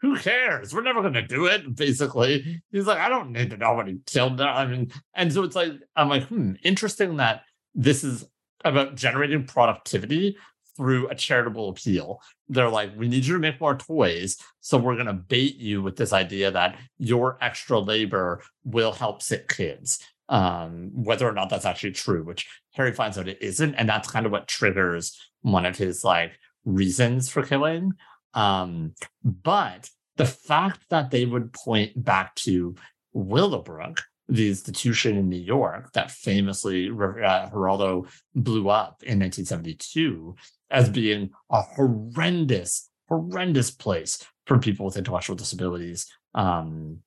"Who 0.00 0.16
cares? 0.16 0.74
We're 0.74 0.82
never 0.82 1.02
gonna 1.02 1.26
do 1.26 1.46
it." 1.46 1.74
Basically, 1.74 2.62
he's 2.70 2.86
like, 2.86 2.98
"I 2.98 3.08
don't 3.08 3.32
need 3.32 3.50
to 3.50 3.56
know 3.56 3.66
how 3.66 3.76
many 3.76 3.98
children." 4.06 4.48
I 4.48 4.66
mean, 4.66 4.92
and 5.14 5.32
so 5.32 5.42
it's 5.42 5.56
like 5.56 5.72
I'm 5.94 6.08
like, 6.08 6.24
hmm, 6.24 6.52
interesting 6.62 7.16
that 7.16 7.42
this 7.74 8.04
is 8.04 8.24
about 8.64 8.96
generating 8.96 9.44
productivity 9.44 10.36
through 10.76 11.08
a 11.08 11.14
charitable 11.14 11.70
appeal. 11.70 12.20
They're 12.48 12.68
like, 12.68 12.90
we 12.96 13.08
need 13.08 13.24
you 13.24 13.34
to 13.34 13.40
make 13.40 13.60
more 13.60 13.76
toys. 13.76 14.36
So 14.60 14.76
we're 14.76 14.94
going 14.94 15.06
to 15.06 15.14
bait 15.14 15.56
you 15.56 15.82
with 15.82 15.96
this 15.96 16.12
idea 16.12 16.50
that 16.50 16.78
your 16.98 17.38
extra 17.40 17.78
labor 17.78 18.42
will 18.64 18.92
help 18.92 19.22
sick 19.22 19.48
kids. 19.48 20.00
Um, 20.28 20.90
whether 20.92 21.26
or 21.26 21.32
not 21.32 21.50
that's 21.50 21.64
actually 21.64 21.92
true, 21.92 22.24
which 22.24 22.48
Harry 22.72 22.92
finds 22.92 23.16
out 23.16 23.28
it 23.28 23.38
isn't. 23.40 23.74
And 23.74 23.88
that's 23.88 24.10
kind 24.10 24.26
of 24.26 24.32
what 24.32 24.48
triggers 24.48 25.16
one 25.42 25.64
of 25.64 25.76
his 25.76 26.04
like 26.04 26.32
reasons 26.64 27.28
for 27.28 27.42
killing. 27.42 27.92
Um, 28.36 28.94
but 29.24 29.90
the 30.16 30.26
fact 30.26 30.84
that 30.90 31.10
they 31.10 31.24
would 31.24 31.52
point 31.52 32.04
back 32.04 32.34
to 32.36 32.76
Willowbrook, 33.12 34.02
the 34.28 34.48
institution 34.48 35.16
in 35.16 35.28
New 35.28 35.40
York 35.40 35.92
that 35.92 36.10
famously 36.10 36.88
uh, 36.88 37.48
Geraldo 37.50 38.08
blew 38.34 38.68
up 38.68 39.02
in 39.02 39.18
1972 39.20 40.34
as 40.70 40.88
being 40.88 41.30
a 41.50 41.62
horrendous, 41.62 42.90
horrendous 43.08 43.70
place 43.70 44.24
for 44.46 44.58
people 44.58 44.86
with 44.86 44.96
intellectual 44.96 45.36
disabilities 45.36 46.06
um, 46.34 46.98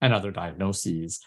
and 0.00 0.12
other 0.12 0.30
diagnoses. 0.30 1.20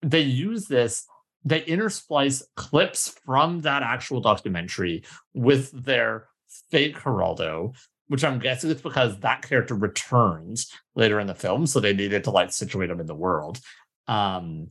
They 0.00 0.20
use 0.20 0.66
this, 0.66 1.04
they 1.44 1.60
intersplice 1.62 2.42
clips 2.56 3.14
from 3.24 3.60
that 3.60 3.82
actual 3.82 4.20
documentary 4.20 5.04
with 5.34 5.70
their 5.84 6.28
fake 6.70 6.96
Geraldo, 6.96 7.74
which 8.12 8.24
I'm 8.24 8.38
guessing 8.38 8.70
it's 8.70 8.82
because 8.82 9.18
that 9.20 9.40
character 9.40 9.74
returns 9.74 10.70
later 10.94 11.18
in 11.18 11.26
the 11.26 11.34
film. 11.34 11.66
So 11.66 11.80
they 11.80 11.94
needed 11.94 12.24
to 12.24 12.30
like 12.30 12.52
situate 12.52 12.90
him 12.90 13.00
in 13.00 13.06
the 13.06 13.14
world. 13.14 13.58
Um, 14.06 14.68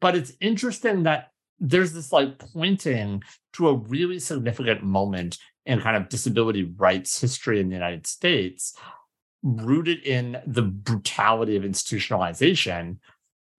but 0.00 0.14
it's 0.14 0.30
interesting 0.40 1.02
that 1.02 1.32
there's 1.58 1.92
this 1.92 2.12
like 2.12 2.38
pointing 2.38 3.24
to 3.54 3.66
a 3.66 3.74
really 3.74 4.20
significant 4.20 4.84
moment 4.84 5.38
in 5.66 5.80
kind 5.80 5.96
of 5.96 6.08
disability 6.08 6.72
rights 6.76 7.20
history 7.20 7.58
in 7.58 7.68
the 7.68 7.74
United 7.74 8.06
States, 8.06 8.76
rooted 9.42 9.98
in 10.06 10.40
the 10.46 10.62
brutality 10.62 11.56
of 11.56 11.64
institutionalization, 11.64 12.98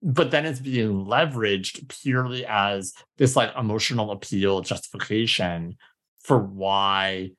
but 0.02 0.32
then 0.32 0.46
it's 0.46 0.62
being 0.62 1.06
leveraged 1.06 1.90
purely 1.90 2.46
as 2.46 2.94
this 3.18 3.36
like 3.36 3.52
emotional 3.58 4.12
appeal 4.12 4.62
justification 4.62 5.76
for 6.22 6.40
why 6.40 7.32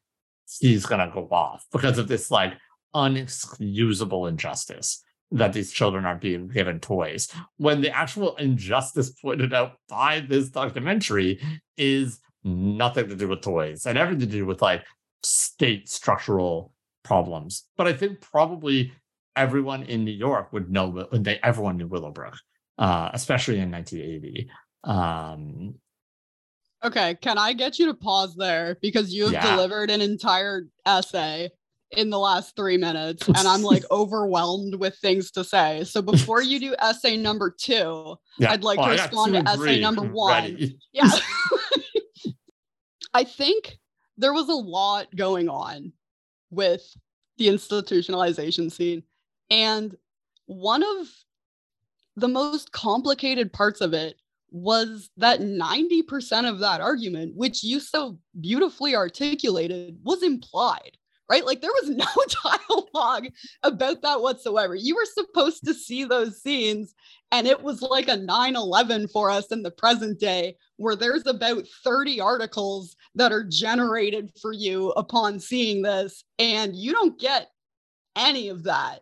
he's 0.59 0.87
gonna 0.87 1.11
go 1.13 1.29
off 1.31 1.65
because 1.73 1.99
of 1.99 2.09
this 2.09 2.31
like 2.31 2.55
unexcusable 2.95 4.29
injustice 4.29 5.03
that 5.33 5.53
these 5.53 5.71
children 5.71 6.05
are 6.05 6.17
being 6.17 6.49
given 6.49 6.81
toys 6.81 7.29
when 7.57 7.81
the 7.81 7.91
actual 7.91 8.35
injustice 8.37 9.11
pointed 9.11 9.55
out 9.55 9.75
by 9.89 10.21
this 10.21 10.49
documentary 10.49 11.41
is 11.77 12.19
nothing 12.43 13.09
to 13.09 13.15
do 13.15 13.29
with 13.29 13.41
toys 13.41 13.87
and 13.87 13.97
everything 13.97 14.21
to 14.21 14.27
do 14.27 14.45
with 14.45 14.61
like 14.61 14.83
state 15.23 15.89
structural 15.89 16.73
problems. 17.05 17.69
But 17.77 17.87
i 17.87 17.93
think 17.93 18.21
probably 18.21 18.93
everyone 19.37 19.85
in 19.85 20.05
new 20.05 20.11
york 20.11 20.53
would 20.53 20.71
know 20.71 20.91
when 21.11 21.23
they 21.23 21.39
everyone 21.43 21.77
knew 21.77 21.87
willowbrook 21.87 22.37
uh, 22.79 23.11
especially 23.13 23.61
in 23.61 23.71
1980 23.71 24.51
um, 24.85 25.75
Okay, 26.83 27.15
can 27.21 27.37
I 27.39 27.53
get 27.53 27.79
you 27.79 27.87
to 27.87 27.95
pause 27.95 28.35
there 28.37 28.77
because 28.81 29.13
you 29.13 29.25
have 29.25 29.33
Yeah. 29.35 29.55
delivered 29.55 29.91
an 29.91 30.01
entire 30.01 30.67
essay 30.87 31.51
in 31.91 32.09
the 32.09 32.19
last 32.19 32.57
three 32.57 32.77
minutes 32.79 33.27
and 33.29 33.47
I'm 33.49 33.63
like 33.63 33.85
overwhelmed 33.91 34.77
with 34.77 34.97
things 34.99 35.31
to 35.33 35.45
say. 35.45 35.85
So 35.85 36.01
before 36.01 36.41
you 36.41 36.59
do 36.61 36.75
essay 36.79 37.17
number 37.17 37.51
two, 37.51 38.17
Yeah. 38.39 38.53
I'd 38.53 38.65
like 38.65 38.79
Oh, 38.79 38.87
to 38.87 38.91
respond 38.93 39.35
to 39.35 39.41
essay 39.47 39.81
number 39.81 40.03
one. 40.03 40.43
ready. 40.43 40.79
yeah. 40.93 41.11
I 43.13 43.25
think 43.25 43.79
there 44.17 44.33
was 44.33 44.49
a 44.49 44.55
lot 44.55 45.15
going 45.17 45.49
on 45.49 45.93
with 46.51 46.83
the 47.39 47.49
institutionalization 47.49 48.71
scene. 48.71 49.03
And 49.51 49.97
one 50.47 50.83
of 50.83 51.09
the 52.17 52.29
most 52.29 52.73
complicated 52.73 53.53
parts 53.53 53.81
of 53.81 53.95
it 53.95 54.17
was 54.51 55.11
that 55.17 55.41
90% 55.41 56.49
of 56.49 56.59
that 56.61 56.81
argument, 56.81 57.37
which 57.37 57.63
you 57.63 57.81
so 57.81 58.19
beautifully 58.41 58.95
articulated, 58.95 59.99
was 60.03 60.23
implied, 60.23 60.97
right? 61.29 61.45
Like 61.45 61.61
there 61.61 61.71
was 61.83 61.91
no 61.91 62.07
dialogue 62.93 63.29
about 63.63 64.03
that 64.03 64.21
whatsoever. 64.21 64.75
You 64.75 64.97
were 64.97 65.05
supposed 65.05 65.65
to 65.65 65.75
see 65.75 66.05
those 66.05 66.43
scenes, 66.43 66.95
and 67.33 67.47
it 67.47 67.63
was 67.63 67.83
like 67.83 68.09
a 68.09 68.17
9 68.17 68.57
11 68.57 69.09
for 69.09 69.31
us 69.31 69.47
in 69.47 69.63
the 69.63 69.71
present 69.71 70.19
day, 70.19 70.57
where 70.77 70.97
there's 70.97 71.27
about 71.27 71.65
30 71.85 72.21
articles 72.21 72.97
that 73.15 73.33
are 73.33 73.45
generated 73.45 74.31
for 74.41 74.53
you 74.53 74.91
upon 74.91 75.41
seeing 75.41 75.83
this, 75.83 76.25
and 76.39 76.75
you 76.75 76.93
don't 76.93 77.19
get 77.19 77.49
any 78.17 78.49
of 78.49 78.65
that 78.65 79.01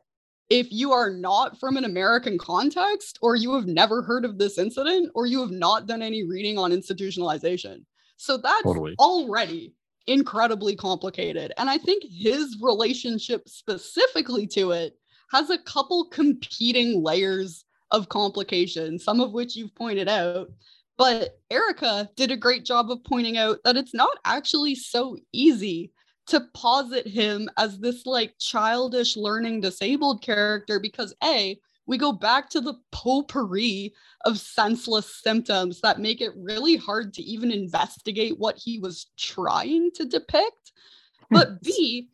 if 0.50 0.72
you 0.72 0.92
are 0.92 1.10
not 1.10 1.58
from 1.60 1.76
an 1.76 1.84
American 1.84 2.38
context, 2.38 3.18
or 3.20 3.36
you 3.36 3.54
have 3.54 3.66
never 3.66 4.02
heard 4.02 4.24
of 4.24 4.38
this 4.38 4.58
incident, 4.58 5.10
or 5.14 5.26
you 5.26 5.40
have 5.40 5.50
not 5.50 5.86
done 5.86 6.02
any 6.02 6.24
reading 6.24 6.58
on 6.58 6.70
institutionalization. 6.70 7.84
So 8.16 8.36
that's 8.36 8.62
Totally. 8.62 8.94
already 8.98 9.74
incredibly 10.06 10.74
complicated. 10.74 11.52
And 11.58 11.68
I 11.68 11.78
think 11.78 12.02
his 12.10 12.56
relationship 12.62 13.48
specifically 13.48 14.46
to 14.48 14.72
it 14.72 14.94
has 15.30 15.50
a 15.50 15.58
couple 15.58 16.06
competing 16.06 17.02
layers 17.02 17.64
of 17.90 18.08
complication, 18.08 18.98
some 18.98 19.20
of 19.20 19.32
which 19.32 19.54
you've 19.54 19.74
pointed 19.74 20.08
out. 20.08 20.48
But 20.96 21.38
Erica 21.50 22.08
did 22.16 22.30
a 22.30 22.36
great 22.36 22.64
job 22.64 22.90
of 22.90 23.04
pointing 23.04 23.36
out 23.36 23.58
that 23.64 23.76
it's 23.76 23.94
not 23.94 24.16
actually 24.24 24.74
so 24.74 25.16
easy 25.32 25.92
to 26.28 26.40
posit 26.54 27.06
him 27.06 27.48
as 27.56 27.78
this 27.78 28.06
like 28.06 28.34
childish 28.38 29.16
learning 29.16 29.60
disabled 29.60 30.22
character 30.22 30.78
because 30.78 31.14
a 31.24 31.58
we 31.86 31.96
go 31.96 32.12
back 32.12 32.50
to 32.50 32.60
the 32.60 32.74
potpourri 32.92 33.94
of 34.26 34.38
senseless 34.38 35.22
symptoms 35.22 35.80
that 35.80 36.00
make 36.00 36.20
it 36.20 36.32
really 36.36 36.76
hard 36.76 37.14
to 37.14 37.22
even 37.22 37.50
investigate 37.50 38.38
what 38.38 38.58
he 38.58 38.78
was 38.78 39.06
trying 39.16 39.90
to 39.92 40.04
depict. 40.04 40.72
But 41.30 41.60
b 41.62 42.08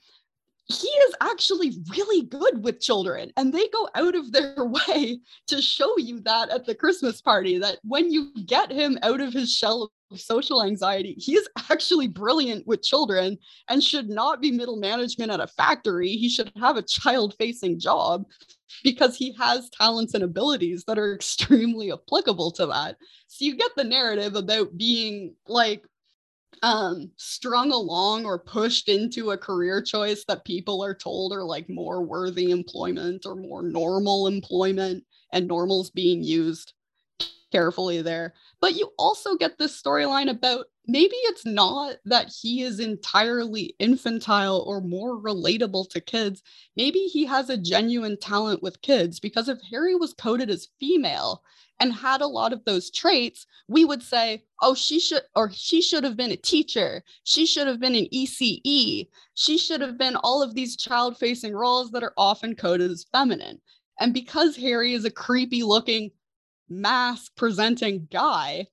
he 0.67 0.89
is 0.89 1.15
actually 1.21 1.77
really 1.91 2.23
good 2.23 2.65
with 2.65 2.81
children 2.81 3.31
and 3.37 3.53
they 3.53 3.69
go 3.69 3.89
out 3.95 4.15
of 4.15 4.33
their 4.33 4.65
way 4.89 5.21
to 5.47 5.61
show 5.61 5.97
you 5.99 6.21
that 6.21 6.49
at 6.49 6.65
the 6.65 6.75
christmas 6.75 7.21
party 7.21 7.59
that 7.59 7.79
when 7.83 8.11
you 8.11 8.33
get 8.47 8.73
him 8.73 8.99
out 9.03 9.21
of 9.21 9.33
his 9.33 9.53
shell 9.53 9.93
social 10.21 10.63
anxiety. 10.63 11.15
He 11.19 11.35
is 11.35 11.49
actually 11.71 12.09
brilliant 12.09 12.67
with 12.67 12.83
children 12.83 13.39
and 13.69 13.83
should 13.83 14.09
not 14.09 14.41
be 14.41 14.51
middle 14.51 14.77
management 14.77 15.31
at 15.31 15.41
a 15.41 15.47
factory. 15.47 16.11
He 16.11 16.29
should 16.29 16.53
have 16.57 16.77
a 16.77 16.83
child 16.83 17.35
facing 17.39 17.79
job 17.81 18.25
because 18.83 19.17
he 19.17 19.33
has 19.39 19.71
talents 19.71 20.15
and 20.15 20.25
abilities 20.25 20.85
that 20.87 20.99
are 20.99 21.15
extremely 21.17 21.93
applicable 21.93 22.53
to 22.53 22.67
that. 22.67 22.97
So 23.29 23.45
you 23.45 23.57
get 23.57 23.73
the 23.77 23.85
narrative 23.85 24.37
about 24.37 24.77
being 24.77 25.35
like 25.49 25.85
um 26.63 27.11
strung 27.17 27.73
along 27.73 28.27
or 28.27 28.39
pushed 28.39 28.89
into 28.89 29.33
a 29.33 29.39
career 29.39 29.83
choice 29.83 30.25
that 30.29 30.45
people 30.45 30.85
are 30.85 30.95
told 30.95 31.33
are 31.33 31.45
like 31.45 31.69
more 31.69 32.03
worthy 32.03 32.51
employment 32.51 33.27
or 33.27 33.35
more 33.35 33.63
normal 33.63 34.29
employment 34.29 35.05
and 35.33 35.49
normals 35.49 35.91
being 35.91 36.23
used 36.23 36.74
carefully 37.53 38.03
there 38.03 38.35
but 38.61 38.75
you 38.75 38.91
also 38.99 39.37
get 39.37 39.57
this 39.59 39.81
storyline 39.81 40.29
about 40.29 40.67
maybe 40.89 41.15
it's 41.23 41.47
not 41.47 41.95
that 42.05 42.29
he 42.43 42.63
is 42.63 42.81
entirely 42.81 43.77
infantile 43.79 44.65
or 44.67 44.81
more 44.81 45.21
relatable 45.21 45.89
to 45.89 46.01
kids 46.01 46.43
maybe 46.77 46.99
he 46.99 47.25
has 47.25 47.51
a 47.51 47.57
genuine 47.57 48.19
talent 48.19 48.61
with 48.61 48.83
kids 48.83 49.21
because 49.21 49.49
if 49.49 49.59
harry 49.71 49.95
was 49.95 50.15
coded 50.15 50.51
as 50.51 50.69
female 50.81 51.45
and 51.81 51.93
had 51.93 52.21
a 52.21 52.27
lot 52.27 52.53
of 52.53 52.65
those 52.65 52.91
traits, 52.91 53.47
we 53.69 53.85
would 53.85 54.03
say, 54.03 54.45
oh, 54.63 54.75
she 54.75 55.01
should, 55.01 55.23
or 55.35 55.51
she 55.53 55.83
should 55.83 56.05
have 56.05 56.17
been 56.17 56.33
a 56.33 56.37
teacher. 56.37 57.03
She 57.25 57.47
should 57.47 57.67
have 57.67 57.81
been 57.81 57.95
an 57.95 58.07
ECE. 58.13 59.09
She 59.35 59.59
should 59.59 59.81
have 59.81 59.99
been 59.99 60.17
all 60.17 60.43
of 60.43 60.55
these 60.55 60.77
child 60.77 61.19
facing 61.19 61.53
roles 61.53 61.91
that 61.91 62.03
are 62.03 62.15
often 62.17 62.55
coded 62.55 62.91
as 62.91 63.07
feminine. 63.11 63.61
And 64.01 64.15
because 64.15 64.57
Harry 64.57 64.95
is 64.95 65.05
a 65.05 65.11
creepy 65.11 65.63
looking 65.63 66.11
mask 66.69 67.33
presenting 67.37 68.09
guy, 68.11 68.67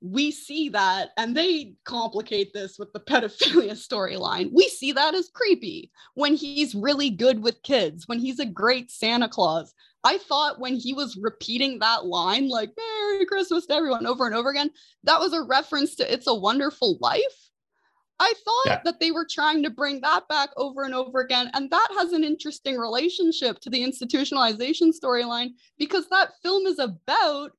we 0.00 0.30
see 0.30 0.68
that, 0.70 1.10
and 1.16 1.36
they 1.36 1.74
complicate 1.84 2.52
this 2.52 2.78
with 2.78 2.92
the 2.92 3.00
pedophilia 3.08 3.72
storyline. 3.72 4.50
We 4.52 4.68
see 4.68 4.92
that 4.92 5.14
as 5.14 5.30
creepy 5.32 5.90
when 6.14 6.34
he's 6.34 6.74
really 6.74 7.10
good 7.10 7.42
with 7.42 7.62
kids, 7.62 8.06
when 8.06 8.18
he's 8.18 8.38
a 8.38 8.46
great 8.46 8.90
Santa 8.90 9.28
Claus. 9.28 9.74
I 10.04 10.18
thought 10.18 10.60
when 10.60 10.76
he 10.76 10.94
was 10.94 11.18
repeating 11.20 11.80
that 11.80 12.06
line, 12.06 12.48
like 12.48 12.70
Merry 12.76 13.26
Christmas 13.26 13.66
to 13.66 13.74
everyone 13.74 14.06
over 14.06 14.26
and 14.26 14.34
over 14.34 14.50
again, 14.50 14.70
that 15.04 15.18
was 15.18 15.32
a 15.32 15.42
reference 15.42 15.96
to 15.96 16.12
It's 16.12 16.28
a 16.28 16.34
Wonderful 16.34 16.98
Life. 17.00 17.47
I 18.20 18.32
thought 18.44 18.66
Yeah. 18.66 18.80
that 18.84 18.98
they 19.00 19.10
were 19.12 19.26
trying 19.30 19.62
to 19.62 19.70
bring 19.70 20.00
that 20.00 20.26
back 20.28 20.50
over 20.56 20.82
and 20.82 20.94
over 20.94 21.20
again. 21.20 21.50
And 21.54 21.70
that 21.70 21.88
has 21.96 22.12
an 22.12 22.24
interesting 22.24 22.76
relationship 22.76 23.60
to 23.60 23.70
the 23.70 23.82
institutionalization 23.84 24.92
storyline 24.92 25.50
because 25.78 26.08
that 26.08 26.30
film 26.42 26.66
is 26.66 26.78
about 26.78 27.52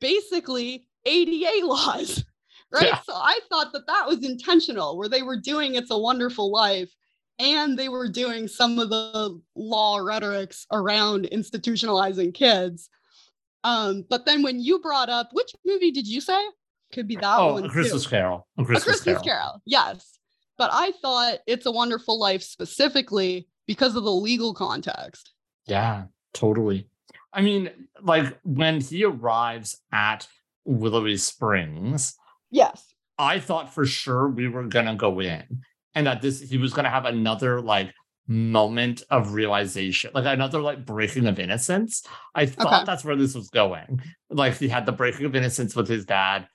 basically 0.00 0.86
ADA 1.04 1.60
laws, 1.66 2.24
right? 2.72 2.86
Yeah. 2.86 3.00
So 3.02 3.14
I 3.14 3.40
thought 3.50 3.72
that 3.74 3.86
that 3.86 4.06
was 4.06 4.24
intentional, 4.24 4.96
where 4.96 5.08
they 5.08 5.22
were 5.22 5.36
doing 5.40 5.74
It's 5.74 5.90
a 5.90 5.98
Wonderful 5.98 6.50
Life 6.50 6.90
and 7.38 7.78
they 7.78 7.90
were 7.90 8.08
doing 8.08 8.48
some 8.48 8.78
of 8.78 8.88
the 8.88 9.38
law 9.54 9.98
rhetorics 9.98 10.66
around 10.72 11.28
institutionalizing 11.30 12.32
kids. 12.32 12.88
Um, 13.64 14.04
but 14.08 14.24
then 14.24 14.42
when 14.42 14.60
you 14.60 14.78
brought 14.78 15.10
up 15.10 15.28
which 15.32 15.52
movie 15.66 15.90
did 15.90 16.06
you 16.06 16.20
say? 16.22 16.40
Could 16.96 17.06
be 17.08 17.16
that 17.16 17.38
Oh, 17.38 17.52
one. 17.52 17.64
a 17.64 17.66
too. 17.68 17.72
Christmas 17.72 18.06
Carol. 18.06 18.48
A 18.58 18.62
A 18.62 18.64
Christmas, 18.64 18.84
Christmas 18.84 19.22
Carol. 19.22 19.24
Carol. 19.24 19.62
Yes. 19.66 20.18
But 20.58 20.70
I 20.72 20.92
thought 21.02 21.38
It's 21.46 21.66
a 21.66 21.70
Wonderful 21.70 22.18
Life 22.18 22.42
specifically 22.42 23.46
because 23.66 23.94
of 23.96 24.04
the 24.04 24.10
legal 24.12 24.54
context. 24.54 25.32
Yeah, 25.66 26.04
totally. 26.32 26.88
I 27.32 27.42
mean, 27.42 27.70
like 28.02 28.38
when 28.44 28.80
he 28.80 29.04
arrives 29.04 29.76
at 29.92 30.26
Willowy 30.64 31.16
Springs, 31.18 32.16
Yes. 32.50 32.94
I 33.18 33.38
thought 33.40 33.72
for 33.74 33.84
sure 33.86 34.28
we 34.28 34.48
were 34.48 34.64
gonna 34.64 34.94
go 34.96 35.20
in 35.20 35.62
and 35.94 36.06
that 36.06 36.22
this 36.22 36.40
he 36.40 36.56
was 36.58 36.72
gonna 36.72 36.88
have 36.90 37.04
another 37.04 37.60
like 37.60 37.92
moment 38.28 39.02
of 39.10 39.32
realization, 39.34 40.10
like 40.14 40.24
another 40.26 40.60
like 40.60 40.84
breaking 40.84 41.26
of 41.26 41.38
innocence. 41.38 42.02
I 42.34 42.46
thought 42.46 42.66
Okay. 42.72 42.84
that's 42.86 43.04
where 43.04 43.16
this 43.16 43.34
was 43.34 43.48
going. 43.50 44.02
Like 44.30 44.56
he 44.58 44.68
had 44.68 44.86
the 44.86 44.92
breaking 44.92 45.26
of 45.26 45.36
innocence 45.36 45.76
with 45.76 45.88
his 45.88 46.04
dad, 46.04 46.48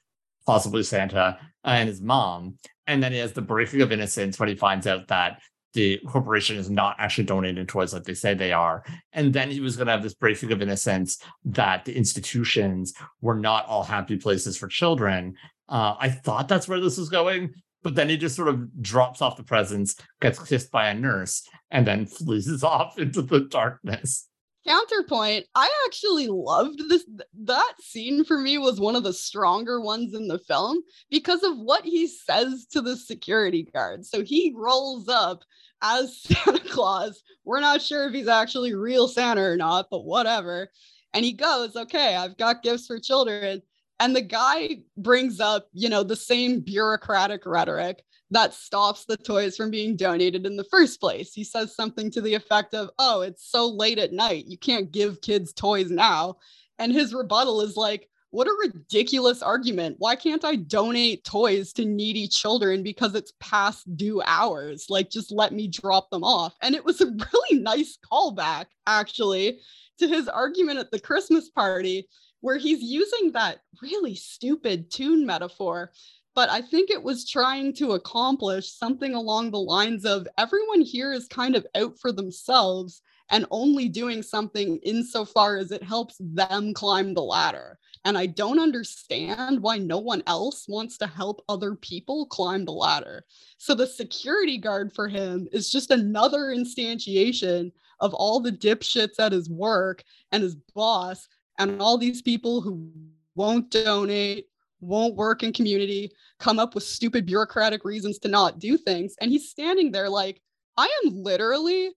possibly 0.45 0.83
Santa, 0.83 1.37
and 1.63 1.87
his 1.89 2.01
mom, 2.01 2.57
and 2.87 3.01
then 3.01 3.11
he 3.11 3.19
has 3.19 3.33
the 3.33 3.41
breaking 3.41 3.81
of 3.81 3.91
innocence 3.91 4.39
when 4.39 4.49
he 4.49 4.55
finds 4.55 4.87
out 4.87 5.07
that 5.07 5.39
the 5.73 5.99
corporation 6.07 6.57
is 6.57 6.69
not 6.69 6.95
actually 6.99 7.23
donating 7.23 7.65
toys 7.65 7.93
like 7.93 8.03
they 8.03 8.13
say 8.13 8.33
they 8.33 8.51
are. 8.51 8.83
And 9.13 9.31
then 9.31 9.49
he 9.49 9.61
was 9.61 9.77
going 9.77 9.87
to 9.87 9.93
have 9.93 10.03
this 10.03 10.13
breaking 10.13 10.51
of 10.51 10.61
innocence 10.61 11.19
that 11.45 11.85
the 11.85 11.95
institutions 11.95 12.93
were 13.21 13.35
not 13.35 13.65
all 13.67 13.83
happy 13.83 14.17
places 14.17 14.57
for 14.57 14.67
children. 14.67 15.35
Uh, 15.69 15.95
I 15.97 16.09
thought 16.09 16.47
that's 16.47 16.67
where 16.67 16.81
this 16.81 16.97
was 16.97 17.09
going, 17.09 17.53
but 17.83 17.95
then 17.95 18.09
he 18.09 18.17
just 18.17 18.35
sort 18.35 18.49
of 18.49 18.81
drops 18.81 19.21
off 19.21 19.37
the 19.37 19.43
presents, 19.43 19.95
gets 20.19 20.39
kissed 20.43 20.71
by 20.71 20.89
a 20.89 20.93
nurse, 20.93 21.47
and 21.69 21.87
then 21.87 22.05
flees 22.05 22.63
off 22.63 22.99
into 22.99 23.21
the 23.21 23.41
darkness. 23.41 24.27
Counterpoint, 24.67 25.47
I 25.55 25.69
actually 25.85 26.27
loved 26.27 26.87
this. 26.87 27.05
That 27.33 27.73
scene 27.79 28.23
for 28.23 28.37
me 28.37 28.57
was 28.59 28.79
one 28.79 28.95
of 28.95 29.03
the 29.03 29.13
stronger 29.13 29.81
ones 29.81 30.13
in 30.13 30.27
the 30.27 30.37
film 30.37 30.83
because 31.09 31.41
of 31.41 31.57
what 31.57 31.83
he 31.83 32.07
says 32.07 32.67
to 32.71 32.81
the 32.81 32.95
security 32.95 33.63
guard. 33.63 34.05
So 34.05 34.23
he 34.23 34.53
rolls 34.55 35.07
up 35.09 35.43
as 35.81 36.21
Santa 36.21 36.59
Claus. 36.59 37.23
We're 37.43 37.59
not 37.59 37.81
sure 37.81 38.07
if 38.07 38.13
he's 38.13 38.27
actually 38.27 38.75
real 38.75 39.07
Santa 39.07 39.41
or 39.41 39.57
not, 39.57 39.87
but 39.89 40.05
whatever. 40.05 40.69
And 41.13 41.25
he 41.25 41.33
goes, 41.33 41.75
Okay, 41.75 42.15
I've 42.15 42.37
got 42.37 42.63
gifts 42.63 42.85
for 42.85 42.99
children. 42.99 43.63
And 43.99 44.15
the 44.15 44.21
guy 44.21 44.79
brings 44.97 45.39
up, 45.39 45.67
you 45.73 45.89
know, 45.89 46.03
the 46.03 46.15
same 46.15 46.59
bureaucratic 46.61 47.45
rhetoric 47.45 48.03
that 48.31 48.53
stops 48.53 49.05
the 49.05 49.17
toys 49.17 49.55
from 49.55 49.69
being 49.69 49.95
donated 49.95 50.45
in 50.45 50.55
the 50.55 50.63
first 50.65 50.99
place. 50.99 51.33
He 51.33 51.43
says 51.43 51.75
something 51.75 52.09
to 52.11 52.21
the 52.21 52.33
effect 52.33 52.73
of, 52.73 52.89
Oh, 52.97 53.21
it's 53.21 53.49
so 53.49 53.67
late 53.67 53.99
at 53.99 54.13
night. 54.13 54.45
You 54.47 54.57
can't 54.57 54.91
give 54.91 55.21
kids 55.21 55.53
toys 55.53 55.91
now. 55.91 56.37
And 56.79 56.91
his 56.91 57.13
rebuttal 57.13 57.61
is 57.61 57.77
like, 57.77 58.09
what 58.31 58.47
a 58.47 58.71
ridiculous 58.73 59.41
argument. 59.41 59.97
Why 59.99 60.15
can't 60.15 60.45
I 60.45 60.55
donate 60.55 61.25
toys 61.25 61.73
to 61.73 61.83
needy 61.83 62.29
children 62.29 62.81
because 62.81 63.13
it's 63.13 63.33
past 63.41 63.97
due 63.97 64.21
hours? 64.25 64.85
Like, 64.89 65.09
just 65.09 65.33
let 65.33 65.51
me 65.51 65.67
drop 65.67 66.09
them 66.09 66.23
off. 66.23 66.55
And 66.61 66.73
it 66.73 66.83
was 66.83 67.01
a 67.01 67.05
really 67.33 67.61
nice 67.61 67.97
callback, 68.09 68.67
actually, 68.87 69.59
to 69.99 70.07
his 70.07 70.29
argument 70.29 70.79
at 70.79 70.91
the 70.91 70.99
Christmas 70.99 71.49
party, 71.49 72.07
where 72.39 72.57
he's 72.57 72.81
using 72.81 73.33
that 73.33 73.59
really 73.81 74.15
stupid 74.15 74.89
tune 74.89 75.25
metaphor. 75.25 75.91
But 76.33 76.49
I 76.49 76.61
think 76.61 76.89
it 76.89 77.03
was 77.03 77.29
trying 77.29 77.73
to 77.75 77.91
accomplish 77.91 78.71
something 78.71 79.15
along 79.15 79.51
the 79.51 79.59
lines 79.59 80.05
of 80.05 80.27
everyone 80.37 80.81
here 80.81 81.11
is 81.11 81.27
kind 81.27 81.55
of 81.55 81.67
out 81.75 81.99
for 81.99 82.11
themselves 82.11 83.01
and 83.29 83.45
only 83.49 83.87
doing 83.87 84.21
something 84.21 84.77
insofar 84.83 85.57
as 85.57 85.71
it 85.71 85.83
helps 85.83 86.15
them 86.19 86.73
climb 86.73 87.13
the 87.13 87.23
ladder. 87.23 87.79
And 88.03 88.17
I 88.17 88.25
don't 88.25 88.59
understand 88.59 89.61
why 89.61 89.77
no 89.77 89.99
one 89.99 90.23
else 90.27 90.67
wants 90.67 90.97
to 90.99 91.07
help 91.07 91.43
other 91.47 91.75
people 91.75 92.25
climb 92.25 92.65
the 92.65 92.71
ladder. 92.71 93.25
So 93.57 93.73
the 93.73 93.87
security 93.87 94.57
guard 94.57 94.93
for 94.93 95.07
him 95.07 95.47
is 95.51 95.69
just 95.69 95.91
another 95.91 96.53
instantiation 96.53 97.71
of 97.99 98.13
all 98.13 98.39
the 98.39 98.51
dipshits 98.51 99.19
at 99.19 99.31
his 99.31 99.49
work 99.49 100.03
and 100.31 100.43
his 100.43 100.55
boss 100.73 101.27
and 101.57 101.81
all 101.81 101.97
these 101.97 102.21
people 102.21 102.59
who 102.59 102.91
won't 103.35 103.69
donate, 103.69 104.47
won't 104.81 105.15
work 105.15 105.43
in 105.43 105.53
community, 105.53 106.11
come 106.39 106.59
up 106.59 106.75
with 106.75 106.83
stupid 106.83 107.25
bureaucratic 107.25 107.85
reasons 107.85 108.19
to 108.19 108.27
not 108.27 108.59
do 108.59 108.77
things. 108.77 109.15
And 109.21 109.31
he's 109.31 109.49
standing 109.49 109.91
there 109.91 110.09
like, 110.09 110.41
I 110.77 110.89
am 111.05 111.15
literally 111.15 111.91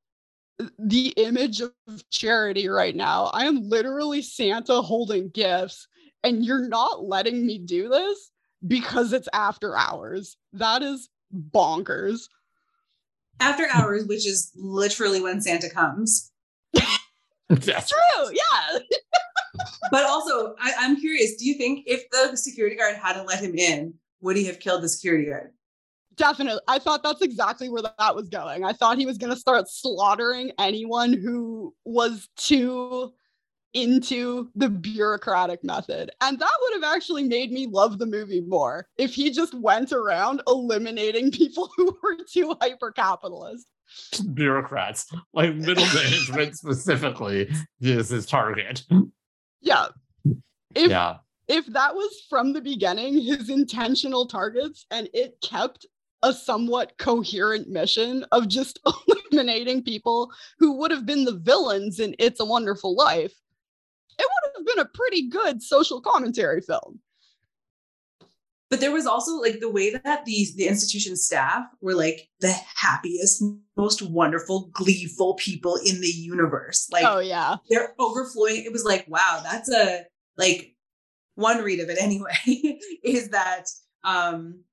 the 0.78 1.08
image 1.16 1.60
of 1.60 1.72
charity 2.10 2.68
right 2.68 2.94
now. 2.94 3.24
I 3.32 3.46
am 3.46 3.68
literally 3.68 4.22
Santa 4.22 4.82
holding 4.82 5.30
gifts 5.30 5.88
and 6.22 6.44
you're 6.44 6.68
not 6.68 7.04
letting 7.04 7.44
me 7.44 7.58
do 7.58 7.88
this 7.88 8.30
because 8.66 9.12
it's 9.12 9.28
after 9.32 9.76
hours. 9.76 10.36
That 10.52 10.82
is 10.82 11.08
bonkers. 11.50 12.28
After 13.40 13.66
hours, 13.72 14.06
which 14.06 14.26
is 14.26 14.52
literally 14.54 15.20
when 15.20 15.40
Santa 15.40 15.68
comes. 15.68 16.30
That's 17.48 17.90
true. 17.90 18.30
Yeah. 18.32 18.78
but 19.90 20.04
also, 20.04 20.54
I, 20.60 20.72
I'm 20.78 20.98
curious 20.98 21.36
do 21.36 21.46
you 21.46 21.54
think 21.54 21.84
if 21.86 22.08
the 22.10 22.36
security 22.36 22.76
guard 22.76 22.96
hadn't 22.96 23.26
let 23.26 23.40
him 23.40 23.54
in, 23.54 23.94
would 24.20 24.36
he 24.36 24.44
have 24.46 24.60
killed 24.60 24.82
the 24.82 24.88
security 24.88 25.26
guard? 25.26 25.52
Definitely. 26.16 26.60
I 26.68 26.78
thought 26.78 27.02
that's 27.02 27.22
exactly 27.22 27.68
where 27.68 27.82
that 27.82 28.14
was 28.14 28.28
going. 28.28 28.64
I 28.64 28.72
thought 28.72 28.98
he 28.98 29.06
was 29.06 29.18
going 29.18 29.32
to 29.32 29.38
start 29.38 29.68
slaughtering 29.68 30.52
anyone 30.58 31.12
who 31.12 31.74
was 31.84 32.28
too 32.36 33.12
into 33.74 34.48
the 34.54 34.68
bureaucratic 34.68 35.64
method. 35.64 36.10
And 36.20 36.38
that 36.38 36.58
would 36.62 36.82
have 36.82 36.94
actually 36.94 37.24
made 37.24 37.50
me 37.50 37.66
love 37.66 37.98
the 37.98 38.06
movie 38.06 38.40
more 38.40 38.86
if 38.96 39.14
he 39.14 39.30
just 39.30 39.52
went 39.54 39.92
around 39.92 40.40
eliminating 40.46 41.30
people 41.32 41.70
who 41.76 41.96
were 42.02 42.16
too 42.30 42.56
hyper 42.60 42.92
capitalist. 42.92 43.66
Bureaucrats, 44.34 45.06
like 45.32 45.54
middle 45.54 45.86
management 45.86 46.56
specifically, 46.56 47.50
is 47.80 48.08
his 48.08 48.26
target. 48.26 48.82
Yeah. 49.60 49.88
If, 50.74 50.90
yeah. 50.90 51.16
If 51.48 51.66
that 51.66 51.94
was 51.94 52.22
from 52.28 52.52
the 52.52 52.60
beginning 52.60 53.20
his 53.20 53.50
intentional 53.50 54.26
targets 54.26 54.86
and 54.90 55.08
it 55.12 55.36
kept 55.42 55.86
a 56.22 56.32
somewhat 56.32 56.96
coherent 56.98 57.68
mission 57.68 58.24
of 58.32 58.48
just 58.48 58.80
eliminating 59.30 59.82
people 59.82 60.32
who 60.58 60.72
would 60.78 60.90
have 60.90 61.04
been 61.04 61.24
the 61.24 61.36
villains 61.36 62.00
in 62.00 62.16
It's 62.18 62.40
a 62.40 62.44
Wonderful 62.44 62.96
Life, 62.96 63.34
it 64.18 64.26
would 64.26 64.52
have 64.56 64.66
been 64.66 64.84
a 64.84 64.88
pretty 64.96 65.28
good 65.28 65.62
social 65.62 66.00
commentary 66.00 66.62
film. 66.62 67.00
But 68.74 68.80
there 68.80 68.90
was 68.90 69.06
also 69.06 69.36
like 69.36 69.60
the 69.60 69.70
way 69.70 69.90
that 69.90 70.24
these 70.24 70.56
the 70.56 70.66
institution 70.66 71.14
staff 71.14 71.62
were 71.80 71.94
like 71.94 72.28
the 72.40 72.52
happiest, 72.74 73.40
most 73.76 74.02
wonderful, 74.02 74.68
gleeful 74.72 75.34
people 75.34 75.76
in 75.76 76.00
the 76.00 76.08
universe. 76.08 76.88
Like, 76.90 77.04
oh 77.06 77.20
yeah, 77.20 77.58
they're 77.70 77.94
overflowing. 78.00 78.64
It 78.64 78.72
was 78.72 78.84
like, 78.84 79.06
wow, 79.06 79.42
that's 79.44 79.70
a 79.70 80.06
like 80.36 80.74
one 81.36 81.62
read 81.62 81.78
of 81.78 81.88
it 81.88 81.98
anyway. 82.00 82.34
is 83.04 83.28
that 83.28 83.66
um 84.02 84.64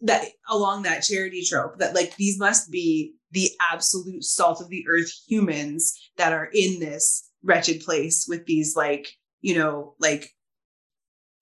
that 0.00 0.24
along 0.48 0.84
that 0.84 1.00
charity 1.00 1.44
trope 1.44 1.80
that 1.80 1.94
like 1.94 2.16
these 2.16 2.38
must 2.38 2.70
be 2.70 3.12
the 3.32 3.50
absolute 3.70 4.24
salt 4.24 4.62
of 4.62 4.70
the 4.70 4.86
earth 4.88 5.12
humans 5.28 6.00
that 6.16 6.32
are 6.32 6.48
in 6.54 6.80
this 6.80 7.28
wretched 7.42 7.82
place 7.82 8.24
with 8.26 8.46
these 8.46 8.74
like 8.74 9.10
you 9.42 9.54
know 9.54 9.96
like 10.00 10.30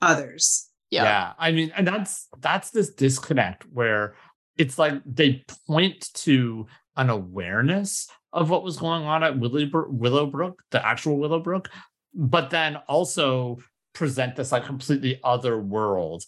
others 0.00 0.68
yeah. 0.92 1.04
yeah 1.04 1.32
i 1.38 1.50
mean 1.50 1.72
and 1.76 1.86
that's 1.86 2.28
that's 2.40 2.70
this 2.70 2.90
disconnect 2.90 3.64
where 3.72 4.14
it's 4.56 4.78
like 4.78 4.94
they 5.06 5.42
point 5.66 6.12
to 6.12 6.66
an 6.96 7.08
awareness 7.10 8.08
of 8.32 8.50
what 8.50 8.62
was 8.62 8.76
going 8.76 9.04
on 9.04 9.24
at 9.24 9.38
willowbrook 9.38 10.62
the 10.70 10.86
actual 10.86 11.18
willowbrook 11.18 11.70
but 12.14 12.50
then 12.50 12.76
also 12.88 13.58
present 13.94 14.36
this 14.36 14.52
like 14.52 14.64
completely 14.64 15.18
other 15.24 15.58
world 15.58 16.22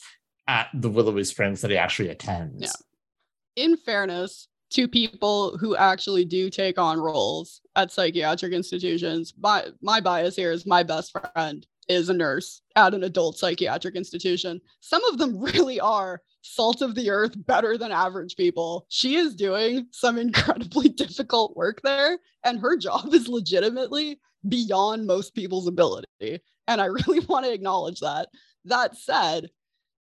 at 0.49 0.69
the 0.75 0.91
willowy 0.91 1.25
springs 1.25 1.61
that 1.61 1.71
he 1.71 1.77
actually 1.77 2.09
attends 2.09 2.63
yeah 2.63 3.63
in 3.63 3.77
fairness 3.77 4.49
to 4.71 4.89
people 4.89 5.57
who 5.59 5.77
actually 5.77 6.25
do 6.25 6.51
take 6.51 6.79
on 6.79 6.99
roles 6.99 7.61
at 7.77 7.93
psychiatric 7.93 8.53
institutions. 8.53 9.33
My 9.39 9.67
my 9.81 10.01
bias 10.01 10.35
here 10.35 10.51
is 10.51 10.67
my 10.67 10.83
best 10.83 11.17
friend 11.35 11.65
is 11.89 12.09
a 12.09 12.15
nurse 12.15 12.63
at 12.77 12.95
an 12.95 13.05
adult 13.05 13.39
psychiatric 13.39 13.97
institution. 13.97 14.61
Some 14.81 15.05
of 15.07 15.19
them 15.19 15.39
really 15.55 15.81
are 15.81 16.21
salt 16.43 16.83
of 16.83 16.95
the 16.95 17.11
earth, 17.11 17.35
better 17.47 17.79
than 17.79 17.93
average 17.93 18.37
people. 18.37 18.87
She 18.89 19.17
is 19.17 19.35
doing 19.35 19.87
some 19.91 20.19
incredibly 20.19 20.89
difficult 21.05 21.57
work 21.57 21.81
there, 21.83 22.19
and 22.45 22.61
her 22.61 22.77
job 22.77 23.13
is 23.13 23.29
legitimately 23.29 24.21
beyond 24.49 25.07
most 25.07 25.35
people's 25.35 25.67
ability. 25.67 26.41
And 26.67 26.81
I 26.81 26.85
really 27.07 27.21
want 27.21 27.47
to 27.47 27.53
acknowledge 27.53 28.01
that. 28.01 28.29
That 28.65 28.97
said, 28.97 29.51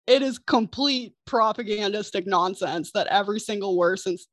it 0.06 0.22
is 0.22 0.38
complete 0.38 1.14
propagandistic 1.26 2.26
nonsense 2.26 2.92
that 2.92 3.08
every 3.08 3.38
single 3.38 3.76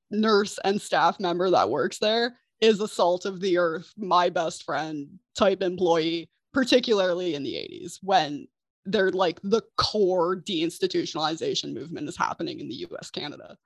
nurse 0.10 0.60
and 0.64 0.82
staff 0.82 1.20
member 1.20 1.50
that 1.50 1.70
works 1.70 2.00
there 2.00 2.38
is 2.62 2.80
a 2.80 2.88
salt 2.88 3.26
of 3.26 3.42
the 3.42 3.58
earth, 3.58 3.92
my 3.98 4.30
best 4.30 4.64
friend 4.64 5.20
type 5.36 5.62
employee, 5.62 6.30
particularly 6.56 7.36
in 7.36 7.44
the 7.44 7.54
80s 7.54 8.00
when 8.02 8.48
they're 8.86 9.12
like 9.12 9.42
the 9.44 9.62
core 9.78 10.38
deinstitutionalization 10.38 11.74
movement 11.74 12.08
is 12.08 12.16
happening 12.16 12.62
in 12.62 12.70
the 12.70 12.88
US, 12.90 13.12
Canada. 13.12 13.58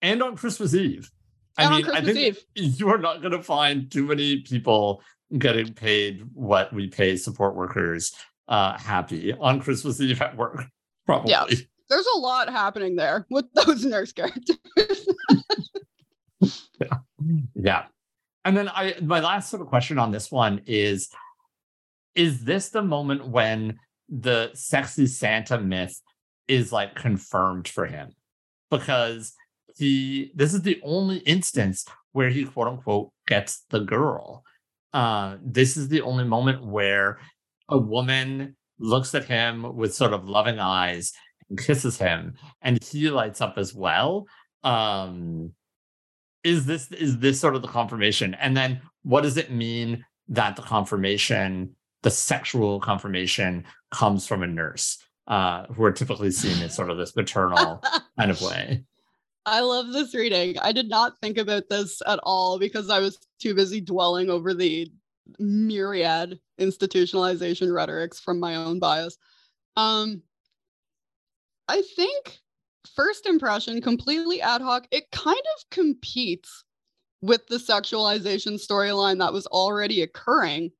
And 0.00 0.22
on 0.22 0.36
Christmas 0.36 0.72
Eve. 0.72 1.10
I 1.58 1.68
mean, 1.68 1.90
I 1.90 2.00
think 2.00 2.16
Eve. 2.16 2.44
you 2.54 2.88
are 2.90 2.98
not 2.98 3.22
going 3.22 3.32
to 3.32 3.42
find 3.42 3.90
too 3.90 4.06
many 4.06 4.38
people 4.42 5.02
getting 5.36 5.74
paid 5.74 6.22
what 6.32 6.72
we 6.72 6.86
pay 6.86 7.16
support 7.16 7.56
workers 7.56 8.14
uh, 8.46 8.78
happy 8.78 9.32
on 9.32 9.60
Christmas 9.60 10.00
Eve 10.00 10.22
at 10.22 10.36
work. 10.36 10.64
Probably. 11.06 11.32
Yeah. 11.32 11.44
There's 11.88 12.06
a 12.14 12.18
lot 12.18 12.48
happening 12.48 12.94
there 12.94 13.26
with 13.30 13.46
those 13.54 13.84
nurse 13.84 14.12
characters. 14.12 14.58
yeah. 16.40 16.98
yeah. 17.56 17.84
And 18.44 18.56
then 18.56 18.68
I 18.68 18.94
my 19.02 19.18
last 19.18 19.50
sort 19.50 19.60
of 19.60 19.68
question 19.68 19.98
on 19.98 20.12
this 20.12 20.30
one 20.30 20.62
is 20.66 21.10
is 22.20 22.44
this 22.44 22.68
the 22.68 22.82
moment 22.82 23.26
when 23.26 23.78
the 24.10 24.50
sexy 24.52 25.06
Santa 25.06 25.58
myth 25.58 25.98
is 26.48 26.70
like 26.70 26.94
confirmed 26.94 27.66
for 27.66 27.86
him? 27.86 28.10
Because 28.70 29.32
he 29.76 30.30
this 30.34 30.52
is 30.52 30.60
the 30.60 30.78
only 30.84 31.18
instance 31.20 31.86
where 32.12 32.28
he 32.28 32.44
quote 32.44 32.68
unquote 32.68 33.10
gets 33.26 33.64
the 33.70 33.80
girl. 33.80 34.44
Uh, 34.92 35.36
this 35.42 35.78
is 35.78 35.88
the 35.88 36.02
only 36.02 36.24
moment 36.24 36.62
where 36.62 37.18
a 37.70 37.78
woman 37.78 38.54
looks 38.78 39.14
at 39.14 39.24
him 39.24 39.74
with 39.74 39.94
sort 39.94 40.12
of 40.12 40.28
loving 40.28 40.58
eyes 40.58 41.14
and 41.48 41.58
kisses 41.58 41.96
him 41.96 42.34
and 42.60 42.82
he 42.84 43.08
lights 43.08 43.40
up 43.40 43.58
as 43.58 43.74
well 43.74 44.26
um 44.64 45.52
is 46.42 46.64
this 46.64 46.90
is 46.92 47.18
this 47.18 47.38
sort 47.38 47.54
of 47.54 47.60
the 47.60 47.68
confirmation 47.68 48.32
and 48.34 48.56
then 48.56 48.80
what 49.02 49.20
does 49.20 49.36
it 49.36 49.52
mean 49.52 50.02
that 50.28 50.56
the 50.56 50.62
confirmation 50.62 51.76
the 52.02 52.10
sexual 52.10 52.80
confirmation 52.80 53.64
comes 53.90 54.26
from 54.26 54.42
a 54.42 54.46
nurse 54.46 54.98
uh 55.26 55.66
who 55.66 55.84
are 55.84 55.92
typically 55.92 56.30
seen 56.30 56.62
in 56.62 56.70
sort 56.70 56.90
of 56.90 56.96
this 56.96 57.14
maternal 57.16 57.82
kind 58.18 58.30
of 58.30 58.40
way 58.42 58.84
I 59.46 59.60
love 59.60 59.92
this 59.92 60.14
reading. 60.14 60.58
I 60.58 60.70
did 60.70 60.88
not 60.88 61.18
think 61.20 61.38
about 61.38 61.68
this 61.70 62.02
at 62.06 62.20
all 62.22 62.58
because 62.58 62.90
I 62.90 62.98
was 63.00 63.18
too 63.40 63.54
busy 63.54 63.80
dwelling 63.80 64.28
over 64.28 64.52
the 64.52 64.92
myriad 65.38 66.38
institutionalization 66.60 67.74
rhetorics 67.74 68.20
from 68.20 68.38
my 68.38 68.54
own 68.56 68.78
bias. 68.78 69.16
Um, 69.76 70.22
I 71.68 71.82
think 71.96 72.38
first 72.94 73.26
impression, 73.26 73.80
completely 73.80 74.42
ad 74.42 74.60
hoc, 74.60 74.86
it 74.90 75.10
kind 75.10 75.36
of 75.56 75.70
competes 75.70 76.64
with 77.22 77.46
the 77.46 77.56
sexualization 77.56 78.54
storyline 78.54 79.18
that 79.18 79.32
was 79.32 79.46
already 79.46 80.02
occurring 80.02 80.70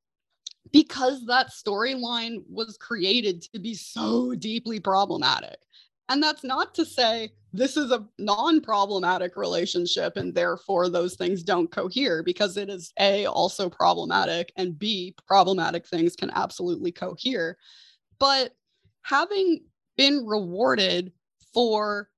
because 0.72 1.24
that 1.26 1.50
storyline 1.50 2.42
was 2.48 2.76
created 2.76 3.42
to 3.42 3.58
be 3.58 3.74
so 3.74 4.34
deeply 4.34 4.80
problematic. 4.80 5.58
And 6.08 6.22
that's 6.22 6.42
not 6.42 6.74
to 6.74 6.84
say 6.84 7.32
this 7.52 7.76
is 7.76 7.90
a 7.90 8.06
non 8.18 8.60
problematic 8.60 9.36
relationship 9.36 10.16
and 10.16 10.34
therefore 10.34 10.88
those 10.88 11.14
things 11.14 11.42
don't 11.42 11.70
cohere 11.70 12.22
because 12.22 12.56
it 12.56 12.68
is 12.68 12.92
A, 12.98 13.26
also 13.26 13.68
problematic, 13.68 14.52
and 14.56 14.78
B, 14.78 15.14
problematic 15.26 15.86
things 15.86 16.16
can 16.16 16.30
absolutely 16.34 16.92
cohere. 16.92 17.56
But 18.18 18.54
having 19.02 19.64
been 19.96 20.26
rewarded 20.26 21.12
for 21.52 22.08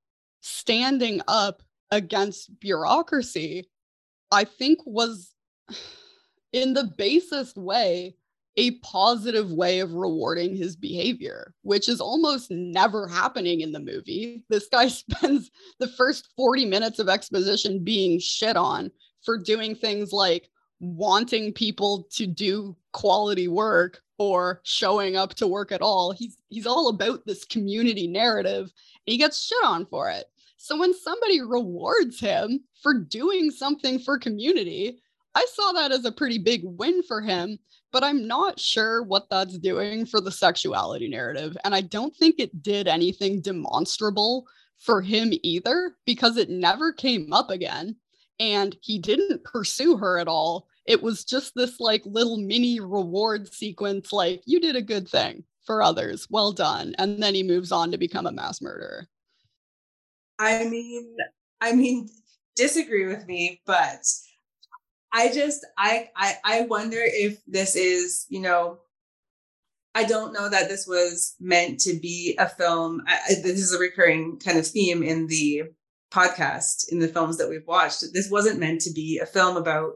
standing 0.40 1.20
up 1.28 1.62
against 1.90 2.58
bureaucracy, 2.60 3.68
I 4.30 4.44
think 4.44 4.78
was 4.86 5.34
in 6.52 6.72
the 6.72 6.92
basest 6.96 7.56
way 7.56 8.16
a 8.56 8.72
positive 8.80 9.50
way 9.50 9.80
of 9.80 9.94
rewarding 9.94 10.54
his 10.54 10.76
behavior, 10.76 11.54
which 11.62 11.88
is 11.88 12.00
almost 12.00 12.50
never 12.50 13.06
happening 13.06 13.62
in 13.62 13.72
the 13.72 13.80
movie. 13.80 14.44
This 14.48 14.68
guy 14.70 14.88
spends 14.88 15.50
the 15.78 15.88
first 15.88 16.28
40 16.36 16.66
minutes 16.66 16.98
of 16.98 17.08
exposition 17.08 17.82
being 17.82 18.18
shit 18.18 18.56
on 18.56 18.90
for 19.24 19.38
doing 19.38 19.74
things 19.74 20.12
like 20.12 20.48
wanting 20.80 21.52
people 21.52 22.08
to 22.10 22.26
do 22.26 22.76
quality 22.92 23.48
work 23.48 24.02
or 24.18 24.60
showing 24.64 25.16
up 25.16 25.34
to 25.34 25.46
work 25.46 25.72
at 25.72 25.80
all. 25.80 26.12
He's 26.12 26.36
he's 26.48 26.66
all 26.66 26.88
about 26.88 27.24
this 27.24 27.44
community 27.44 28.06
narrative. 28.06 28.64
And 28.64 29.12
he 29.12 29.16
gets 29.16 29.44
shit 29.44 29.64
on 29.64 29.86
for 29.86 30.10
it. 30.10 30.26
So 30.58 30.78
when 30.78 30.94
somebody 30.94 31.40
rewards 31.40 32.20
him 32.20 32.60
for 32.82 32.94
doing 32.94 33.50
something 33.50 33.98
for 33.98 34.18
community, 34.18 35.00
I 35.34 35.46
saw 35.52 35.72
that 35.72 35.92
as 35.92 36.04
a 36.04 36.12
pretty 36.12 36.38
big 36.38 36.60
win 36.64 37.02
for 37.02 37.20
him 37.20 37.58
but 37.92 38.02
I'm 38.02 38.26
not 38.26 38.58
sure 38.58 39.02
what 39.02 39.28
that's 39.30 39.58
doing 39.58 40.06
for 40.06 40.20
the 40.20 40.32
sexuality 40.32 41.08
narrative. 41.08 41.56
And 41.64 41.74
I 41.74 41.82
don't 41.82 42.16
think 42.16 42.36
it 42.38 42.62
did 42.62 42.88
anything 42.88 43.40
demonstrable 43.40 44.46
for 44.78 45.00
him 45.00 45.32
either, 45.42 45.94
because 46.06 46.36
it 46.36 46.50
never 46.50 46.92
came 46.92 47.32
up 47.32 47.50
again. 47.50 47.96
And 48.40 48.76
he 48.80 48.98
didn't 48.98 49.44
pursue 49.44 49.96
her 49.98 50.18
at 50.18 50.26
all. 50.26 50.66
It 50.86 51.00
was 51.00 51.24
just 51.24 51.54
this 51.54 51.78
like 51.78 52.02
little 52.04 52.38
mini 52.38 52.80
reward 52.80 53.52
sequence, 53.52 54.12
like, 54.12 54.42
you 54.46 54.58
did 54.58 54.74
a 54.74 54.82
good 54.82 55.08
thing 55.08 55.44
for 55.64 55.80
others. 55.80 56.26
Well 56.28 56.50
done. 56.50 56.96
And 56.98 57.22
then 57.22 57.34
he 57.36 57.44
moves 57.44 57.70
on 57.70 57.92
to 57.92 57.98
become 57.98 58.26
a 58.26 58.32
mass 58.32 58.60
murderer. 58.60 59.06
I 60.40 60.64
mean, 60.64 61.16
I 61.60 61.72
mean, 61.72 62.08
disagree 62.56 63.06
with 63.06 63.24
me, 63.28 63.60
but 63.64 64.02
I 65.12 65.32
just 65.32 65.64
I 65.76 66.08
I 66.16 66.36
I 66.44 66.60
wonder 66.62 66.98
if 67.00 67.38
this 67.46 67.76
is, 67.76 68.26
you 68.28 68.40
know, 68.40 68.78
I 69.94 70.04
don't 70.04 70.32
know 70.32 70.48
that 70.48 70.68
this 70.68 70.86
was 70.86 71.34
meant 71.38 71.80
to 71.80 71.94
be 71.94 72.36
a 72.38 72.48
film. 72.48 73.02
I, 73.06 73.34
this 73.42 73.58
is 73.58 73.74
a 73.74 73.78
recurring 73.78 74.38
kind 74.42 74.58
of 74.58 74.66
theme 74.66 75.02
in 75.02 75.26
the 75.26 75.64
podcast 76.10 76.90
in 76.90 76.98
the 76.98 77.08
films 77.08 77.38
that 77.38 77.48
we've 77.48 77.66
watched. 77.66 78.04
This 78.12 78.30
wasn't 78.30 78.60
meant 78.60 78.80
to 78.82 78.92
be 78.92 79.18
a 79.22 79.26
film 79.26 79.56
about 79.56 79.94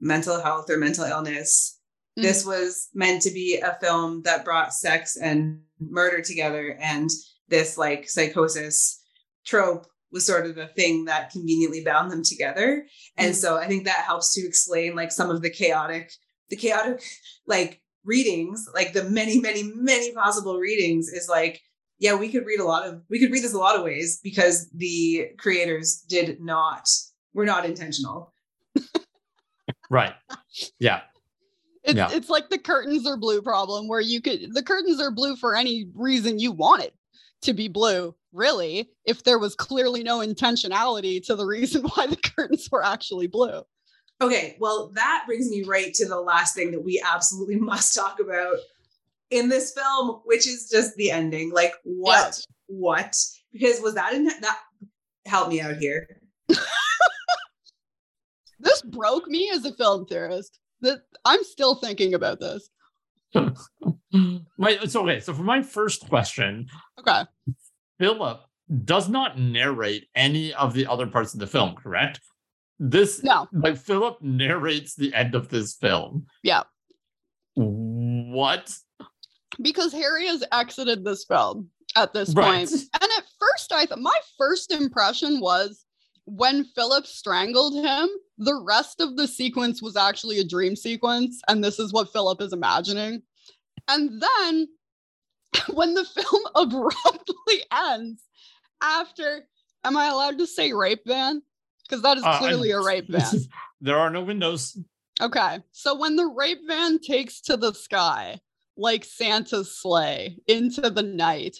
mental 0.00 0.40
health 0.40 0.68
or 0.70 0.78
mental 0.78 1.04
illness. 1.04 1.78
Mm-hmm. 2.18 2.26
This 2.26 2.44
was 2.44 2.88
meant 2.94 3.22
to 3.22 3.30
be 3.30 3.60
a 3.60 3.76
film 3.80 4.22
that 4.22 4.44
brought 4.44 4.72
sex 4.72 5.16
and 5.16 5.60
murder 5.80 6.22
together 6.22 6.76
and 6.80 7.10
this 7.48 7.78
like 7.78 8.08
psychosis 8.08 9.00
trope 9.44 9.86
was 10.12 10.26
sort 10.26 10.46
of 10.46 10.54
the 10.54 10.68
thing 10.68 11.04
that 11.06 11.30
conveniently 11.30 11.82
bound 11.84 12.10
them 12.10 12.22
together. 12.22 12.86
And 13.16 13.32
mm. 13.32 13.36
so 13.36 13.56
I 13.56 13.66
think 13.66 13.84
that 13.84 14.04
helps 14.06 14.34
to 14.34 14.46
explain 14.46 14.94
like 14.94 15.12
some 15.12 15.30
of 15.30 15.42
the 15.42 15.50
chaotic, 15.50 16.10
the 16.48 16.56
chaotic 16.56 17.02
like 17.46 17.82
readings, 18.04 18.68
like 18.74 18.92
the 18.92 19.04
many, 19.04 19.40
many, 19.40 19.64
many 19.74 20.12
possible 20.12 20.58
readings 20.58 21.08
is 21.08 21.28
like, 21.28 21.60
yeah, 21.98 22.14
we 22.14 22.28
could 22.28 22.46
read 22.46 22.60
a 22.60 22.64
lot 22.64 22.86
of, 22.86 23.02
we 23.10 23.18
could 23.18 23.32
read 23.32 23.42
this 23.42 23.54
a 23.54 23.58
lot 23.58 23.76
of 23.76 23.82
ways 23.82 24.20
because 24.22 24.70
the 24.70 25.28
creators 25.38 26.04
did 26.08 26.40
not, 26.40 26.88
were 27.34 27.46
not 27.46 27.64
intentional. 27.64 28.32
right. 29.90 30.14
Yeah. 30.78 31.00
It's, 31.82 31.96
yeah. 31.96 32.08
it's 32.10 32.28
like 32.28 32.50
the 32.50 32.58
curtains 32.58 33.06
are 33.06 33.16
blue 33.16 33.40
problem 33.40 33.86
where 33.86 34.00
you 34.00 34.20
could 34.20 34.52
the 34.52 34.62
curtains 34.62 35.00
are 35.00 35.12
blue 35.12 35.36
for 35.36 35.54
any 35.54 35.86
reason 35.94 36.40
you 36.40 36.50
want 36.50 36.82
it 36.82 36.92
to 37.42 37.52
be 37.52 37.68
blue 37.68 38.12
really, 38.36 38.90
if 39.04 39.24
there 39.24 39.38
was 39.38 39.54
clearly 39.54 40.02
no 40.02 40.18
intentionality 40.18 41.24
to 41.26 41.34
the 41.34 41.46
reason 41.46 41.82
why 41.94 42.06
the 42.06 42.16
curtains 42.16 42.68
were 42.70 42.84
actually 42.84 43.26
blue. 43.26 43.62
Okay, 44.20 44.56
well, 44.60 44.90
that 44.94 45.24
brings 45.26 45.50
me 45.50 45.62
right 45.64 45.92
to 45.94 46.06
the 46.06 46.20
last 46.20 46.54
thing 46.54 46.70
that 46.70 46.84
we 46.84 47.02
absolutely 47.04 47.56
must 47.60 47.94
talk 47.94 48.20
about 48.20 48.56
in 49.30 49.48
this 49.48 49.72
film, 49.72 50.20
which 50.24 50.46
is 50.46 50.68
just 50.70 50.94
the 50.96 51.10
ending. 51.10 51.50
Like, 51.52 51.74
what? 51.84 52.38
Yeah. 52.38 52.44
What? 52.68 53.16
Because 53.52 53.80
was 53.80 53.94
that 53.94 54.12
in 54.14 54.24
that? 54.24 54.58
Help 55.26 55.48
me 55.48 55.60
out 55.60 55.76
here. 55.76 56.20
this 58.60 58.82
broke 58.82 59.26
me 59.26 59.50
as 59.52 59.64
a 59.64 59.72
film 59.72 60.06
theorist. 60.06 60.58
That 60.82 61.00
I'm 61.24 61.42
still 61.42 61.74
thinking 61.74 62.14
about 62.14 62.38
this. 62.38 62.68
my 63.34 64.78
it's 64.82 64.94
okay. 64.94 65.20
So 65.20 65.32
for 65.34 65.42
my 65.42 65.62
first 65.62 66.08
question, 66.08 66.68
okay, 66.98 67.22
Philip 67.98 68.40
does 68.84 69.08
not 69.08 69.38
narrate 69.38 70.08
any 70.14 70.52
of 70.54 70.74
the 70.74 70.86
other 70.86 71.06
parts 71.06 71.34
of 71.34 71.40
the 71.40 71.46
film, 71.46 71.74
correct? 71.74 72.20
This 72.78 73.22
no, 73.22 73.48
like 73.52 73.78
Philip 73.78 74.20
narrates 74.20 74.94
the 74.94 75.14
end 75.14 75.34
of 75.34 75.48
this 75.48 75.74
film. 75.74 76.26
Yeah. 76.42 76.64
What? 77.54 78.76
Because 79.62 79.92
Harry 79.92 80.26
has 80.26 80.44
exited 80.52 81.04
this 81.04 81.24
film 81.24 81.70
at 81.96 82.12
this 82.12 82.34
right. 82.34 82.58
point. 82.58 82.70
And 82.70 83.10
at 83.16 83.24
first, 83.40 83.72
I 83.72 83.86
thought 83.86 84.00
my 84.00 84.18
first 84.36 84.72
impression 84.72 85.40
was 85.40 85.86
when 86.26 86.64
Philip 86.64 87.06
strangled 87.06 87.74
him, 87.74 88.08
the 88.36 88.60
rest 88.66 89.00
of 89.00 89.16
the 89.16 89.26
sequence 89.26 89.80
was 89.80 89.96
actually 89.96 90.38
a 90.38 90.46
dream 90.46 90.76
sequence. 90.76 91.40
And 91.48 91.64
this 91.64 91.78
is 91.78 91.92
what 91.92 92.12
Philip 92.12 92.42
is 92.42 92.52
imagining. 92.52 93.22
And 93.88 94.20
then 94.20 94.68
when 95.72 95.94
the 95.94 96.04
film 96.04 96.42
abruptly 96.54 97.62
ends 97.72 98.22
after 98.82 99.46
am 99.84 99.96
I 99.96 100.06
allowed 100.06 100.38
to 100.38 100.46
say 100.46 100.72
rape 100.72 101.02
van? 101.06 101.42
Because 101.88 102.02
that 102.02 102.16
is 102.16 102.24
uh, 102.24 102.38
clearly 102.38 102.72
uh, 102.72 102.80
a 102.80 102.84
rape 102.84 103.06
van. 103.08 103.24
there 103.80 103.98
are 103.98 104.10
no 104.10 104.22
windows. 104.22 104.78
Okay. 105.20 105.60
So 105.72 105.96
when 105.96 106.16
the 106.16 106.26
rape 106.26 106.60
van 106.66 106.98
takes 106.98 107.40
to 107.42 107.56
the 107.56 107.72
sky, 107.72 108.40
like 108.76 109.04
Santa's 109.04 109.76
sleigh 109.76 110.36
into 110.46 110.90
the 110.90 111.02
night. 111.02 111.58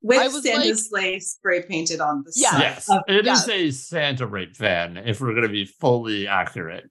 With 0.00 0.32
Santa's 0.44 0.90
like, 0.92 1.02
sleigh 1.02 1.20
spray 1.20 1.62
painted 1.62 2.00
on 2.00 2.22
the 2.24 2.32
yes, 2.36 2.86
side. 2.86 3.00
Yes, 3.08 3.18
it 3.18 3.24
yes. 3.24 3.42
is 3.44 3.48
a 3.48 3.70
Santa 3.70 4.26
rape 4.26 4.56
van, 4.56 4.96
if 4.96 5.20
we're 5.20 5.34
gonna 5.34 5.48
be 5.48 5.64
fully 5.64 6.28
accurate. 6.28 6.88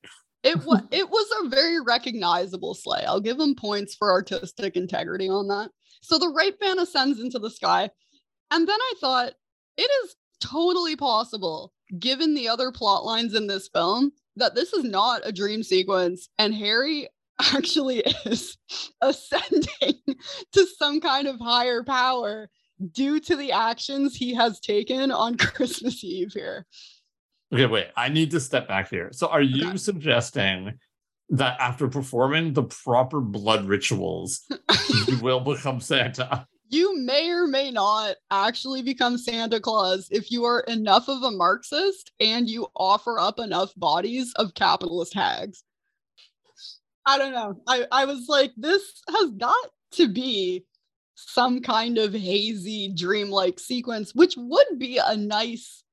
It 0.47 0.63
was 0.65 0.81
it 0.91 1.09
was 1.09 1.27
a 1.41 1.49
very 1.49 1.81
recognizable 1.81 2.73
sleigh. 2.73 3.03
I'll 3.05 3.19
give 3.19 3.39
him 3.39 3.55
points 3.55 3.95
for 3.95 4.11
artistic 4.11 4.75
integrity 4.75 5.29
on 5.29 5.47
that. 5.49 5.69
So 6.01 6.17
the 6.17 6.29
right 6.29 6.53
van 6.59 6.79
ascends 6.79 7.19
into 7.19 7.39
the 7.39 7.49
sky. 7.49 7.89
And 8.49 8.67
then 8.67 8.79
I 8.79 8.93
thought, 9.01 9.33
it 9.75 9.89
is 10.03 10.15
totally 10.39 10.95
possible, 10.95 11.73
given 11.99 12.33
the 12.33 12.47
other 12.47 12.71
plot 12.71 13.03
lines 13.03 13.35
in 13.35 13.47
this 13.47 13.67
film, 13.67 14.13
that 14.37 14.55
this 14.55 14.71
is 14.71 14.85
not 14.85 15.21
a 15.25 15.33
dream 15.33 15.63
sequence 15.63 16.29
and 16.39 16.55
Harry 16.55 17.09
actually 17.55 17.99
is 18.25 18.57
ascending 19.01 20.01
to 20.53 20.65
some 20.77 21.01
kind 21.01 21.27
of 21.27 21.39
higher 21.39 21.83
power 21.83 22.49
due 22.91 23.19
to 23.19 23.35
the 23.35 23.51
actions 23.51 24.15
he 24.15 24.33
has 24.33 24.59
taken 24.59 25.11
on 25.11 25.35
Christmas 25.37 26.03
Eve 26.03 26.31
here. 26.33 26.65
Okay, 27.53 27.65
wait, 27.65 27.87
I 27.95 28.09
need 28.09 28.31
to 28.31 28.39
step 28.39 28.67
back 28.67 28.89
here. 28.89 29.09
So, 29.13 29.27
are 29.27 29.41
you 29.41 29.69
okay. 29.69 29.77
suggesting 29.77 30.79
that 31.29 31.59
after 31.59 31.87
performing 31.87 32.53
the 32.53 32.63
proper 32.63 33.19
blood 33.19 33.65
rituals, 33.65 34.41
you 35.07 35.19
will 35.21 35.39
become 35.39 35.79
Santa. 35.79 36.47
You 36.69 36.99
may 36.99 37.29
or 37.29 37.47
may 37.47 37.71
not 37.71 38.15
actually 38.29 38.81
become 38.81 39.17
Santa 39.17 39.59
Claus 39.59 40.07
if 40.11 40.31
you 40.31 40.43
are 40.43 40.61
enough 40.61 41.07
of 41.07 41.23
a 41.23 41.31
Marxist 41.31 42.11
and 42.19 42.49
you 42.49 42.67
offer 42.75 43.19
up 43.19 43.39
enough 43.39 43.73
bodies 43.77 44.33
of 44.35 44.53
capitalist 44.53 45.13
hags. 45.13 45.63
I 47.05 47.17
don't 47.17 47.31
know. 47.31 47.61
I, 47.67 47.85
I 47.89 48.05
was 48.05 48.25
like, 48.27 48.51
this 48.57 49.01
has 49.07 49.31
got 49.31 49.55
to 49.93 50.09
be 50.09 50.65
some 51.15 51.61
kind 51.61 51.97
of 51.97 52.13
hazy 52.13 52.93
dreamlike 52.93 53.59
sequence, 53.59 54.13
which 54.13 54.35
would 54.37 54.77
be 54.77 54.99
a 55.03 55.15
nice 55.15 55.83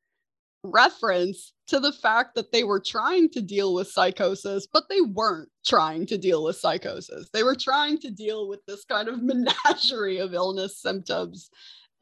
reference 0.65 1.53
to 1.69 1.81
the 1.81 1.93
fact 1.93 2.35
that 2.35 2.53
they 2.53 2.65
were 2.65 2.81
trying 2.81 3.29
to 3.31 3.43
deal 3.43 3.75
with 3.75 3.89
psychosis, 3.89 4.67
but 4.73 4.85
they 4.89 5.01
weren't 5.03 5.51
trying 5.67 6.07
to 6.07 6.19
deal 6.19 6.45
with 6.45 6.57
psychosis. 6.57 7.29
They 7.33 7.43
were 7.43 7.57
trying 7.57 7.99
to 7.99 8.11
deal 8.11 8.49
with 8.49 8.61
this 8.67 8.85
kind 8.85 9.09
of 9.09 9.23
menagerie 9.25 10.19
of 10.19 10.35
illness 10.35 10.79
symptoms. 10.79 11.51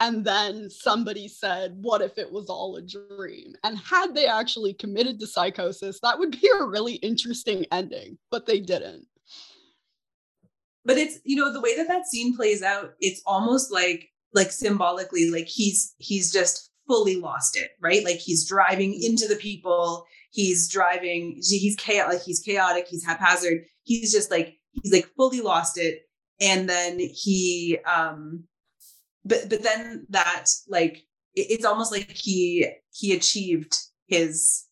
And 0.01 0.25
then 0.25 0.69
somebody 0.71 1.29
said, 1.29 1.77
What 1.81 2.03
if 2.03 2.19
it 2.19 2.33
was 2.33 2.49
all 2.49 2.77
a 2.77 2.83
dream? 2.83 3.55
And 3.65 3.79
had 3.79 4.15
they 4.15 4.27
actually 4.27 4.75
committed 4.75 5.21
to 5.21 5.27
psychosis, 5.29 6.01
that 6.03 6.19
would 6.19 6.33
be 6.33 6.49
a 6.59 6.65
really 6.65 6.95
interesting 6.95 7.67
ending, 7.71 8.19
but 8.31 8.47
they 8.47 8.61
didn't. 8.61 9.07
but 10.85 10.99
it's 10.99 11.19
you 11.25 11.37
know 11.37 11.53
the 11.53 11.61
way 11.61 11.77
that 11.77 11.89
that 11.89 12.07
scene 12.07 12.35
plays 12.37 12.63
out 12.63 12.95
it's 13.01 13.23
almost 13.27 13.73
like 13.73 14.11
like 14.35 14.51
symbolically 14.51 15.31
like 15.31 15.47
he's 15.47 15.95
he's 15.99 16.33
just 16.33 16.72
fully 16.87 17.17
lost 17.17 17.57
it 17.57 17.71
right? 17.81 18.05
Like 18.05 18.19
he's 18.19 18.47
driving 18.49 18.95
into 19.01 19.29
the 19.29 19.37
people. 19.37 20.07
He's 20.31 20.69
driving 20.69 21.41
he's 21.43 21.77
chaotic 21.77 22.15
like 22.19 22.23
he's 22.23 22.41
chaotic 22.41 22.87
he's 22.89 23.05
haphazard. 23.05 23.65
He's 23.85 24.13
just 24.13 24.31
like 24.31 24.57
he's 24.83 24.93
like 24.93 25.09
fully 25.17 25.41
lost 25.41 25.79
it. 25.79 26.03
And 26.41 26.69
then 26.69 26.99
he 26.99 27.79
um 27.87 28.45
but 29.25 29.49
but 29.49 29.63
then 29.63 30.07
that 30.11 30.47
like 30.69 31.05
it, 31.35 31.47
it's 31.51 31.65
almost 31.65 31.93
like 31.93 32.11
he 32.11 32.69
he 32.93 33.15
achieved 33.15 33.77
his 34.07 34.65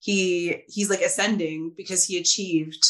he 0.00 0.62
he's 0.68 0.90
like 0.90 1.00
ascending 1.00 1.72
because 1.76 2.04
he 2.04 2.18
achieved 2.18 2.86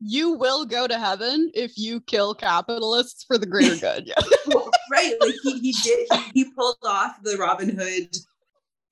you 0.00 0.32
will 0.32 0.64
go 0.64 0.86
to 0.86 0.98
heaven 0.98 1.50
if 1.54 1.76
you 1.76 2.00
kill 2.00 2.34
capitalists 2.34 3.24
for 3.24 3.38
the 3.38 3.46
greater 3.46 3.76
good. 3.76 4.10
Yeah. 4.48 4.60
right. 4.90 5.14
Like 5.20 5.34
he, 5.42 5.58
he 5.60 5.72
did, 5.82 6.06
he, 6.10 6.42
he 6.42 6.50
pulled 6.52 6.78
off 6.84 7.22
the 7.22 7.36
Robin 7.36 7.70
Hood 7.70 8.16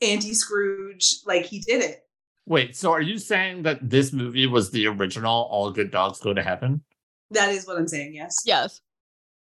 anti 0.01 0.35
Scrooge. 0.35 1.17
Like 1.27 1.45
he 1.47 1.61
did 1.61 1.83
it. 1.83 2.01
Wait, 2.47 2.77
so 2.77 2.93
are 2.93 3.01
you 3.01 3.17
saying 3.17 3.63
that 3.63 3.79
this 3.89 4.13
movie 4.13 4.47
was 4.47 4.71
the 4.71 4.87
original 4.87 5.49
All 5.51 5.71
Good 5.71 5.91
Dogs 5.91 6.21
Go 6.21 6.35
to 6.35 6.43
Heaven? 6.43 6.83
That 7.31 7.51
is 7.51 7.67
what 7.67 7.79
I'm 7.79 7.89
saying, 7.89 8.15
yes. 8.15 8.43
Yes. 8.45 8.81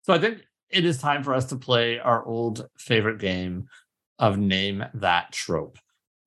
So 0.03 0.13
I 0.13 0.19
think 0.19 0.41
it 0.69 0.85
is 0.85 0.99
time 0.99 1.23
for 1.23 1.33
us 1.33 1.45
to 1.45 1.55
play 1.55 1.99
our 1.99 2.23
old 2.23 2.67
favorite 2.77 3.19
game 3.19 3.67
of 4.19 4.37
Name 4.37 4.85
That 4.93 5.31
Trope. 5.31 5.79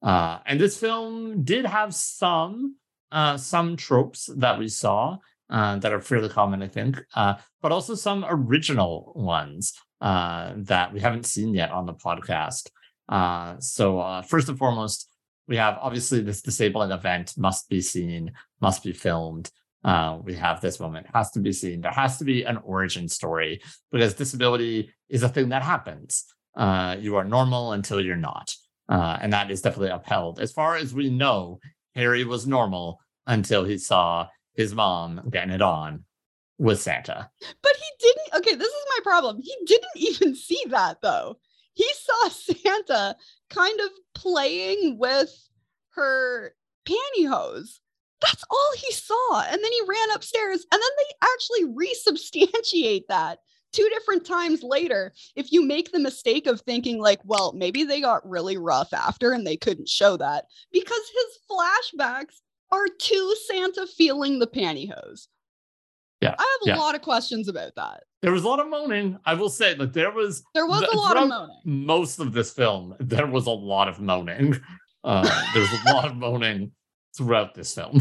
Uh, 0.03 0.39
and 0.47 0.61
this 0.61 0.79
film 0.79 1.45
did 1.45 1.65
have 1.65 1.95
some 1.95 2.77
uh, 3.11 3.37
some 3.37 3.77
tropes 3.77 4.29
that 4.37 4.59
we 4.59 4.69
saw 4.69 5.17
uh, 5.49 5.77
that 5.79 5.93
are 5.93 6.01
fairly 6.01 6.29
common, 6.29 6.63
I 6.63 6.69
think, 6.69 7.01
uh, 7.15 7.35
but 7.63 7.73
also 7.73 7.95
some 7.95 8.25
original 8.29 9.13
ones 9.17 9.73
uh, 10.01 10.53
that 10.57 10.93
we 10.93 11.01
haven't 11.01 11.27
seen 11.27 11.55
yet 11.55 11.71
on 11.71 11.87
the 11.87 11.95
podcast. 11.95 12.71
Uh, 13.09 13.57
so, 13.59 14.01
uh, 14.01 14.23
first 14.23 14.49
and 14.49 14.59
foremost, 14.59 15.09
we 15.47 15.57
have 15.57 15.79
obviously 15.81 16.21
this 16.21 16.43
disabling 16.43 16.91
event 16.91 17.35
must 17.37 17.69
be 17.69 17.81
seen, 17.81 18.33
must 18.61 18.85
be 18.85 18.93
filmed. 18.93 19.51
we 20.25 20.35
have 20.35 20.61
this 20.61 20.79
moment 20.79 21.07
has 21.15 21.31
to 21.31 21.41
be 21.41 21.53
seen. 21.53 21.81
There 21.81 21.91
has 21.91 22.19
to 22.19 22.25
be 22.25 22.45
an 22.45 22.59
origin 22.59 23.09
story 23.09 23.61
because 23.91 24.15
disability 24.15 24.93
is 25.09 25.23
a 25.23 25.29
thing 25.29 25.49
that 25.49 25.63
happens. 25.63 26.25
you 26.57 27.17
are 27.17 27.25
normal 27.25 27.73
until 27.73 28.01
you're 28.01 28.17
not. 28.17 28.55
and 28.89 29.33
that 29.33 29.51
is 29.51 29.63
definitely 29.63 29.91
upheld. 29.91 30.39
As 30.39 30.53
far 30.53 30.77
as 30.77 30.93
we 30.93 31.09
know, 31.09 31.61
Harry 31.95 32.25
was 32.25 32.47
normal 32.47 33.01
until 33.27 33.65
he 33.65 33.79
saw 33.79 34.29
his 34.55 34.75
mom 34.75 35.29
getting 35.31 35.55
it 35.55 35.63
on 35.63 36.05
with 36.59 36.81
Santa. 36.81 37.31
But 37.63 37.73
he 37.77 38.07
didn't. 38.07 38.35
Okay, 38.41 38.57
this 38.57 38.69
is 38.69 38.85
my 38.97 39.01
problem. 39.03 39.41
He 39.41 39.55
didn't 39.65 39.97
even 39.97 40.35
see 40.35 40.63
that 40.69 41.01
though. 41.03 41.39
He 41.75 41.89
saw 41.95 42.29
Santa 42.31 43.17
kind 43.51 43.81
of 43.81 43.91
playing 44.15 44.99
with 44.99 45.33
her 45.91 46.55
pantyhose. 46.87 47.79
That's 48.21 48.45
all 48.51 48.73
he 48.77 48.93
saw. 48.93 49.43
And 49.43 49.63
then 49.63 49.73
he 49.73 49.81
ran 49.87 50.11
upstairs, 50.11 50.67
and 50.73 50.83
then 50.83 50.91
they 50.99 51.29
actually 51.29 51.65
resubstantiate 51.73 53.07
that 53.09 53.39
two 53.73 53.89
different 53.91 54.25
times 54.25 54.63
later 54.63 55.13
if 55.37 55.53
you 55.53 55.65
make 55.65 55.93
the 55.93 55.99
mistake 55.99 56.47
of 56.47 56.61
thinking 56.63 56.99
like 56.99 57.21
well 57.25 57.53
maybe 57.53 57.85
they 57.85 58.01
got 58.01 58.27
really 58.29 58.57
rough 58.57 58.93
after 58.95 59.33
and 59.33 59.47
they 59.47 59.59
couldn't 59.59 59.89
show 59.89 60.17
that 60.17 60.47
because 60.73 61.03
his 61.13 61.39
flashbacks 61.51 62.41
are 62.71 62.87
to 62.99 63.37
santa 63.47 63.87
feeling 63.87 64.39
the 64.39 64.47
pantyhose 64.47 65.27
yeah 66.21 66.35
i 66.39 66.59
have 66.61 66.75
a 66.75 66.77
yeah. 66.77 66.77
lot 66.77 66.95
of 66.95 67.03
questions 67.03 67.49
about 67.49 67.75
that 67.77 68.03
there 68.23 68.33
was 68.33 68.45
a 68.45 68.49
lot 68.49 68.61
of 68.61 68.69
moaning 68.69 69.19
i 69.25 69.35
will 69.35 69.49
say 69.49 69.75
that 69.75 69.93
there 69.93 70.11
was 70.11 70.43
there 70.55 70.67
was 70.67 70.83
a 70.83 70.97
lot 70.97 71.17
of 71.17 71.29
moaning 71.29 71.61
most 71.65 72.19
of 72.19 72.33
this 72.33 72.53
film 72.53 72.95
there 73.01 73.27
was 73.27 73.47
a 73.47 73.51
lot 73.51 73.89
of 73.89 74.01
moaning 74.01 74.55
uh 75.05 75.43
there's 75.55 75.73
a 75.73 75.93
lot 75.93 76.07
of 76.07 76.17
moaning 76.17 76.73
throughout 77.17 77.55
this 77.55 77.75
film 77.75 78.01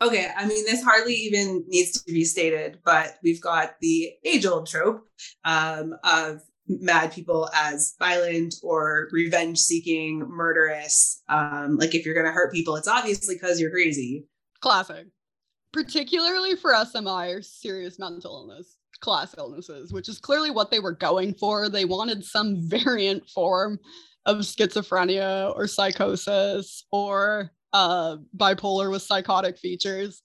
Okay, 0.00 0.28
I 0.36 0.46
mean, 0.46 0.64
this 0.64 0.82
hardly 0.82 1.14
even 1.14 1.64
needs 1.66 2.02
to 2.02 2.12
be 2.12 2.24
stated, 2.24 2.78
but 2.84 3.16
we've 3.22 3.40
got 3.40 3.72
the 3.80 4.12
age 4.24 4.46
old 4.46 4.68
trope 4.68 5.04
um, 5.44 5.94
of 6.04 6.40
mad 6.68 7.12
people 7.12 7.50
as 7.52 7.96
violent 7.98 8.54
or 8.62 9.08
revenge 9.10 9.58
seeking, 9.58 10.20
murderous. 10.20 11.22
Um, 11.28 11.78
like, 11.78 11.96
if 11.96 12.06
you're 12.06 12.14
going 12.14 12.26
to 12.26 12.32
hurt 12.32 12.52
people, 12.52 12.76
it's 12.76 12.86
obviously 12.86 13.34
because 13.34 13.60
you're 13.60 13.72
crazy. 13.72 14.24
Classic. 14.60 15.06
Particularly 15.72 16.56
for 16.56 16.72
SMI 16.72 17.38
or 17.38 17.42
serious 17.42 17.98
mental 17.98 18.32
illness, 18.32 18.76
class 19.00 19.34
illnesses, 19.38 19.92
which 19.92 20.08
is 20.08 20.18
clearly 20.18 20.50
what 20.50 20.70
they 20.70 20.80
were 20.80 20.92
going 20.92 21.34
for. 21.34 21.68
They 21.68 21.84
wanted 21.84 22.24
some 22.24 22.56
variant 22.68 23.28
form 23.28 23.78
of 24.26 24.38
schizophrenia 24.38 25.54
or 25.54 25.66
psychosis 25.66 26.84
or 26.92 27.50
uh, 27.72 28.16
bipolar 28.36 28.90
with 28.90 29.02
psychotic 29.02 29.58
features. 29.58 30.22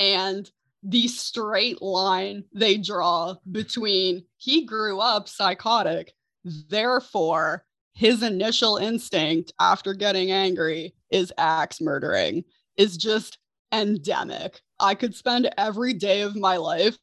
And 0.00 0.50
the 0.82 1.06
straight 1.08 1.80
line 1.80 2.44
they 2.52 2.76
draw 2.76 3.36
between 3.50 4.24
he 4.36 4.64
grew 4.64 4.98
up 4.98 5.28
psychotic, 5.28 6.12
therefore, 6.44 7.64
his 7.94 8.22
initial 8.22 8.78
instinct 8.78 9.52
after 9.60 9.94
getting 9.94 10.30
angry 10.30 10.94
is 11.10 11.32
axe 11.36 11.80
murdering 11.80 12.42
is 12.76 12.96
just 12.96 13.38
endemic. 13.70 14.60
I 14.82 14.94
could 14.94 15.14
spend 15.14 15.48
every 15.56 15.94
day 15.94 16.22
of 16.22 16.36
my 16.36 16.56
life 16.56 16.98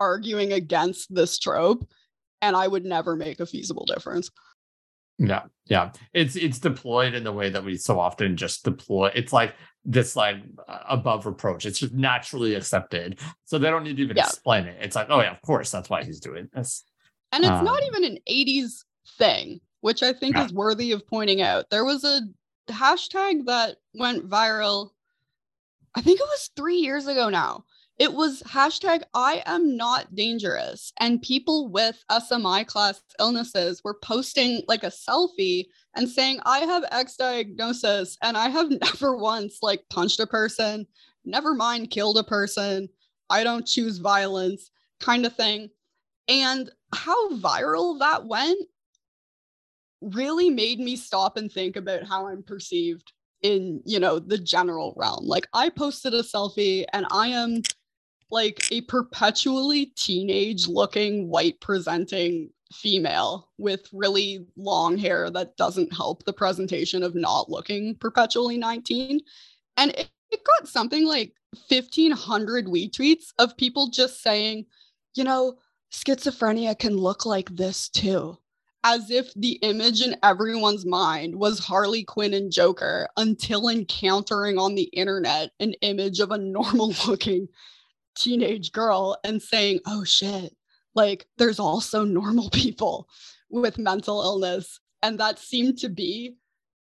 arguing 0.00 0.52
against 0.52 1.14
this 1.14 1.38
trope, 1.38 1.86
and 2.40 2.56
I 2.56 2.68
would 2.68 2.84
never 2.84 3.16
make 3.16 3.40
a 3.40 3.46
feasible 3.46 3.84
difference. 3.84 4.30
Yeah, 5.18 5.42
yeah. 5.66 5.92
It's 6.12 6.36
it's 6.36 6.58
deployed 6.58 7.14
in 7.14 7.24
the 7.24 7.32
way 7.32 7.50
that 7.50 7.64
we 7.64 7.76
so 7.76 8.00
often 8.00 8.36
just 8.36 8.64
deploy. 8.64 9.10
It's 9.14 9.32
like 9.32 9.54
this 9.84 10.16
like 10.16 10.36
above 10.88 11.26
reproach. 11.26 11.66
It's 11.66 11.78
just 11.78 11.92
naturally 11.92 12.54
accepted. 12.54 13.20
So 13.44 13.58
they 13.58 13.70
don't 13.70 13.84
need 13.84 13.96
to 13.98 14.02
even 14.02 14.16
yeah. 14.16 14.24
explain 14.24 14.64
it. 14.66 14.78
It's 14.80 14.96
like, 14.96 15.08
oh 15.10 15.20
yeah, 15.20 15.32
of 15.32 15.42
course, 15.42 15.70
that's 15.70 15.90
why 15.90 16.02
he's 16.02 16.20
doing 16.20 16.48
this. 16.52 16.84
And 17.32 17.44
it's 17.44 17.52
um, 17.52 17.64
not 17.64 17.82
even 17.84 18.04
an 18.04 18.18
80s 18.28 18.84
thing, 19.18 19.60
which 19.80 20.02
I 20.02 20.12
think 20.12 20.36
yeah. 20.36 20.44
is 20.44 20.52
worthy 20.52 20.92
of 20.92 21.06
pointing 21.06 21.42
out. 21.42 21.70
There 21.70 21.84
was 21.84 22.04
a 22.04 22.22
hashtag 22.68 23.46
that 23.46 23.76
went 23.94 24.28
viral. 24.28 24.90
I 25.94 26.00
think 26.00 26.20
it 26.20 26.26
was 26.26 26.50
three 26.56 26.76
years 26.76 27.06
ago 27.06 27.28
now 27.28 27.64
it 27.98 28.12
was 28.12 28.42
hashtag 28.42 29.02
I 29.14 29.42
am 29.46 29.76
not 29.76 30.14
dangerous. 30.14 30.92
And 30.98 31.22
people 31.22 31.68
with 31.68 32.02
SMI 32.10 32.66
class 32.66 33.00
illnesses 33.20 33.82
were 33.84 33.98
posting 34.02 34.62
like 34.66 34.82
a 34.82 34.88
selfie 34.90 35.66
and 35.94 36.08
saying, 36.08 36.40
I 36.44 36.60
have 36.60 36.84
X 36.90 37.16
diagnosis 37.16 38.16
and 38.22 38.36
I 38.36 38.48
have 38.48 38.70
never 38.82 39.16
once 39.16 39.58
like 39.62 39.84
punched 39.90 40.18
a 40.20 40.26
person, 40.26 40.86
never 41.24 41.54
mind 41.54 41.90
killed 41.90 42.18
a 42.18 42.24
person. 42.24 42.88
I 43.30 43.44
don't 43.44 43.66
choose 43.66 43.98
violence 43.98 44.70
kind 45.00 45.24
of 45.24 45.36
thing. 45.36 45.70
And 46.26 46.70
how 46.92 47.30
viral 47.34 47.98
that 48.00 48.26
went 48.26 48.58
really 50.00 50.50
made 50.50 50.80
me 50.80 50.96
stop 50.96 51.36
and 51.36 51.50
think 51.50 51.76
about 51.76 52.04
how 52.04 52.26
I'm 52.26 52.42
perceived 52.42 53.12
in, 53.44 53.82
you 53.84 54.00
know, 54.00 54.18
the 54.18 54.38
general 54.38 54.94
realm. 54.96 55.26
Like 55.26 55.46
I 55.52 55.68
posted 55.68 56.14
a 56.14 56.22
selfie 56.22 56.84
and 56.92 57.06
I 57.12 57.28
am 57.28 57.62
like 58.30 58.66
a 58.72 58.80
perpetually 58.82 59.92
teenage 59.96 60.66
looking 60.66 61.28
white 61.28 61.60
presenting 61.60 62.50
female 62.72 63.50
with 63.58 63.86
really 63.92 64.46
long 64.56 64.96
hair 64.96 65.30
that 65.30 65.56
doesn't 65.56 65.94
help 65.94 66.24
the 66.24 66.32
presentation 66.32 67.02
of 67.02 67.14
not 67.14 67.48
looking 67.48 67.94
perpetually 67.96 68.58
19 68.58 69.20
and 69.76 69.90
it, 69.92 70.08
it 70.32 70.40
got 70.44 70.66
something 70.66 71.06
like 71.06 71.32
1500 71.68 72.66
retweets 72.66 73.26
of 73.38 73.56
people 73.56 73.90
just 73.90 74.22
saying 74.22 74.66
you 75.14 75.22
know 75.22 75.54
schizophrenia 75.92 76.76
can 76.76 76.96
look 76.96 77.24
like 77.24 77.48
this 77.50 77.88
too 77.90 78.36
as 78.84 79.10
if 79.10 79.32
the 79.34 79.52
image 79.62 80.02
in 80.02 80.14
everyone's 80.22 80.84
mind 80.84 81.34
was 81.34 81.58
Harley 81.58 82.04
Quinn 82.04 82.34
and 82.34 82.52
Joker 82.52 83.08
until 83.16 83.70
encountering 83.70 84.58
on 84.58 84.74
the 84.74 84.90
internet 84.92 85.50
an 85.58 85.72
image 85.80 86.20
of 86.20 86.30
a 86.30 86.38
normal 86.38 86.94
looking 87.06 87.48
teenage 88.14 88.72
girl 88.72 89.16
and 89.24 89.40
saying, 89.40 89.80
oh 89.86 90.04
shit, 90.04 90.54
like 90.94 91.26
there's 91.38 91.58
also 91.58 92.04
normal 92.04 92.50
people 92.50 93.08
with 93.50 93.78
mental 93.78 94.22
illness. 94.22 94.78
And 95.02 95.18
that 95.18 95.38
seemed 95.38 95.78
to 95.78 95.88
be, 95.88 96.36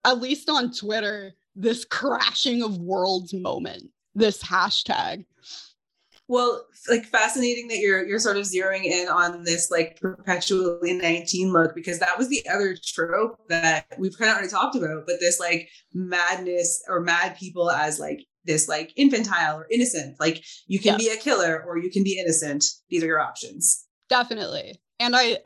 at 0.06 0.22
least 0.22 0.48
on 0.48 0.72
Twitter, 0.72 1.34
this 1.56 1.86
crashing 1.86 2.62
of 2.62 2.78
worlds 2.78 3.34
moment, 3.34 3.90
this 4.14 4.42
hashtag. 4.44 5.26
Well, 6.30 6.68
like 6.88 7.06
fascinating 7.06 7.70
that 7.70 7.80
you're 7.80 8.06
you're 8.06 8.20
sort 8.20 8.38
of 8.38 8.44
zeroing 8.44 8.84
in 8.84 9.08
on 9.08 9.44
this 9.44 9.72
like 9.72 10.00
perpetually 10.00 10.94
19 10.94 11.52
look 11.52 11.74
because 11.74 11.98
that 12.00 12.20
was 12.20 12.30
the 12.30 12.48
other 12.48 12.78
trope 12.86 13.40
that 13.50 13.88
we've 13.98 14.16
kind 14.16 14.30
of 14.30 14.36
already 14.36 14.52
talked 14.52 14.76
about, 14.76 15.08
but 15.08 15.20
this 15.20 15.40
like 15.40 15.70
madness 15.92 16.84
or 16.88 17.02
mad 17.02 17.36
people 17.36 17.72
as 17.72 18.00
like 18.00 18.20
this 18.46 18.70
like 18.70 18.94
infantile 18.96 19.58
or 19.58 19.68
innocent. 19.72 20.20
Like 20.20 20.46
you 20.68 20.80
can 20.80 21.00
be 21.00 21.10
a 21.10 21.18
killer 21.18 21.64
or 21.68 21.80
you 21.80 21.90
can 21.90 22.04
be 22.04 22.20
innocent. 22.20 22.64
These 22.92 23.04
are 23.04 23.08
your 23.08 23.20
options. 23.20 23.88
Definitely. 24.08 24.80
And 25.00 25.16
I 25.16 25.40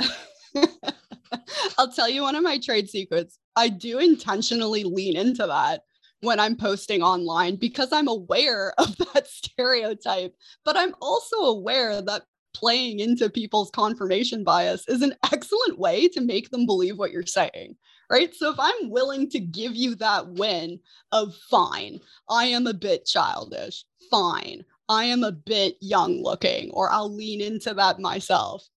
I'll 1.77 1.93
tell 1.93 2.09
you 2.09 2.23
one 2.23 2.35
of 2.35 2.43
my 2.43 2.59
trade 2.59 2.89
secrets. 2.89 3.39
I 3.55 3.69
do 3.69 3.99
intentionally 3.99 4.83
lean 4.83 5.15
into 5.15 5.47
that 5.47 5.83
when 6.23 6.39
I'm 6.39 6.55
posting 6.55 7.03
online 7.03 7.57
because 7.57 7.91
I'm 7.91 8.07
aware 8.07 8.73
of 8.77 8.95
that 8.97 9.27
stereotype, 9.27 10.35
but 10.65 10.77
I'm 10.77 10.95
also 11.01 11.37
aware 11.37 12.01
that 12.01 12.23
playing 12.53 12.99
into 12.99 13.29
people's 13.29 13.71
confirmation 13.71 14.43
bias 14.43 14.87
is 14.87 15.01
an 15.01 15.15
excellent 15.31 15.79
way 15.79 16.07
to 16.07 16.21
make 16.21 16.49
them 16.49 16.65
believe 16.65 16.97
what 16.97 17.11
you're 17.11 17.25
saying. 17.25 17.75
Right. 18.09 18.33
So 18.35 18.51
if 18.51 18.59
I'm 18.59 18.91
willing 18.91 19.29
to 19.31 19.39
give 19.39 19.75
you 19.75 19.95
that 19.95 20.27
win 20.27 20.79
of 21.11 21.35
fine, 21.49 21.99
I 22.29 22.45
am 22.45 22.67
a 22.67 22.73
bit 22.73 23.05
childish, 23.05 23.85
fine, 24.11 24.63
I 24.87 25.05
am 25.05 25.23
a 25.23 25.31
bit 25.31 25.77
young 25.79 26.21
looking, 26.21 26.69
or 26.71 26.91
I'll 26.91 27.13
lean 27.13 27.41
into 27.41 27.73
that 27.73 27.99
myself. 27.99 28.67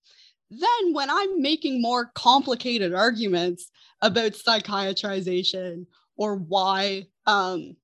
Then, 0.49 0.93
when 0.93 1.09
I'm 1.09 1.41
making 1.41 1.81
more 1.81 2.11
complicated 2.15 2.93
arguments 2.93 3.69
about 4.01 4.31
psychiatrization 4.31 5.85
or 6.17 6.35
why 6.35 7.07
um, 7.25 7.75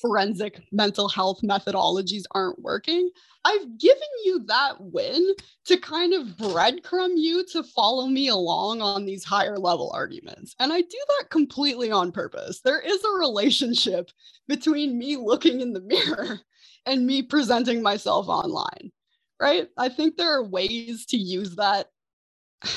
forensic 0.00 0.60
mental 0.72 1.08
health 1.08 1.40
methodologies 1.42 2.24
aren't 2.32 2.60
working, 2.60 3.10
I've 3.44 3.78
given 3.78 4.08
you 4.24 4.44
that 4.46 4.74
win 4.78 5.34
to 5.66 5.76
kind 5.76 6.14
of 6.14 6.28
breadcrumb 6.36 7.12
you 7.16 7.44
to 7.52 7.62
follow 7.62 8.06
me 8.06 8.28
along 8.28 8.80
on 8.80 9.04
these 9.04 9.24
higher 9.24 9.58
level 9.58 9.90
arguments. 9.94 10.54
And 10.58 10.72
I 10.72 10.80
do 10.80 10.98
that 11.08 11.30
completely 11.30 11.90
on 11.90 12.12
purpose. 12.12 12.60
There 12.60 12.80
is 12.80 13.02
a 13.04 13.18
relationship 13.18 14.10
between 14.48 14.98
me 14.98 15.16
looking 15.16 15.60
in 15.60 15.72
the 15.72 15.80
mirror 15.80 16.40
and 16.86 17.06
me 17.06 17.22
presenting 17.22 17.82
myself 17.82 18.28
online, 18.28 18.92
right? 19.40 19.68
I 19.76 19.88
think 19.88 20.16
there 20.16 20.32
are 20.32 20.44
ways 20.44 21.06
to 21.06 21.16
use 21.16 21.56
that. 21.56 21.88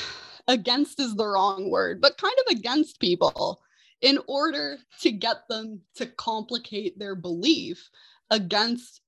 Against 0.48 0.98
is 0.98 1.14
the 1.14 1.26
wrong 1.26 1.70
word, 1.70 2.00
but 2.00 2.16
kind 2.16 2.34
of 2.46 2.56
against 2.56 3.00
people 3.00 3.60
in 4.00 4.18
order 4.28 4.78
to 5.00 5.10
get 5.10 5.48
them 5.48 5.80
to 5.96 6.06
complicate 6.06 6.98
their 6.98 7.14
belief 7.14 7.90
against 8.30 9.00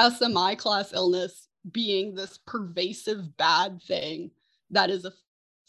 SMI 0.00 0.58
class 0.58 0.92
illness 0.92 1.48
being 1.72 2.14
this 2.14 2.38
pervasive 2.46 3.36
bad 3.38 3.80
thing 3.82 4.30
that 4.70 4.90
is 4.90 5.04
a 5.04 5.12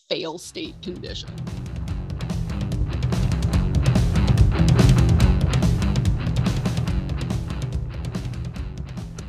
fail 0.09 0.37
state 0.37 0.75
condition. 0.81 1.29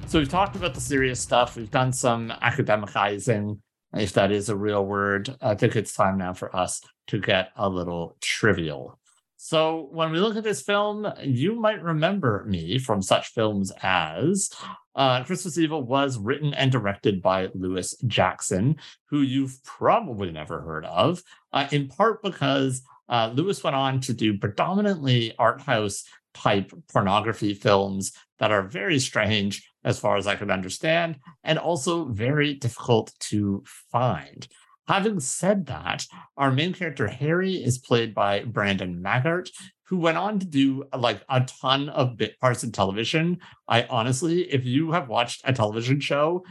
So 0.08 0.20
we've 0.20 0.28
talked 0.28 0.56
about 0.56 0.74
the 0.74 0.80
serious 0.80 1.20
stuff. 1.20 1.56
We've 1.56 1.70
done 1.70 1.92
some 1.92 2.32
academicizing, 2.42 3.58
if 3.92 4.12
that 4.14 4.32
is 4.32 4.48
a 4.48 4.56
real 4.56 4.84
word. 4.84 5.36
I 5.40 5.54
think 5.54 5.76
it's 5.76 5.94
time 5.94 6.18
now 6.18 6.32
for 6.32 6.54
us 6.54 6.80
to 7.08 7.20
get 7.20 7.50
a 7.56 7.68
little 7.68 8.16
trivial. 8.20 8.98
So 9.46 9.86
when 9.92 10.10
we 10.10 10.18
look 10.18 10.36
at 10.36 10.42
this 10.42 10.60
film, 10.60 11.06
you 11.22 11.54
might 11.54 11.80
remember 11.80 12.44
me 12.48 12.80
from 12.80 13.00
such 13.00 13.28
films 13.28 13.70
as 13.80 14.50
uh, 14.96 15.22
Christmas 15.22 15.56
Evil 15.56 15.84
was 15.84 16.18
written 16.18 16.52
and 16.52 16.72
directed 16.72 17.22
by 17.22 17.50
Lewis 17.54 17.94
Jackson, 18.08 18.74
who 19.04 19.20
you've 19.20 19.62
probably 19.62 20.32
never 20.32 20.62
heard 20.62 20.84
of, 20.86 21.22
uh, 21.52 21.68
in 21.70 21.86
part 21.86 22.24
because 22.24 22.82
uh, 23.08 23.30
Lewis 23.32 23.62
went 23.62 23.76
on 23.76 24.00
to 24.00 24.12
do 24.12 24.36
predominantly 24.36 25.32
art 25.38 25.60
house 25.60 26.02
type 26.34 26.72
pornography 26.92 27.54
films 27.54 28.10
that 28.40 28.50
are 28.50 28.64
very 28.64 28.98
strange 28.98 29.70
as 29.84 30.00
far 30.00 30.16
as 30.16 30.26
I 30.26 30.34
could 30.34 30.50
understand, 30.50 31.20
and 31.44 31.56
also 31.56 32.06
very 32.06 32.54
difficult 32.54 33.12
to 33.20 33.62
find. 33.92 34.48
Having 34.88 35.20
said 35.20 35.66
that, 35.66 36.06
our 36.36 36.52
main 36.52 36.72
character 36.72 37.08
Harry 37.08 37.54
is 37.54 37.78
played 37.78 38.14
by 38.14 38.44
Brandon 38.44 39.02
Maggart, 39.02 39.50
who 39.84 39.98
went 39.98 40.16
on 40.16 40.38
to 40.38 40.46
do 40.46 40.84
like 40.96 41.22
a 41.28 41.40
ton 41.60 41.88
of 41.88 42.16
bit 42.16 42.38
parts 42.40 42.62
in 42.62 42.72
television. 42.72 43.38
I 43.68 43.84
honestly, 43.84 44.42
if 44.42 44.64
you 44.64 44.92
have 44.92 45.08
watched 45.08 45.42
a 45.44 45.52
television 45.52 46.00
show, 46.00 46.44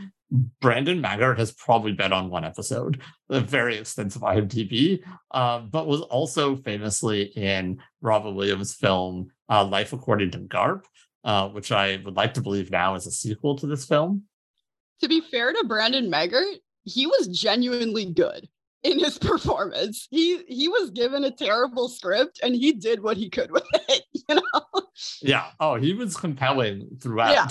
Brandon 0.59 1.01
Maggart 1.01 1.37
has 1.37 1.53
probably 1.53 1.93
been 1.93 2.11
on 2.11 2.29
one 2.29 2.43
episode, 2.43 3.01
a 3.29 3.39
very 3.39 3.77
extensive 3.77 4.21
IMDb, 4.21 5.01
uh, 5.31 5.59
but 5.59 5.87
was 5.87 6.01
also 6.01 6.55
famously 6.57 7.23
in 7.35 7.77
Robin 8.01 8.35
Williams' 8.35 8.73
film 8.73 9.27
uh, 9.49 9.63
Life 9.63 9.93
According 9.93 10.31
to 10.31 10.39
Garp, 10.39 10.83
uh, 11.23 11.47
which 11.49 11.71
I 11.71 12.01
would 12.03 12.15
like 12.15 12.33
to 12.33 12.41
believe 12.41 12.71
now 12.71 12.95
is 12.95 13.07
a 13.07 13.11
sequel 13.11 13.57
to 13.57 13.67
this 13.67 13.85
film. 13.85 14.23
To 15.01 15.07
be 15.07 15.21
fair 15.21 15.53
to 15.53 15.63
Brandon 15.67 16.09
Maggart, 16.09 16.55
he 16.85 17.07
was 17.07 17.27
genuinely 17.27 18.05
good 18.05 18.47
in 18.83 18.99
his 18.99 19.17
performance. 19.19 20.07
He 20.11 20.43
he 20.47 20.69
was 20.69 20.91
given 20.91 21.23
a 21.25 21.31
terrible 21.31 21.89
script 21.89 22.39
and 22.41 22.55
he 22.55 22.71
did 22.71 23.03
what 23.03 23.17
he 23.17 23.29
could 23.29 23.51
with 23.51 23.65
it, 23.73 24.03
you 24.13 24.35
know. 24.35 24.81
Yeah. 25.21 25.47
Oh, 25.59 25.75
he 25.75 25.93
was 25.93 26.15
compelling 26.15 26.87
throughout. 27.01 27.33
Yeah. 27.33 27.47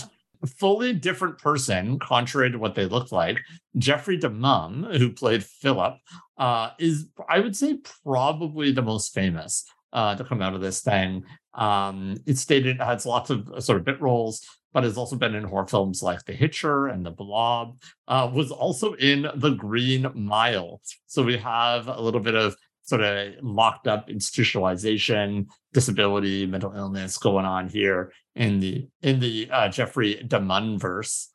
Fully 0.58 0.92
different 0.92 1.38
person, 1.38 1.98
contrary 1.98 2.50
to 2.50 2.58
what 2.58 2.74
they 2.74 2.84
looked 2.84 3.12
like. 3.12 3.40
Jeffrey 3.78 4.18
DeMunn, 4.18 4.98
who 4.98 5.10
played 5.10 5.42
Philip, 5.42 5.94
uh, 6.36 6.70
is 6.78 7.06
I 7.30 7.40
would 7.40 7.56
say 7.56 7.78
probably 8.02 8.70
the 8.70 8.82
most 8.82 9.14
famous 9.14 9.64
uh, 9.94 10.14
to 10.16 10.24
come 10.24 10.42
out 10.42 10.54
of 10.54 10.60
this 10.60 10.82
thing. 10.82 11.24
Um, 11.54 12.16
it's 12.26 12.42
stated 12.42 12.76
it 12.76 12.82
has 12.82 13.06
lots 13.06 13.30
of 13.30 13.48
uh, 13.48 13.60
sort 13.60 13.78
of 13.78 13.84
bit 13.84 14.02
roles, 14.02 14.44
but 14.74 14.84
has 14.84 14.98
also 14.98 15.16
been 15.16 15.34
in 15.34 15.44
horror 15.44 15.66
films 15.66 16.02
like 16.02 16.24
The 16.24 16.34
Hitcher 16.34 16.88
and 16.88 17.06
The 17.06 17.12
Blob. 17.12 17.78
Uh, 18.06 18.28
was 18.30 18.50
also 18.50 18.94
in 18.94 19.28
The 19.36 19.50
Green 19.50 20.10
Mile. 20.14 20.82
So 21.06 21.22
we 21.22 21.38
have 21.38 21.88
a 21.88 22.00
little 22.00 22.20
bit 22.20 22.34
of 22.34 22.56
sort 22.82 23.00
of 23.00 23.34
locked 23.40 23.88
up 23.88 24.08
institutionalization, 24.08 25.46
disability, 25.72 26.44
mental 26.44 26.72
illness 26.74 27.16
going 27.16 27.46
on 27.46 27.68
here 27.68 28.12
in 28.34 28.60
the 28.60 28.86
in 29.00 29.20
the 29.20 29.48
uh, 29.50 29.68
Jeffrey 29.68 30.22
DeMunn 30.26 30.78
verse. 30.78 31.30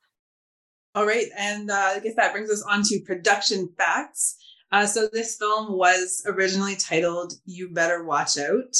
All 0.95 1.05
right, 1.05 1.27
and 1.37 1.71
uh, 1.71 1.93
I 1.95 1.99
guess 1.99 2.15
that 2.15 2.33
brings 2.33 2.51
us 2.51 2.63
on 2.69 2.83
to 2.83 2.99
production 3.05 3.69
facts. 3.77 4.35
Uh, 4.71 4.85
so 4.85 5.07
this 5.11 5.37
film 5.37 5.77
was 5.77 6.23
originally 6.27 6.75
titled 6.75 7.33
"You 7.45 7.69
Better 7.73 8.03
Watch 8.03 8.37
Out." 8.37 8.75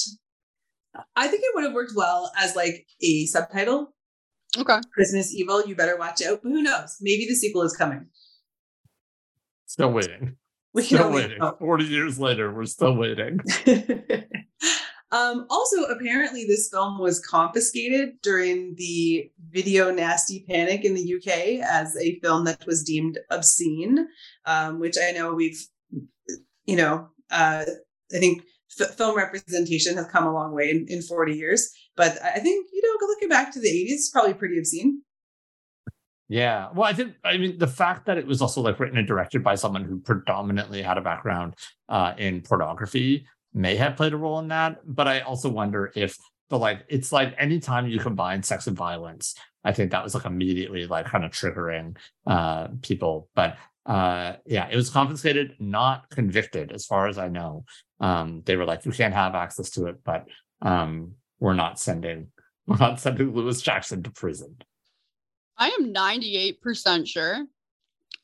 I 1.15 1.27
think 1.27 1.43
it 1.43 1.51
would 1.55 1.63
have 1.63 1.73
worked 1.73 1.93
well 1.95 2.31
as 2.37 2.55
like 2.55 2.85
a 3.01 3.25
subtitle, 3.27 3.93
Okay. 4.57 4.79
"Christmas 4.93 5.33
Evil, 5.33 5.65
You 5.65 5.75
Better 5.75 5.97
Watch 5.97 6.21
Out." 6.23 6.41
But 6.43 6.49
who 6.49 6.61
knows? 6.61 6.97
Maybe 7.01 7.25
the 7.27 7.35
sequel 7.35 7.61
is 7.63 7.75
coming. 7.75 8.07
Still 9.65 9.91
waiting. 9.91 10.35
We 10.73 10.83
can 10.83 10.97
Still 10.97 11.07
only 11.07 11.21
waiting. 11.23 11.39
hope. 11.39 11.59
40 11.59 11.85
years 11.85 12.19
later, 12.19 12.53
we're 12.53 12.65
still 12.65 12.95
waiting. 12.95 13.39
um, 15.11 15.45
also, 15.49 15.83
apparently, 15.85 16.45
this 16.45 16.69
film 16.71 16.99
was 16.99 17.19
confiscated 17.19 18.13
during 18.21 18.75
the 18.77 19.31
video 19.49 19.91
nasty 19.91 20.45
panic 20.47 20.85
in 20.85 20.93
the 20.93 21.15
UK 21.15 21.63
as 21.67 21.95
a 21.97 22.19
film 22.19 22.45
that 22.45 22.65
was 22.67 22.83
deemed 22.83 23.17
obscene, 23.31 24.07
um, 24.45 24.79
which 24.79 24.95
I 25.01 25.11
know 25.11 25.33
we've, 25.33 25.59
you 26.65 26.75
know, 26.75 27.07
uh, 27.31 27.65
I 28.13 28.17
think 28.19 28.43
f- 28.79 28.95
film 28.95 29.17
representation 29.17 29.97
has 29.97 30.07
come 30.07 30.25
a 30.27 30.33
long 30.33 30.53
way 30.53 30.69
in, 30.69 30.85
in 30.87 31.01
40 31.01 31.33
years. 31.33 31.71
But 31.99 32.17
I 32.23 32.39
think, 32.39 32.69
you 32.71 32.81
know, 32.81 33.07
looking 33.07 33.27
back 33.27 33.51
to 33.51 33.59
the 33.59 33.67
80s, 33.67 33.91
it's 33.91 34.09
probably 34.09 34.33
pretty 34.33 34.57
obscene. 34.57 35.01
Yeah. 36.29 36.69
Well, 36.73 36.87
I 36.87 36.93
think 36.93 37.15
I 37.25 37.35
mean 37.37 37.57
the 37.57 37.67
fact 37.67 38.05
that 38.05 38.17
it 38.17 38.25
was 38.25 38.41
also 38.41 38.61
like 38.61 38.79
written 38.79 38.97
and 38.97 39.05
directed 39.05 39.43
by 39.43 39.55
someone 39.55 39.83
who 39.83 39.99
predominantly 39.99 40.81
had 40.81 40.97
a 40.97 41.01
background 41.01 41.55
uh, 41.89 42.13
in 42.17 42.39
pornography 42.39 43.27
may 43.53 43.75
have 43.75 43.97
played 43.97 44.13
a 44.13 44.17
role 44.17 44.39
in 44.39 44.47
that. 44.47 44.79
But 44.85 45.09
I 45.09 45.19
also 45.19 45.49
wonder 45.49 45.91
if 45.93 46.15
the 46.49 46.57
like 46.57 46.85
it's 46.87 47.11
like 47.11 47.35
anytime 47.37 47.85
you 47.85 47.99
combine 47.99 48.43
sex 48.43 48.67
and 48.67 48.77
violence, 48.77 49.35
I 49.65 49.73
think 49.73 49.91
that 49.91 50.01
was 50.01 50.15
like 50.15 50.23
immediately 50.23 50.87
like 50.87 51.07
kind 51.07 51.25
of 51.25 51.31
triggering 51.31 51.97
uh 52.25 52.69
people. 52.81 53.27
But 53.35 53.57
uh 53.85 54.35
yeah, 54.45 54.69
it 54.71 54.75
was 54.77 54.89
confiscated, 54.89 55.57
not 55.59 56.09
convicted, 56.11 56.71
as 56.71 56.85
far 56.85 57.09
as 57.09 57.17
I 57.17 57.27
know. 57.27 57.65
Um, 57.99 58.43
they 58.45 58.55
were 58.55 58.63
like, 58.63 58.85
you 58.85 58.93
can't 58.93 59.13
have 59.13 59.35
access 59.35 59.71
to 59.71 59.87
it, 59.87 59.97
but 60.05 60.27
um, 60.61 61.15
we're 61.39 61.53
not 61.53 61.79
sending 61.79 62.27
we're 62.67 62.77
not 62.77 62.99
sending 62.99 63.33
Lewis 63.33 63.61
Jackson 63.61 64.03
to 64.03 64.11
prison. 64.11 64.55
I 65.57 65.69
am 65.69 65.93
98% 65.93 67.07
sure. 67.07 67.45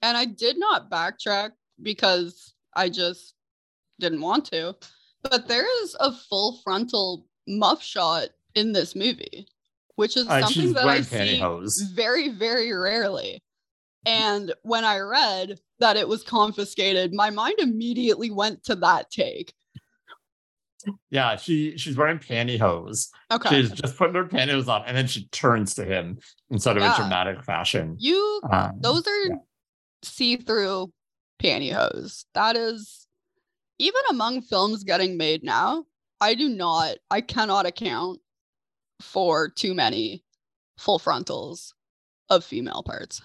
And 0.01 0.17
I 0.17 0.25
did 0.25 0.57
not 0.59 0.89
backtrack 0.91 1.51
because 1.81 2.53
I 2.75 2.89
just 2.89 3.33
didn't 3.99 4.21
want 4.21 4.45
to. 4.45 4.75
But 5.23 5.47
there 5.47 5.65
is 5.83 5.95
a 5.99 6.11
full 6.11 6.59
frontal 6.63 7.25
muff 7.47 7.81
shot 7.83 8.29
in 8.53 8.71
this 8.71 8.95
movie, 8.95 9.47
which 9.95 10.15
is 10.15 10.27
Uh, 10.27 10.41
something 10.41 10.73
that 10.73 10.83
I 10.83 10.85
wearing 10.85 11.03
see 11.03 11.15
pantyhose. 11.39 11.71
very, 11.93 12.29
very 12.29 12.71
rarely. 12.71 13.41
And 14.05 14.53
when 14.61 14.85
I 14.85 14.99
read 14.99 15.59
that 15.79 15.97
it 15.97 16.07
was 16.07 16.21
confiscated, 16.23 17.13
my 17.13 17.31
mind 17.31 17.55
immediately 17.59 18.29
went 18.29 18.63
to 18.65 18.75
that 18.75 19.09
take. 19.09 19.53
Yeah, 21.09 21.35
she 21.35 21.77
she's 21.77 21.97
wearing 21.97 22.19
pantyhose. 22.19 23.09
Okay. 23.31 23.49
She's 23.61 23.71
just 23.71 23.97
putting 23.97 24.15
her 24.15 24.25
pantyhose 24.25 24.67
on, 24.67 24.83
and 24.85 24.95
then 24.95 25.07
she 25.07 25.27
turns 25.27 25.73
to 25.75 25.85
him 25.85 26.17
in 26.49 26.59
sort 26.59 26.77
of 26.77 26.83
Yeah. 26.83 26.93
a 26.93 26.97
dramatic 26.97 27.43
fashion. 27.43 27.95
You 27.99 28.41
Um, 28.51 28.79
those 28.81 29.05
are 29.07 29.27
yeah. 29.27 29.35
see-through 30.03 30.91
pantyhose. 31.41 32.25
That 32.33 32.55
is 32.55 33.07
even 33.79 34.01
among 34.09 34.41
films 34.41 34.83
getting 34.83 35.17
made 35.17 35.43
now, 35.43 35.85
I 36.21 36.35
do 36.35 36.49
not 36.49 36.97
I 37.11 37.21
cannot 37.21 37.65
account 37.65 38.19
for 39.01 39.49
too 39.49 39.73
many 39.73 40.23
full 40.77 40.99
frontals 40.99 41.73
of 42.29 42.43
female 42.43 42.83
parts. 42.83 43.21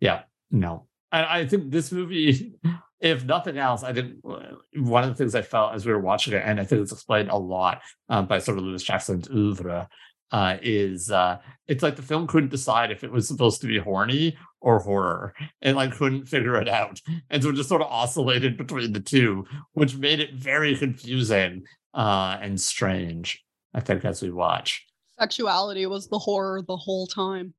Yeah, 0.00 0.22
no. 0.50 0.86
And 1.10 1.24
I 1.26 1.46
think 1.46 1.70
this 1.70 1.90
movie, 1.90 2.54
if 3.00 3.24
nothing 3.24 3.58
else, 3.58 3.82
I 3.82 3.92
think 3.92 4.16
uh, 4.28 4.56
one 4.76 5.04
of 5.04 5.10
the 5.10 5.14
things 5.14 5.34
I 5.34 5.42
felt 5.42 5.74
as 5.74 5.86
we 5.86 5.92
were 5.92 6.00
watching 6.00 6.34
it, 6.34 6.42
and 6.44 6.60
I 6.60 6.64
think 6.64 6.82
it's 6.82 6.92
explained 6.92 7.30
a 7.30 7.36
lot 7.36 7.80
um, 8.08 8.26
by 8.26 8.38
sort 8.38 8.58
of 8.58 8.64
Lewis 8.64 8.82
Jackson's 8.82 9.28
oeuvre, 9.28 9.88
uh, 10.30 10.56
is 10.62 11.10
uh, 11.10 11.38
it's 11.68 11.82
like 11.82 11.96
the 11.96 12.02
film 12.02 12.26
couldn't 12.26 12.50
decide 12.50 12.90
if 12.90 13.04
it 13.04 13.10
was 13.10 13.26
supposed 13.26 13.60
to 13.60 13.66
be 13.66 13.78
horny 13.78 14.36
or 14.60 14.80
horror, 14.80 15.32
and 15.62 15.76
like 15.76 15.92
couldn't 15.92 16.26
figure 16.26 16.60
it 16.60 16.68
out, 16.68 17.00
and 17.30 17.42
so 17.42 17.50
it 17.50 17.54
just 17.54 17.68
sort 17.68 17.82
of 17.82 17.88
oscillated 17.88 18.56
between 18.56 18.92
the 18.92 19.00
two, 19.00 19.44
which 19.72 19.96
made 19.96 20.20
it 20.20 20.34
very 20.34 20.76
confusing 20.76 21.62
uh, 21.94 22.36
and 22.40 22.60
strange. 22.60 23.42
I 23.74 23.80
think 23.80 24.04
as 24.04 24.22
we 24.22 24.30
watch. 24.30 24.84
Sexuality 25.18 25.86
was 25.86 26.08
the 26.08 26.18
horror 26.18 26.62
the 26.62 26.76
whole 26.76 27.06
time. 27.06 27.54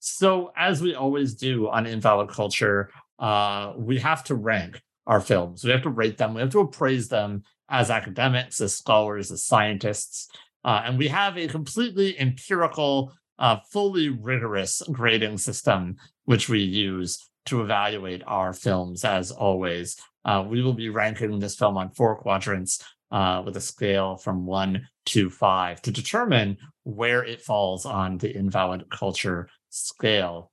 So, 0.00 0.52
as 0.54 0.82
we 0.82 0.94
always 0.94 1.34
do 1.34 1.68
on 1.70 1.86
Invalid 1.86 2.28
Culture, 2.28 2.90
uh, 3.18 3.72
we 3.76 3.98
have 4.00 4.24
to 4.24 4.34
rank 4.34 4.80
our 5.06 5.20
films. 5.20 5.64
We 5.64 5.70
have 5.70 5.82
to 5.82 5.90
rate 5.90 6.18
them. 6.18 6.34
We 6.34 6.40
have 6.40 6.50
to 6.50 6.60
appraise 6.60 7.08
them 7.08 7.42
as 7.68 7.90
academics, 7.90 8.60
as 8.60 8.76
scholars, 8.76 9.30
as 9.30 9.44
scientists. 9.44 10.28
Uh, 10.64 10.82
and 10.84 10.98
we 10.98 11.08
have 11.08 11.36
a 11.36 11.46
completely 11.46 12.18
empirical, 12.18 13.12
uh, 13.38 13.58
fully 13.72 14.08
rigorous 14.08 14.82
grading 14.90 15.38
system, 15.38 15.96
which 16.24 16.48
we 16.48 16.60
use 16.60 17.30
to 17.46 17.60
evaluate 17.60 18.22
our 18.26 18.52
films, 18.52 19.04
as 19.04 19.30
always. 19.30 19.96
Uh, 20.24 20.44
we 20.48 20.62
will 20.62 20.72
be 20.72 20.88
ranking 20.88 21.38
this 21.38 21.54
film 21.54 21.76
on 21.76 21.90
four 21.90 22.16
quadrants 22.16 22.82
uh, 23.10 23.42
with 23.44 23.56
a 23.56 23.60
scale 23.60 24.16
from 24.16 24.46
one 24.46 24.88
to 25.06 25.28
five 25.28 25.82
to 25.82 25.90
determine 25.90 26.56
where 26.84 27.22
it 27.22 27.42
falls 27.42 27.84
on 27.84 28.16
the 28.18 28.34
invalid 28.34 28.88
culture 28.90 29.48
scale. 29.68 30.50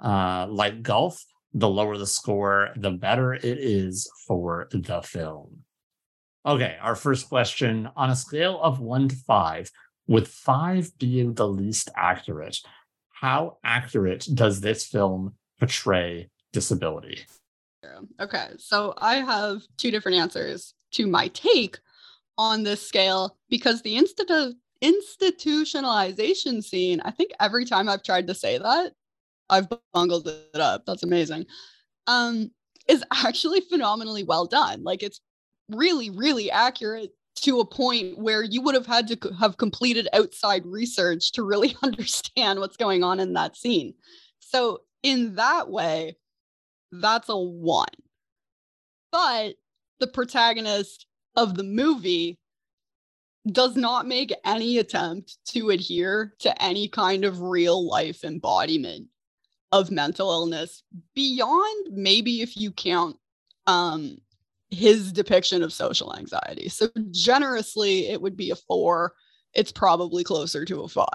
Uh, 0.00 0.46
like 0.50 0.82
golf, 0.82 1.24
the 1.56 1.68
lower 1.68 1.96
the 1.96 2.06
score, 2.06 2.68
the 2.76 2.90
better 2.90 3.32
it 3.32 3.44
is 3.44 4.10
for 4.26 4.68
the 4.70 5.00
film. 5.00 5.62
Okay, 6.44 6.76
our 6.82 6.94
first 6.94 7.30
question 7.30 7.88
on 7.96 8.10
a 8.10 8.16
scale 8.16 8.60
of 8.60 8.78
one 8.78 9.08
to 9.08 9.16
five, 9.16 9.70
with 10.06 10.28
five 10.28 10.96
being 10.98 11.32
the 11.32 11.48
least 11.48 11.88
accurate, 11.96 12.58
how 13.08 13.56
accurate 13.64 14.28
does 14.34 14.60
this 14.60 14.86
film 14.86 15.34
portray 15.58 16.28
disability? 16.52 17.24
Okay, 18.20 18.48
so 18.58 18.92
I 18.98 19.16
have 19.16 19.62
two 19.78 19.90
different 19.90 20.18
answers 20.18 20.74
to 20.92 21.06
my 21.06 21.28
take 21.28 21.78
on 22.36 22.64
this 22.64 22.86
scale 22.86 23.38
because 23.48 23.80
the 23.80 23.96
institu- 23.96 24.54
institutionalization 24.84 26.62
scene, 26.62 27.00
I 27.00 27.10
think 27.12 27.30
every 27.40 27.64
time 27.64 27.88
I've 27.88 28.02
tried 28.02 28.26
to 28.26 28.34
say 28.34 28.58
that, 28.58 28.92
I've 29.48 29.68
bungled 29.92 30.28
it 30.28 30.60
up. 30.60 30.84
That's 30.86 31.02
amazing. 31.02 31.46
Um, 32.06 32.50
is 32.88 33.04
actually 33.12 33.60
phenomenally 33.62 34.22
well 34.22 34.46
done. 34.46 34.82
Like 34.84 35.02
it's 35.02 35.20
really, 35.70 36.10
really 36.10 36.50
accurate 36.50 37.10
to 37.36 37.60
a 37.60 37.66
point 37.66 38.18
where 38.18 38.42
you 38.42 38.62
would 38.62 38.74
have 38.74 38.86
had 38.86 39.08
to 39.08 39.34
have 39.38 39.58
completed 39.58 40.08
outside 40.12 40.64
research 40.64 41.32
to 41.32 41.42
really 41.42 41.76
understand 41.82 42.60
what's 42.60 42.76
going 42.76 43.04
on 43.04 43.20
in 43.20 43.34
that 43.34 43.56
scene. 43.56 43.94
So, 44.40 44.80
in 45.02 45.34
that 45.36 45.68
way, 45.68 46.16
that's 46.90 47.28
a 47.28 47.36
one. 47.36 47.86
But 49.12 49.54
the 50.00 50.06
protagonist 50.06 51.06
of 51.36 51.54
the 51.54 51.62
movie 51.62 52.38
does 53.50 53.76
not 53.76 54.06
make 54.06 54.32
any 54.44 54.78
attempt 54.78 55.38
to 55.46 55.70
adhere 55.70 56.34
to 56.40 56.62
any 56.62 56.88
kind 56.88 57.24
of 57.24 57.40
real 57.40 57.88
life 57.88 58.24
embodiment 58.24 59.06
of 59.72 59.90
mental 59.90 60.30
illness 60.30 60.82
beyond 61.14 61.88
maybe 61.90 62.40
if 62.40 62.56
you 62.56 62.70
count 62.72 63.16
um 63.66 64.16
his 64.70 65.12
depiction 65.12 65.62
of 65.62 65.72
social 65.72 66.14
anxiety. 66.16 66.68
So 66.68 66.88
generously 67.10 68.08
it 68.08 68.20
would 68.20 68.36
be 68.36 68.50
a 68.50 68.56
4. 68.56 69.12
It's 69.54 69.72
probably 69.72 70.24
closer 70.24 70.64
to 70.64 70.82
a 70.82 70.88
5. 70.88 71.06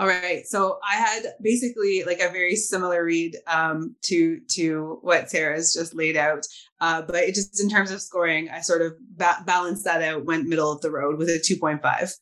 All 0.00 0.06
right. 0.06 0.46
So 0.46 0.78
I 0.88 0.96
had 0.96 1.24
basically 1.42 2.04
like 2.04 2.20
a 2.20 2.30
very 2.30 2.54
similar 2.54 3.04
read 3.04 3.36
um, 3.48 3.96
to 4.02 4.40
to 4.50 4.98
what 5.02 5.28
Sarah's 5.28 5.74
just 5.74 5.92
laid 5.92 6.16
out, 6.16 6.46
uh, 6.80 7.02
but 7.02 7.16
it 7.16 7.34
just 7.34 7.60
in 7.60 7.68
terms 7.68 7.90
of 7.90 8.00
scoring, 8.00 8.48
I 8.48 8.60
sort 8.60 8.82
of 8.82 8.94
ba- 9.00 9.42
balanced 9.44 9.84
that 9.86 10.02
out, 10.02 10.24
went 10.24 10.46
middle 10.46 10.70
of 10.70 10.80
the 10.82 10.90
road 10.92 11.18
with 11.18 11.28
a 11.28 11.40
two 11.44 11.56
point 11.56 11.82
five. 11.82 12.12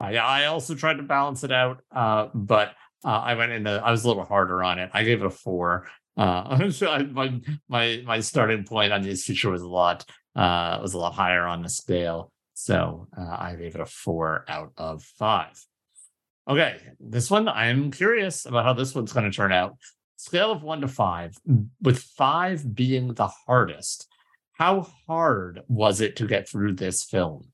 Yeah, 0.00 0.24
I 0.24 0.44
also 0.44 0.76
tried 0.76 0.98
to 0.98 1.02
balance 1.02 1.42
it 1.42 1.50
out, 1.50 1.82
uh, 1.90 2.28
but 2.32 2.76
uh, 3.06 3.22
I 3.24 3.34
went 3.34 3.52
into 3.52 3.70
I 3.70 3.92
was 3.92 4.04
a 4.04 4.08
little 4.08 4.24
harder 4.24 4.64
on 4.64 4.80
it. 4.80 4.90
I 4.92 5.04
gave 5.04 5.22
it 5.22 5.26
a 5.26 5.30
four. 5.30 5.88
Uh, 6.16 6.70
so 6.70 6.90
I, 6.90 7.04
my 7.04 7.40
my 7.68 8.02
my 8.04 8.20
starting 8.20 8.64
point 8.64 8.92
on 8.92 9.02
this 9.02 9.24
feature 9.24 9.50
was 9.50 9.62
a 9.62 9.68
lot 9.68 10.04
uh, 10.34 10.78
was 10.82 10.94
a 10.94 10.98
lot 10.98 11.14
higher 11.14 11.46
on 11.46 11.62
the 11.62 11.68
scale, 11.68 12.32
so 12.54 13.06
uh, 13.16 13.36
I 13.38 13.54
gave 13.54 13.76
it 13.76 13.80
a 13.80 13.86
four 13.86 14.44
out 14.48 14.72
of 14.76 15.04
five. 15.04 15.64
Okay, 16.48 16.78
this 16.98 17.30
one 17.30 17.48
I'm 17.48 17.92
curious 17.92 18.44
about 18.44 18.64
how 18.64 18.72
this 18.72 18.94
one's 18.94 19.12
going 19.12 19.30
to 19.30 19.36
turn 19.36 19.52
out. 19.52 19.76
Scale 20.16 20.50
of 20.50 20.62
one 20.62 20.80
to 20.80 20.88
five, 20.88 21.34
with 21.80 21.98
five 21.98 22.74
being 22.74 23.14
the 23.14 23.28
hardest. 23.28 24.08
How 24.52 24.88
hard 25.06 25.62
was 25.68 26.00
it 26.00 26.16
to 26.16 26.26
get 26.26 26.48
through 26.48 26.74
this 26.74 27.04
film? 27.04 27.52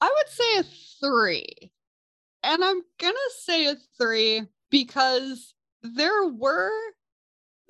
I 0.00 0.12
would 0.12 0.28
say 0.28 0.58
a 0.58 0.64
three. 1.00 1.70
And 2.44 2.62
I'm 2.62 2.82
going 3.00 3.14
to 3.14 3.30
say 3.40 3.66
a 3.66 3.76
three 3.98 4.42
because 4.70 5.54
there 5.82 6.26
were 6.26 6.70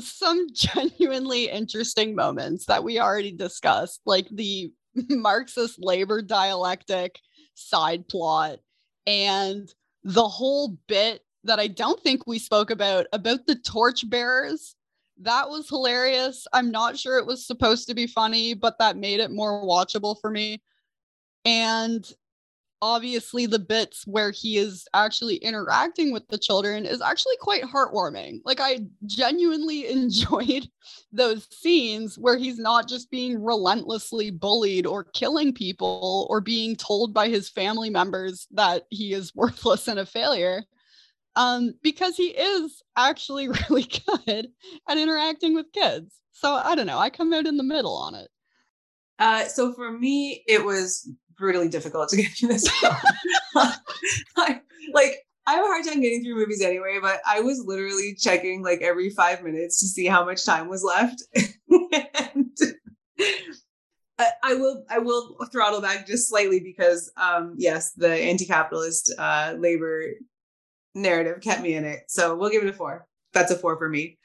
some 0.01 0.49
genuinely 0.53 1.49
interesting 1.49 2.15
moments 2.15 2.67
that 2.67 2.83
we 2.83 2.99
already 2.99 3.33
discussed, 3.33 4.01
like 4.05 4.27
the 4.31 4.73
Marxist 5.09 5.79
labor 5.79 6.23
dialectic 6.23 7.21
side 7.55 8.09
plot 8.09 8.59
and 9.07 9.73
the 10.03 10.27
whole 10.27 10.77
bit 10.89 11.23
that 11.45 11.61
I 11.61 11.69
don't 11.69 12.01
think 12.01 12.27
we 12.27 12.39
spoke 12.39 12.71
about 12.71 13.07
about 13.13 13.47
the 13.47 13.57
torchbearers. 13.57 14.75
That 15.21 15.49
was 15.49 15.69
hilarious. 15.69 16.47
I'm 16.53 16.73
not 16.73 16.99
sure 16.99 17.19
it 17.19 17.27
was 17.27 17.47
supposed 17.47 17.87
to 17.89 17.95
be 17.95 18.07
funny, 18.09 18.55
but 18.55 18.79
that 18.79 18.97
made 18.97 19.21
it 19.21 19.31
more 19.31 19.65
watchable 19.65 20.17
for 20.21 20.31
me. 20.31 20.61
And 21.45 22.11
obviously 22.85 23.47
the 23.47 23.59
bits 23.59 24.07
where 24.07 24.31
he 24.31 24.59
is 24.59 24.87
actually 24.93 25.37
interacting 25.37 26.13
with 26.13 26.29
the 26.29 26.37
children 26.37 26.85
is 26.85 27.01
actually 27.01 27.37
quite 27.41 27.63
heartwarming. 27.63 28.41
Like 28.45 28.61
I 28.61 28.81
genuinely 29.07 29.89
enjoyed 29.91 30.69
those 31.11 31.49
scenes 31.51 32.19
where 32.19 32.37
he's 32.37 32.59
not 32.59 32.87
just 32.87 33.11
being 33.11 33.43
relentlessly 33.43 34.31
bullied 34.31 34.85
or 34.85 35.05
killing 35.05 35.55
people 35.55 36.27
or 36.29 36.43
being 36.43 36.77
told 36.77 37.15
by 37.15 37.31
his 37.31 37.49
family 37.49 37.89
members 37.89 38.47
that 38.51 38.85
he 38.91 39.15
is 39.15 39.33
worthless 39.35 39.89
and 39.89 39.99
a 39.99 40.05
failure. 40.05 40.63
Um, 41.37 41.73
because 41.83 42.19
he 42.19 42.29
is 42.29 42.83
actually 42.99 43.49
really 43.71 43.89
good 44.07 44.49
at 44.87 44.99
interacting 44.99 45.55
with 45.55 45.73
kids. 45.73 46.21
So 46.33 46.53
I 46.53 46.75
don't 46.75 46.87
know. 46.87 46.99
I 46.99 47.09
come 47.09 47.33
out 47.33 47.47
in 47.47 47.57
the 47.57 47.63
middle 47.63 47.97
on 47.97 48.15
it. 48.15 48.29
Uh, 49.19 49.45
so 49.45 49.73
for 49.73 49.91
me, 49.91 50.45
it 50.47 50.65
was 50.65 51.09
brutally 51.37 51.69
difficult 51.69 52.09
to 52.11 52.17
get 52.17 52.33
through 52.33 52.49
this. 52.49 52.69
I, 53.57 54.61
like 54.93 55.17
I 55.47 55.55
have 55.55 55.65
a 55.65 55.69
hard 55.69 55.85
time 55.85 56.01
getting 56.01 56.23
through 56.25 56.37
movies 56.37 56.63
anyway, 56.63 56.99
but 57.01 57.21
I 57.27 57.41
was 57.41 57.63
literally 57.67 58.15
checking 58.19 58.63
like 58.63 58.81
every 58.83 59.11
five 59.11 59.43
minutes 59.43 59.81
to 59.81 59.87
see 59.87 60.07
how 60.07 60.25
much 60.25 60.45
time 60.45 60.69
was 60.69 60.83
left. 60.83 61.23
and 61.71 62.51
I, 64.19 64.27
I 64.43 64.55
will 64.55 64.85
I 64.89 64.99
will 64.99 65.37
throttle 65.51 65.81
back 65.81 66.07
just 66.07 66.29
slightly 66.29 66.61
because 66.61 67.11
um 67.17 67.55
yes, 67.59 67.93
the 67.93 68.11
anti-capitalist 68.11 69.13
uh 69.19 69.55
labor 69.59 70.03
narrative 70.95 71.41
kept 71.41 71.63
me 71.63 71.75
in 71.75 71.85
it. 71.85 72.01
So 72.09 72.37
we'll 72.37 72.51
give 72.51 72.63
it 72.63 72.69
a 72.69 72.73
four. 72.73 73.07
That's 73.33 73.51
a 73.51 73.57
four 73.59 73.77
for 73.77 73.89
me. 73.89 74.19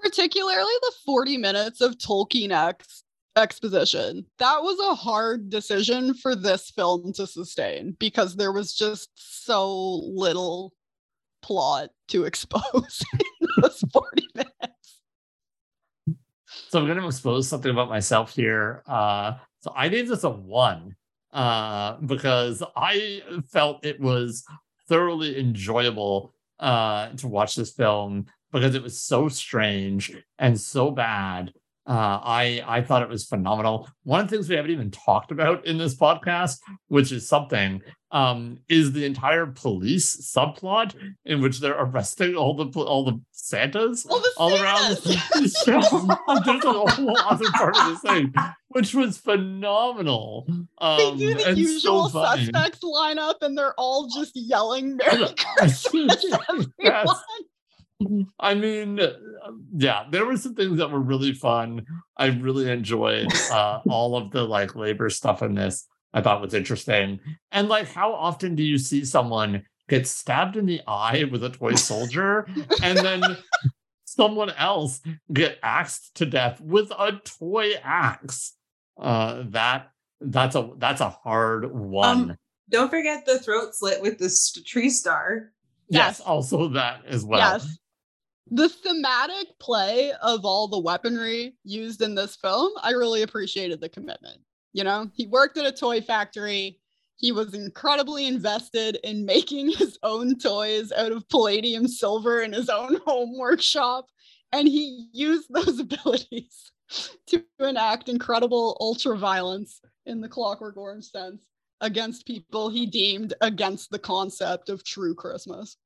particularly 0.00 0.74
the 0.82 0.92
40 1.04 1.38
minutes 1.38 1.80
of 1.80 1.92
Tolkien 1.98 2.50
ex- 2.50 3.04
exposition. 3.36 4.24
That 4.38 4.62
was 4.62 4.78
a 4.80 4.94
hard 4.94 5.50
decision 5.50 6.14
for 6.14 6.34
this 6.34 6.70
film 6.70 7.12
to 7.14 7.26
sustain 7.26 7.96
because 7.98 8.36
there 8.36 8.52
was 8.52 8.74
just 8.74 9.10
so 9.14 10.00
little 10.14 10.72
plot 11.42 11.90
to 12.08 12.24
expose 12.26 13.04
in 13.12 13.48
those 13.62 13.84
40 13.92 14.26
minutes. 14.34 15.00
So 16.68 16.80
I'm 16.80 16.86
going 16.86 16.98
to 16.98 17.06
expose 17.06 17.48
something 17.48 17.70
about 17.70 17.88
myself 17.88 18.34
here. 18.34 18.82
Uh, 18.86 19.34
so 19.60 19.72
I 19.76 19.88
gave 19.88 20.08
this 20.08 20.24
a 20.24 20.30
one 20.30 20.96
uh, 21.32 21.96
because 21.98 22.62
I 22.74 23.22
felt 23.52 23.84
it 23.84 24.00
was 24.00 24.44
thoroughly 24.88 25.38
enjoyable 25.38 26.34
uh, 26.58 27.10
to 27.10 27.28
watch 27.28 27.54
this 27.54 27.72
film 27.72 28.26
because 28.52 28.74
it 28.74 28.82
was 28.82 29.00
so 29.02 29.28
strange 29.28 30.16
and 30.38 30.58
so 30.58 30.90
bad 30.90 31.52
uh, 31.86 32.20
I 32.22 32.62
I 32.66 32.82
thought 32.82 33.02
it 33.02 33.08
was 33.08 33.24
phenomenal. 33.24 33.88
One 34.02 34.20
of 34.20 34.28
the 34.28 34.36
things 34.36 34.48
we 34.48 34.56
haven't 34.56 34.72
even 34.72 34.90
talked 34.90 35.30
about 35.30 35.66
in 35.66 35.78
this 35.78 35.94
podcast, 35.94 36.58
which 36.88 37.12
is 37.12 37.28
something, 37.28 37.80
um, 38.10 38.58
is 38.68 38.92
the 38.92 39.04
entire 39.04 39.46
police 39.46 40.32
subplot 40.34 40.94
in 41.24 41.40
which 41.40 41.60
they're 41.60 41.78
arresting 41.78 42.34
all 42.34 42.54
the 42.54 42.80
all 42.80 43.04
the 43.04 43.20
Santas 43.32 44.06
all, 44.06 44.18
the 44.18 44.32
all 44.36 44.62
around 44.62 44.96
the 44.96 45.52
show. 45.64 45.80
There's 46.44 46.64
a 46.64 46.72
whole 46.72 47.18
other 47.18 47.50
part 47.52 47.76
of 47.76 47.88
the 47.90 47.98
thing, 47.98 48.34
which 48.68 48.94
was 48.94 49.18
phenomenal. 49.18 50.46
Um, 50.78 51.18
they 51.18 51.34
do 51.34 51.34
the 51.34 51.54
usual 51.56 52.08
so 52.08 52.24
suspects 52.24 52.82
line 52.82 53.18
up, 53.18 53.42
and 53.42 53.56
they're 53.56 53.74
all 53.78 54.08
just 54.08 54.32
yelling 54.34 54.96
"Merry 54.96 55.28
Christmas, 55.56 56.24
everyone." 56.48 56.72
Yes. 56.78 57.08
I 58.38 58.54
mean, 58.54 59.00
uh, 59.00 59.12
yeah, 59.76 60.04
there 60.10 60.26
were 60.26 60.36
some 60.36 60.54
things 60.54 60.78
that 60.78 60.90
were 60.90 61.00
really 61.00 61.32
fun. 61.32 61.86
I 62.16 62.26
really 62.26 62.70
enjoyed 62.70 63.32
uh, 63.50 63.80
all 63.88 64.16
of 64.16 64.30
the 64.30 64.42
like 64.42 64.76
labor 64.76 65.08
stuff 65.08 65.42
in 65.42 65.54
this. 65.54 65.86
I 66.12 66.20
thought 66.20 66.40
was 66.40 66.54
interesting. 66.54 67.20
And 67.52 67.68
like, 67.68 67.88
how 67.88 68.12
often 68.12 68.54
do 68.54 68.62
you 68.62 68.78
see 68.78 69.04
someone 69.04 69.64
get 69.88 70.06
stabbed 70.06 70.56
in 70.56 70.66
the 70.66 70.80
eye 70.86 71.24
with 71.30 71.44
a 71.44 71.50
toy 71.50 71.74
soldier 71.74 72.46
and 72.82 72.98
then 72.98 73.22
someone 74.04 74.50
else 74.50 75.00
get 75.32 75.58
axed 75.62 76.14
to 76.16 76.26
death 76.26 76.60
with 76.60 76.90
a 76.90 77.20
toy 77.24 77.74
axe? 77.82 78.54
Uh, 78.98 79.44
that 79.48 79.90
that's 80.20 80.56
a 80.56 80.70
that's 80.78 81.00
a 81.00 81.10
hard 81.10 81.70
one. 81.70 82.30
Um, 82.30 82.36
don't 82.70 82.90
forget 82.90 83.24
the 83.26 83.38
throat 83.38 83.74
slit 83.74 84.02
with 84.02 84.18
the 84.18 84.62
tree 84.66 84.90
star. 84.90 85.52
Yes, 85.88 86.18
yes, 86.18 86.20
also 86.20 86.68
that 86.68 87.04
as 87.06 87.24
well. 87.24 87.38
Yes 87.38 87.78
the 88.50 88.68
thematic 88.68 89.58
play 89.58 90.12
of 90.22 90.44
all 90.44 90.68
the 90.68 90.78
weaponry 90.78 91.56
used 91.64 92.02
in 92.02 92.14
this 92.14 92.36
film, 92.36 92.72
I 92.82 92.90
really 92.90 93.22
appreciated 93.22 93.80
the 93.80 93.88
commitment. 93.88 94.38
You 94.72 94.84
know, 94.84 95.10
he 95.14 95.26
worked 95.26 95.58
at 95.58 95.66
a 95.66 95.72
toy 95.72 96.00
factory. 96.00 96.78
He 97.16 97.32
was 97.32 97.54
incredibly 97.54 98.26
invested 98.26 98.98
in 99.02 99.24
making 99.24 99.70
his 99.76 99.98
own 100.02 100.38
toys 100.38 100.92
out 100.92 101.12
of 101.12 101.28
palladium 101.28 101.88
silver 101.88 102.42
in 102.42 102.52
his 102.52 102.68
own 102.68 103.00
home 103.06 103.36
workshop. 103.36 104.06
And 104.52 104.68
he 104.68 105.08
used 105.12 105.48
those 105.50 105.78
abilities 105.80 106.70
to 107.26 107.42
enact 107.58 108.08
incredible 108.08 108.76
ultra 108.80 109.18
violence 109.18 109.80
in 110.04 110.20
the 110.20 110.28
Clockwork 110.28 110.76
Orange 110.76 111.06
sense 111.06 111.42
against 111.80 112.26
people 112.26 112.68
he 112.70 112.86
deemed 112.86 113.34
against 113.40 113.90
the 113.90 113.98
concept 113.98 114.68
of 114.68 114.84
true 114.84 115.14
Christmas 115.14 115.76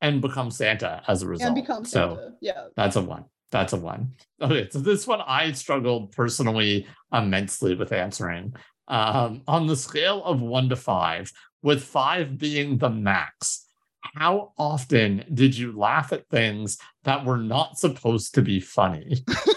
and 0.00 0.20
become 0.20 0.50
Santa 0.50 1.02
as 1.08 1.22
a 1.22 1.26
result. 1.26 1.48
And 1.48 1.54
become 1.54 1.84
Santa. 1.84 2.14
So 2.16 2.32
yeah. 2.40 2.66
That's 2.76 2.96
a 2.96 3.02
one. 3.02 3.24
That's 3.50 3.72
a 3.72 3.76
one. 3.76 4.12
Okay, 4.40 4.68
so 4.70 4.80
this 4.80 5.06
one 5.06 5.20
I 5.26 5.52
struggled 5.52 6.12
personally 6.12 6.86
immensely 7.12 7.74
with 7.74 7.92
answering. 7.92 8.54
Um, 8.88 9.42
on 9.48 9.66
the 9.66 9.76
scale 9.76 10.22
of 10.24 10.40
one 10.40 10.68
to 10.68 10.76
five, 10.76 11.32
with 11.62 11.82
five 11.82 12.38
being 12.38 12.78
the 12.78 12.90
max, 12.90 13.66
how 14.14 14.52
often 14.58 15.24
did 15.32 15.56
you 15.56 15.76
laugh 15.76 16.12
at 16.12 16.28
things 16.28 16.78
that 17.04 17.24
were 17.24 17.38
not 17.38 17.78
supposed 17.78 18.34
to 18.34 18.42
be 18.42 18.60
funny? 18.60 19.24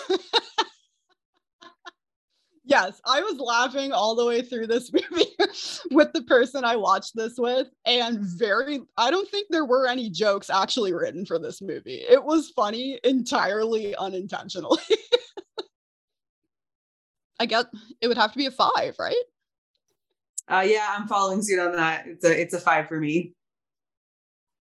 yes, 2.69 3.01
I 3.05 3.21
was 3.21 3.37
laughing 3.39 3.91
all 3.91 4.15
the 4.15 4.25
way 4.25 4.41
through 4.41 4.67
this 4.67 4.91
movie 5.11 5.35
with 5.91 6.13
the 6.13 6.23
person 6.23 6.63
I 6.63 6.75
watched 6.75 7.15
this 7.15 7.33
with. 7.37 7.67
And 7.85 8.19
very, 8.19 8.81
I 8.97 9.11
don't 9.11 9.29
think 9.29 9.47
there 9.49 9.65
were 9.65 9.87
any 9.87 10.09
jokes 10.09 10.49
actually 10.49 10.93
written 10.93 11.25
for 11.25 11.39
this 11.39 11.61
movie. 11.61 12.03
It 12.09 12.23
was 12.23 12.49
funny 12.55 12.99
entirely 13.03 13.95
unintentionally. 13.95 14.79
I 17.39 17.45
guess 17.45 17.65
it 18.01 18.07
would 18.07 18.17
have 18.17 18.33
to 18.33 18.37
be 18.37 18.45
a 18.45 18.51
five, 18.51 18.95
right? 18.99 19.15
Uh, 20.49 20.65
yeah, 20.65 20.95
I'm 20.97 21.07
following 21.07 21.41
suit 21.41 21.59
on 21.59 21.73
that. 21.73 22.05
It's 22.07 22.25
a 22.25 22.41
it's 22.41 22.53
a 22.53 22.59
five 22.59 22.87
for 22.87 22.99
me. 22.99 23.33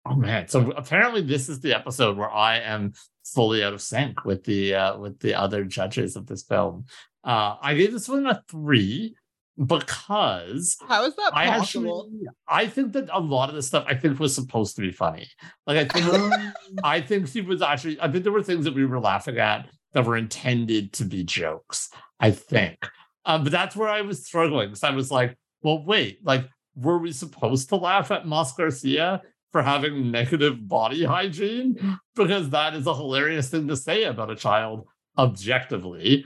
Oh 0.04 0.14
man! 0.14 0.48
So 0.48 0.72
apparently, 0.72 1.22
this 1.22 1.48
is 1.48 1.60
the 1.60 1.72
episode 1.72 2.18
where 2.18 2.30
I 2.30 2.58
am 2.58 2.92
fully 3.24 3.64
out 3.64 3.72
of 3.72 3.80
sync 3.80 4.24
with 4.24 4.44
the 4.44 4.74
uh, 4.74 4.98
with 4.98 5.20
the 5.20 5.34
other 5.34 5.64
judges 5.64 6.16
of 6.16 6.26
this 6.26 6.42
film. 6.42 6.84
Uh, 7.26 7.56
I 7.60 7.74
gave 7.74 7.92
this 7.92 8.08
one 8.08 8.26
a 8.26 8.40
three 8.48 9.16
because 9.64 10.76
how 10.86 11.04
is 11.04 11.16
that 11.16 11.32
possible? 11.32 11.34
I, 11.34 11.46
actually, 11.46 12.26
I 12.46 12.66
think 12.68 12.92
that 12.92 13.08
a 13.12 13.20
lot 13.20 13.48
of 13.48 13.56
the 13.56 13.62
stuff 13.62 13.84
I 13.88 13.94
think 13.94 14.20
was 14.20 14.34
supposed 14.34 14.76
to 14.76 14.82
be 14.82 14.92
funny. 14.92 15.26
Like 15.66 15.78
I 15.78 16.00
think 16.00 16.32
I 16.84 17.00
think 17.00 17.26
she 17.26 17.40
was 17.40 17.62
actually 17.62 18.00
I 18.00 18.10
think 18.10 18.22
there 18.22 18.32
were 18.32 18.42
things 18.42 18.64
that 18.64 18.74
we 18.74 18.86
were 18.86 19.00
laughing 19.00 19.38
at 19.38 19.66
that 19.92 20.04
were 20.04 20.16
intended 20.16 20.92
to 20.94 21.04
be 21.04 21.24
jokes. 21.24 21.90
I 22.20 22.30
think, 22.30 22.78
um, 23.24 23.42
but 23.42 23.52
that's 23.52 23.74
where 23.74 23.88
I 23.88 24.02
was 24.02 24.24
struggling 24.24 24.68
because 24.68 24.84
I 24.84 24.90
was 24.90 25.10
like, 25.10 25.36
well, 25.62 25.84
wait, 25.84 26.24
like 26.24 26.48
were 26.76 26.98
we 26.98 27.10
supposed 27.10 27.70
to 27.70 27.76
laugh 27.76 28.10
at 28.12 28.26
Moss 28.26 28.54
Garcia 28.54 29.20
for 29.50 29.62
having 29.62 30.12
negative 30.12 30.68
body 30.68 31.02
hygiene? 31.02 31.98
Because 32.14 32.50
that 32.50 32.74
is 32.74 32.86
a 32.86 32.94
hilarious 32.94 33.48
thing 33.48 33.66
to 33.68 33.76
say 33.76 34.04
about 34.04 34.30
a 34.30 34.36
child 34.36 34.86
objectively 35.18 36.24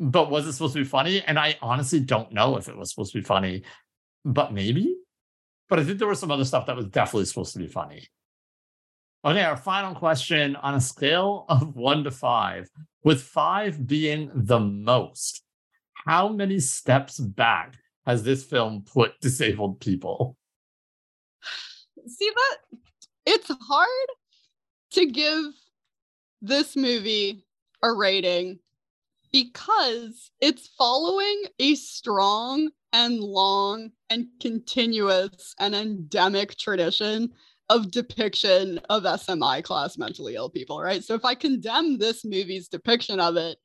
but 0.00 0.30
was 0.30 0.46
it 0.46 0.54
supposed 0.54 0.72
to 0.72 0.80
be 0.80 0.84
funny? 0.84 1.22
And 1.22 1.38
I 1.38 1.58
honestly 1.60 2.00
don't 2.00 2.32
know 2.32 2.56
if 2.56 2.68
it 2.68 2.76
was 2.76 2.88
supposed 2.88 3.12
to 3.12 3.18
be 3.18 3.24
funny, 3.24 3.62
but 4.24 4.52
maybe. 4.52 4.96
But 5.68 5.78
I 5.78 5.84
think 5.84 5.98
there 5.98 6.08
was 6.08 6.18
some 6.18 6.30
other 6.30 6.46
stuff 6.46 6.66
that 6.66 6.74
was 6.74 6.86
definitely 6.86 7.26
supposed 7.26 7.52
to 7.52 7.58
be 7.58 7.66
funny. 7.66 8.08
Okay, 9.22 9.42
our 9.42 9.58
final 9.58 9.94
question 9.94 10.56
on 10.56 10.74
a 10.74 10.80
scale 10.80 11.44
of 11.50 11.76
one 11.76 12.02
to 12.04 12.10
five, 12.10 12.70
with 13.04 13.20
five 13.20 13.86
being 13.86 14.30
the 14.34 14.58
most, 14.58 15.44
how 16.06 16.28
many 16.28 16.58
steps 16.58 17.18
back 17.18 17.76
has 18.06 18.22
this 18.22 18.42
film 18.42 18.82
put 18.90 19.20
disabled 19.20 19.78
people? 19.80 20.38
See 22.06 22.30
that? 22.34 22.78
It's 23.26 23.50
hard 23.68 24.08
to 24.92 25.04
give 25.04 25.44
this 26.40 26.74
movie 26.74 27.44
a 27.82 27.92
rating 27.92 28.58
because 29.32 30.30
it's 30.40 30.68
following 30.78 31.44
a 31.58 31.74
strong 31.74 32.70
and 32.92 33.20
long 33.20 33.90
and 34.08 34.26
continuous 34.40 35.54
and 35.58 35.74
endemic 35.74 36.56
tradition 36.56 37.30
of 37.68 37.90
depiction 37.92 38.80
of 38.90 39.04
SMI 39.04 39.62
class 39.62 39.96
mentally 39.96 40.34
ill 40.34 40.50
people, 40.50 40.80
right? 40.80 41.04
So 41.04 41.14
if 41.14 41.24
I 41.24 41.36
condemn 41.36 41.98
this 41.98 42.24
movie's 42.24 42.68
depiction 42.68 43.20
of 43.20 43.36
it, 43.36 43.58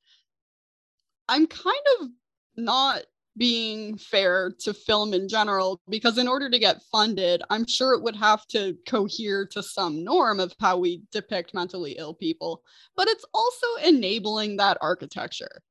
I'm 1.27 1.47
kind 1.47 1.85
of 1.99 2.09
not 2.55 3.01
being 3.37 3.97
fair 3.97 4.51
to 4.59 4.73
film 4.73 5.13
in 5.13 5.27
general 5.27 5.81
because 5.89 6.17
in 6.17 6.27
order 6.27 6.49
to 6.49 6.59
get 6.59 6.81
funded 6.91 7.41
i'm 7.49 7.67
sure 7.67 7.93
it 7.93 8.01
would 8.01 8.15
have 8.15 8.45
to 8.47 8.77
cohere 8.87 9.45
to 9.45 9.61
some 9.61 10.03
norm 10.03 10.39
of 10.39 10.53
how 10.59 10.77
we 10.77 11.01
depict 11.11 11.53
mentally 11.53 11.93
ill 11.97 12.13
people 12.13 12.61
but 12.95 13.07
it's 13.07 13.25
also 13.33 13.67
enabling 13.83 14.57
that 14.57 14.77
architecture 14.81 15.61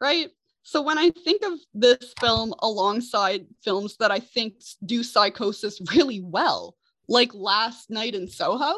right? 0.00 0.30
So 0.66 0.80
when 0.80 0.98
i 0.98 1.10
think 1.10 1.44
of 1.44 1.58
this 1.74 2.14
film 2.20 2.54
alongside 2.60 3.46
films 3.62 3.96
that 3.98 4.10
i 4.10 4.18
think 4.18 4.54
do 4.86 5.02
psychosis 5.02 5.80
really 5.94 6.20
well 6.20 6.74
like 7.06 7.34
last 7.34 7.90
night 7.90 8.14
in 8.14 8.26
soho 8.26 8.72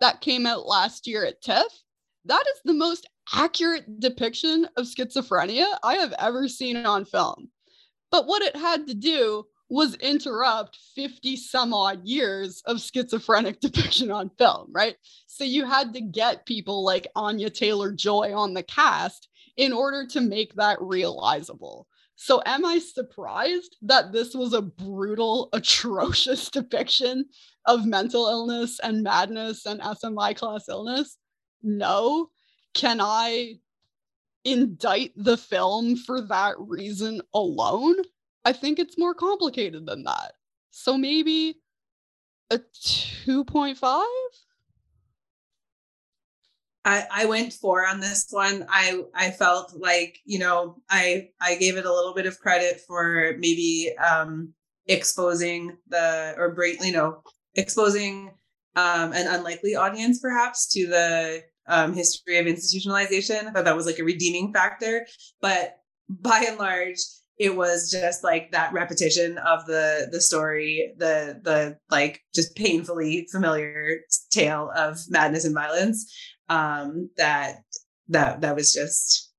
that 0.00 0.20
came 0.20 0.46
out 0.46 0.66
last 0.66 1.08
year 1.08 1.24
at 1.24 1.42
tiff 1.42 1.72
that 2.26 2.44
is 2.54 2.60
the 2.64 2.72
most 2.72 3.08
accurate 3.34 3.98
depiction 3.98 4.68
of 4.76 4.86
schizophrenia 4.86 5.66
i 5.82 5.94
have 5.94 6.14
ever 6.20 6.46
seen 6.46 6.76
on 6.76 7.04
film 7.04 7.50
but 8.10 8.26
what 8.26 8.42
it 8.42 8.56
had 8.56 8.86
to 8.86 8.94
do 8.94 9.46
was 9.68 9.94
interrupt 9.96 10.78
50 10.94 11.36
some 11.36 11.72
odd 11.72 12.06
years 12.06 12.62
of 12.66 12.80
schizophrenic 12.80 13.60
depiction 13.60 14.10
on 14.10 14.30
film, 14.38 14.68
right? 14.70 14.96
So 15.26 15.44
you 15.44 15.64
had 15.64 15.92
to 15.94 16.00
get 16.00 16.46
people 16.46 16.84
like 16.84 17.08
Anya 17.16 17.50
Taylor 17.50 17.92
Joy 17.92 18.34
on 18.34 18.54
the 18.54 18.62
cast 18.62 19.28
in 19.56 19.72
order 19.72 20.06
to 20.08 20.20
make 20.20 20.54
that 20.54 20.80
realizable. 20.80 21.86
So 22.16 22.42
am 22.46 22.64
I 22.64 22.78
surprised 22.78 23.76
that 23.82 24.12
this 24.12 24.34
was 24.34 24.52
a 24.52 24.62
brutal, 24.62 25.48
atrocious 25.52 26.50
depiction 26.50 27.26
of 27.66 27.86
mental 27.86 28.28
illness 28.28 28.78
and 28.82 29.02
madness 29.02 29.66
and 29.66 29.80
SMI 29.80 30.36
class 30.36 30.68
illness? 30.68 31.16
No. 31.62 32.30
Can 32.74 33.00
I 33.00 33.54
indict 34.44 35.12
the 35.16 35.36
film 35.36 35.96
for 35.96 36.20
that 36.20 36.54
reason 36.58 37.20
alone. 37.32 37.96
I 38.44 38.52
think 38.52 38.78
it's 38.78 38.98
more 38.98 39.14
complicated 39.14 39.86
than 39.86 40.04
that. 40.04 40.32
So 40.70 40.98
maybe 40.98 41.60
a 42.50 42.58
2.5? 42.58 44.04
I, 46.84 47.06
I 47.10 47.24
went 47.24 47.52
four 47.52 47.86
on 47.86 48.00
this 48.00 48.26
one. 48.30 48.66
I 48.68 49.00
I 49.14 49.30
felt 49.30 49.74
like 49.74 50.18
you 50.26 50.38
know 50.38 50.82
I 50.90 51.30
I 51.40 51.54
gave 51.54 51.76
it 51.76 51.86
a 51.86 51.92
little 51.92 52.12
bit 52.12 52.26
of 52.26 52.38
credit 52.40 52.82
for 52.86 53.34
maybe 53.38 53.92
um, 53.96 54.52
exposing 54.86 55.78
the 55.88 56.34
or 56.36 56.50
bring 56.54 56.76
you 56.82 56.92
know 56.92 57.22
exposing 57.54 58.32
um, 58.76 59.12
an 59.12 59.26
unlikely 59.28 59.74
audience 59.74 60.18
perhaps 60.18 60.68
to 60.74 60.86
the 60.86 61.42
um, 61.66 61.94
history 61.94 62.38
of 62.38 62.46
institutionalization. 62.46 63.46
I 63.46 63.50
thought 63.50 63.64
that 63.64 63.76
was 63.76 63.86
like 63.86 63.98
a 63.98 64.04
redeeming 64.04 64.52
factor, 64.52 65.06
but 65.40 65.76
by 66.08 66.44
and 66.46 66.58
large, 66.58 66.98
it 67.38 67.56
was 67.56 67.90
just 67.90 68.22
like 68.22 68.52
that 68.52 68.72
repetition 68.72 69.38
of 69.38 69.66
the 69.66 70.08
the 70.12 70.20
story, 70.20 70.92
the 70.98 71.40
the 71.42 71.78
like 71.90 72.20
just 72.34 72.54
painfully 72.54 73.26
familiar 73.32 74.00
tale 74.30 74.70
of 74.76 74.98
madness 75.08 75.44
and 75.44 75.54
violence 75.54 76.12
um, 76.48 77.10
that 77.16 77.62
that 78.08 78.40
that 78.42 78.54
was 78.54 78.72
just 78.72 79.32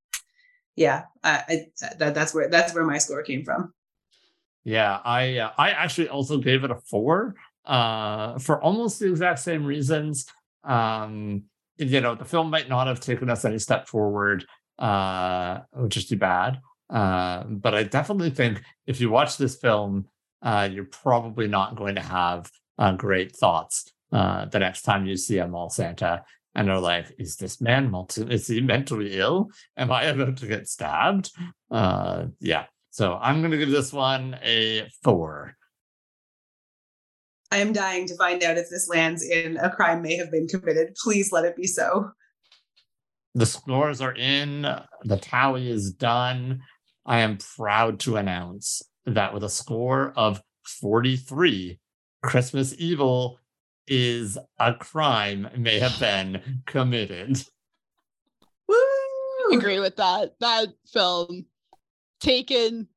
yeah 0.76 1.04
I, 1.24 1.44
I, 1.48 1.66
that 2.00 2.16
that's 2.16 2.34
where 2.34 2.50
that's 2.50 2.74
where 2.74 2.86
my 2.86 2.98
score 2.98 3.24
came 3.24 3.44
from. 3.44 3.74
Yeah 4.64 5.00
i 5.06 5.38
uh, 5.38 5.52
i 5.58 5.70
actually 5.70 6.10
also 6.10 6.38
gave 6.40 6.64
it 6.64 6.72
a 6.72 6.76
four 6.90 7.36
uh 7.66 8.40
for 8.40 8.62
almost 8.62 9.00
the 9.00 9.10
exact 9.10 9.40
same 9.40 9.66
reasons. 9.66 10.26
Um 10.64 11.44
you 11.78 12.02
know 12.02 12.16
the 12.16 12.26
film 12.26 12.50
might 12.50 12.70
not 12.70 12.88
have 12.88 13.00
taken 13.00 13.30
us 13.30 13.46
any 13.46 13.60
step 13.60 13.88
forward 13.88 14.46
uh 14.80 15.60
which 15.74 15.98
is 15.98 16.08
too 16.08 16.18
bad 16.18 16.60
uh 16.90 17.44
but 17.44 17.74
i 17.74 17.84
definitely 17.84 18.30
think 18.30 18.62
if 18.88 19.00
you 19.00 19.10
watch 19.10 19.38
this 19.38 19.56
film 19.56 20.06
uh 20.42 20.68
you're 20.72 20.86
probably 20.86 21.48
not 21.48 21.76
going 21.76 21.96
to 21.96 22.02
have 22.02 22.50
uh, 22.78 22.92
great 22.94 23.36
thoughts 23.36 23.92
uh 24.12 24.46
the 24.46 24.60
next 24.60 24.82
time 24.82 25.06
you 25.06 25.16
see 25.16 25.38
a 25.38 25.48
mall 25.48 25.70
santa 25.70 26.24
and 26.56 26.72
are 26.72 26.80
like, 26.80 27.14
is 27.20 27.36
this 27.36 27.60
man 27.60 27.92
multi- 27.92 28.34
is 28.34 28.48
he 28.48 28.62
mentally 28.62 29.20
ill? 29.20 29.52
Am 29.78 29.92
I 29.92 30.04
about 30.04 30.38
to 30.38 30.48
get 30.48 30.68
stabbed? 30.68 31.32
Uh 31.70 32.28
yeah. 32.40 32.66
So 32.92 33.20
I'm 33.22 33.42
gonna 33.42 33.58
give 33.58 33.70
this 33.70 33.92
one 33.92 34.40
a 34.42 34.88
four. 35.04 35.58
I 37.52 37.58
am 37.58 37.74
dying 37.74 38.08
to 38.08 38.16
find 38.16 38.44
out 38.44 38.58
if 38.58 38.70
this 38.70 38.90
lands 38.90 39.24
in 39.24 39.58
a 39.58 39.70
crime 39.70 40.02
may 40.02 40.16
have 40.16 40.32
been 40.32 40.48
committed. 40.48 40.96
Please 41.02 41.32
let 41.32 41.46
it 41.46 41.56
be 41.56 41.68
so. 41.68 42.12
The 43.34 43.46
scores 43.46 44.02
are 44.02 44.16
in, 44.16 44.62
the 45.04 45.18
tally 45.18 45.70
is 45.70 45.92
done. 45.92 46.62
I 47.06 47.20
am 47.20 47.38
proud 47.38 48.00
to 48.02 48.18
announce 48.18 48.82
that 49.06 49.34
with 49.34 49.44
a 49.44 49.50
score 49.50 50.14
of 50.16 50.42
43, 50.66 51.80
Christmas 52.24 52.74
Evil 52.78 53.40
is 53.88 54.38
a 54.60 54.74
crime 54.74 55.48
may 55.58 55.80
have 55.80 56.00
been 56.00 56.64
committed. 56.66 57.44
Woo! 58.68 58.76
Agree 59.52 59.80
with 59.80 59.98
that. 59.98 60.34
That 60.40 60.70
film 60.92 61.46
taken 62.20 62.88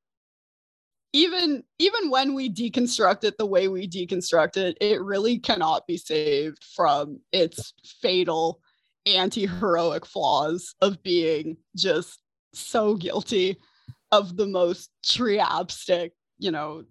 even 1.12 1.62
even 1.78 2.10
when 2.10 2.34
we 2.34 2.50
deconstruct 2.50 3.24
it 3.24 3.38
the 3.38 3.46
way 3.46 3.68
we 3.68 3.88
deconstruct 3.88 4.56
it, 4.56 4.76
it 4.80 5.00
really 5.00 5.38
cannot 5.38 5.86
be 5.86 5.96
saved 5.96 6.62
from 6.76 7.20
its 7.32 7.72
fatal 8.02 8.60
anti-heroic 9.06 10.04
flaws 10.04 10.74
of 10.82 11.02
being 11.02 11.56
just 11.74 12.20
so 12.52 12.94
guilty 12.94 13.56
of 14.12 14.36
the 14.36 14.46
most 14.46 14.90
triapstic, 15.04 16.10
you 16.38 16.50
know, 16.50 16.84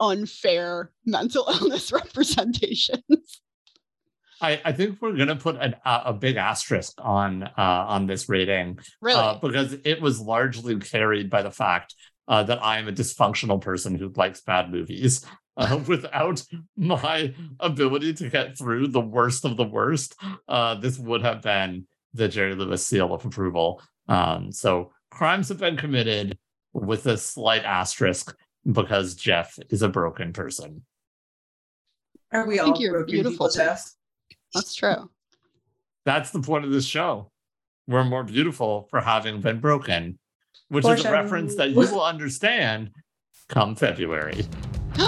unfair 0.00 0.90
mental 1.04 1.46
illness 1.60 1.92
representations. 1.92 3.40
I, 4.40 4.60
I 4.64 4.72
think 4.72 5.00
we're 5.00 5.16
gonna 5.16 5.36
put 5.36 5.56
an, 5.56 5.76
uh, 5.84 6.02
a 6.06 6.12
big 6.12 6.36
asterisk 6.36 6.94
on 6.98 7.44
uh, 7.44 7.50
on 7.56 8.06
this 8.06 8.28
rating, 8.28 8.78
really, 9.00 9.18
uh, 9.18 9.38
because 9.38 9.74
it 9.84 10.02
was 10.02 10.20
largely 10.20 10.76
carried 10.80 11.30
by 11.30 11.42
the 11.42 11.52
fact 11.52 11.94
uh, 12.28 12.42
that 12.44 12.62
I 12.62 12.78
am 12.78 12.88
a 12.88 12.92
dysfunctional 12.92 13.60
person 13.60 13.96
who 13.96 14.12
likes 14.16 14.40
bad 14.40 14.70
movies. 14.70 15.24
Uh, 15.56 15.80
without 15.86 16.42
my 16.76 17.32
ability 17.60 18.12
to 18.12 18.28
get 18.28 18.58
through 18.58 18.88
the 18.88 19.00
worst 19.00 19.44
of 19.44 19.56
the 19.56 19.62
worst, 19.62 20.16
uh, 20.48 20.74
this 20.74 20.98
would 20.98 21.22
have 21.22 21.42
been 21.42 21.86
the 22.12 22.26
Jerry 22.26 22.56
Lewis 22.56 22.84
seal 22.84 23.14
of 23.14 23.24
approval. 23.24 23.80
Um, 24.08 24.50
so 24.50 24.90
crimes 25.12 25.48
have 25.50 25.58
been 25.58 25.76
committed 25.76 26.36
with 26.72 27.06
a 27.06 27.16
slight 27.16 27.62
asterisk 27.62 28.34
because 28.70 29.14
Jeff 29.14 29.56
is 29.70 29.82
a 29.82 29.88
broken 29.88 30.32
person. 30.32 30.82
Are 32.32 32.46
we 32.46 32.58
all 32.58 32.76
you're 32.80 33.04
beautiful, 33.04 33.48
Jeff? 33.48 33.92
That's 34.52 34.74
true. 34.74 35.08
That's 36.04 36.30
the 36.32 36.40
point 36.40 36.64
of 36.64 36.72
this 36.72 36.84
show. 36.84 37.30
We're 37.86 38.04
more 38.04 38.24
beautiful 38.24 38.88
for 38.90 39.00
having 39.00 39.40
been 39.40 39.60
broken, 39.60 40.18
which 40.74 40.86
is 40.86 41.04
a 41.04 41.12
reference 41.12 41.54
that 41.54 41.70
you 41.70 41.76
will 41.76 42.02
understand 42.02 42.90
come 43.48 43.76
February. 43.76 44.44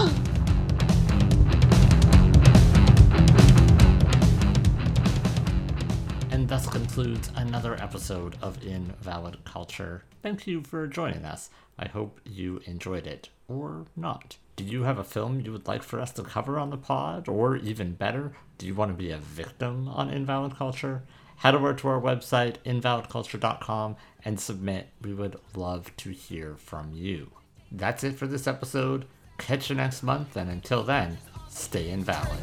and 6.31 6.49
thus 6.49 6.69
concludes 6.69 7.33
another 7.35 7.75
episode 7.83 8.37
of 8.41 8.65
Invalid 8.65 9.45
Culture. 9.45 10.05
Thank 10.23 10.47
you 10.47 10.63
for 10.63 10.87
joining 10.87 11.25
us. 11.25 11.51
I 11.77 11.89
hope 11.89 12.21
you 12.25 12.61
enjoyed 12.67 13.09
it 13.09 13.31
or 13.49 13.87
not. 13.97 14.37
Do 14.55 14.63
you 14.63 14.85
have 14.85 14.99
a 14.99 15.05
film 15.05 15.41
you 15.41 15.51
would 15.51 15.67
like 15.67 15.83
for 15.83 15.99
us 15.99 16.13
to 16.13 16.23
cover 16.23 16.61
on 16.61 16.71
the 16.71 16.77
pod? 16.77 17.29
Or 17.29 17.57
even 17.57 17.95
better, 17.95 18.33
do 18.59 18.67
you 18.67 18.75
want 18.77 18.93
to 18.93 18.97
be 18.97 19.11
a 19.11 19.19
victim 19.19 19.89
on 19.89 20.11
Invalid 20.11 20.55
Culture? 20.55 21.03
Head 21.37 21.55
over 21.55 21.75
to 21.75 21.89
our 21.89 22.01
website, 22.01 22.57
invalidculture.com, 22.65 23.97
and 24.25 24.41
submit. 24.41 24.89
We 25.03 25.15
would 25.15 25.37
love 25.55 25.95
to 25.99 26.11
hear 26.11 26.57
from 26.57 26.93
you. 26.93 27.31
That's 27.71 28.05
it 28.05 28.17
for 28.17 28.27
this 28.27 28.47
episode. 28.47 29.07
Catch 29.39 29.69
you 29.71 29.77
next 29.77 30.03
month, 30.03 30.37
and 30.37 30.51
until 30.51 30.83
then, 30.83 31.19
stay 31.49 31.91
invalid. 31.91 32.39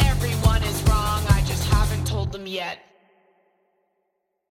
Everyone 0.00 0.62
is 0.62 0.82
wrong, 0.82 1.24
I 1.28 1.44
just 1.46 1.66
haven't 1.68 2.06
told 2.06 2.32
them 2.32 2.46
yet. 2.46 2.78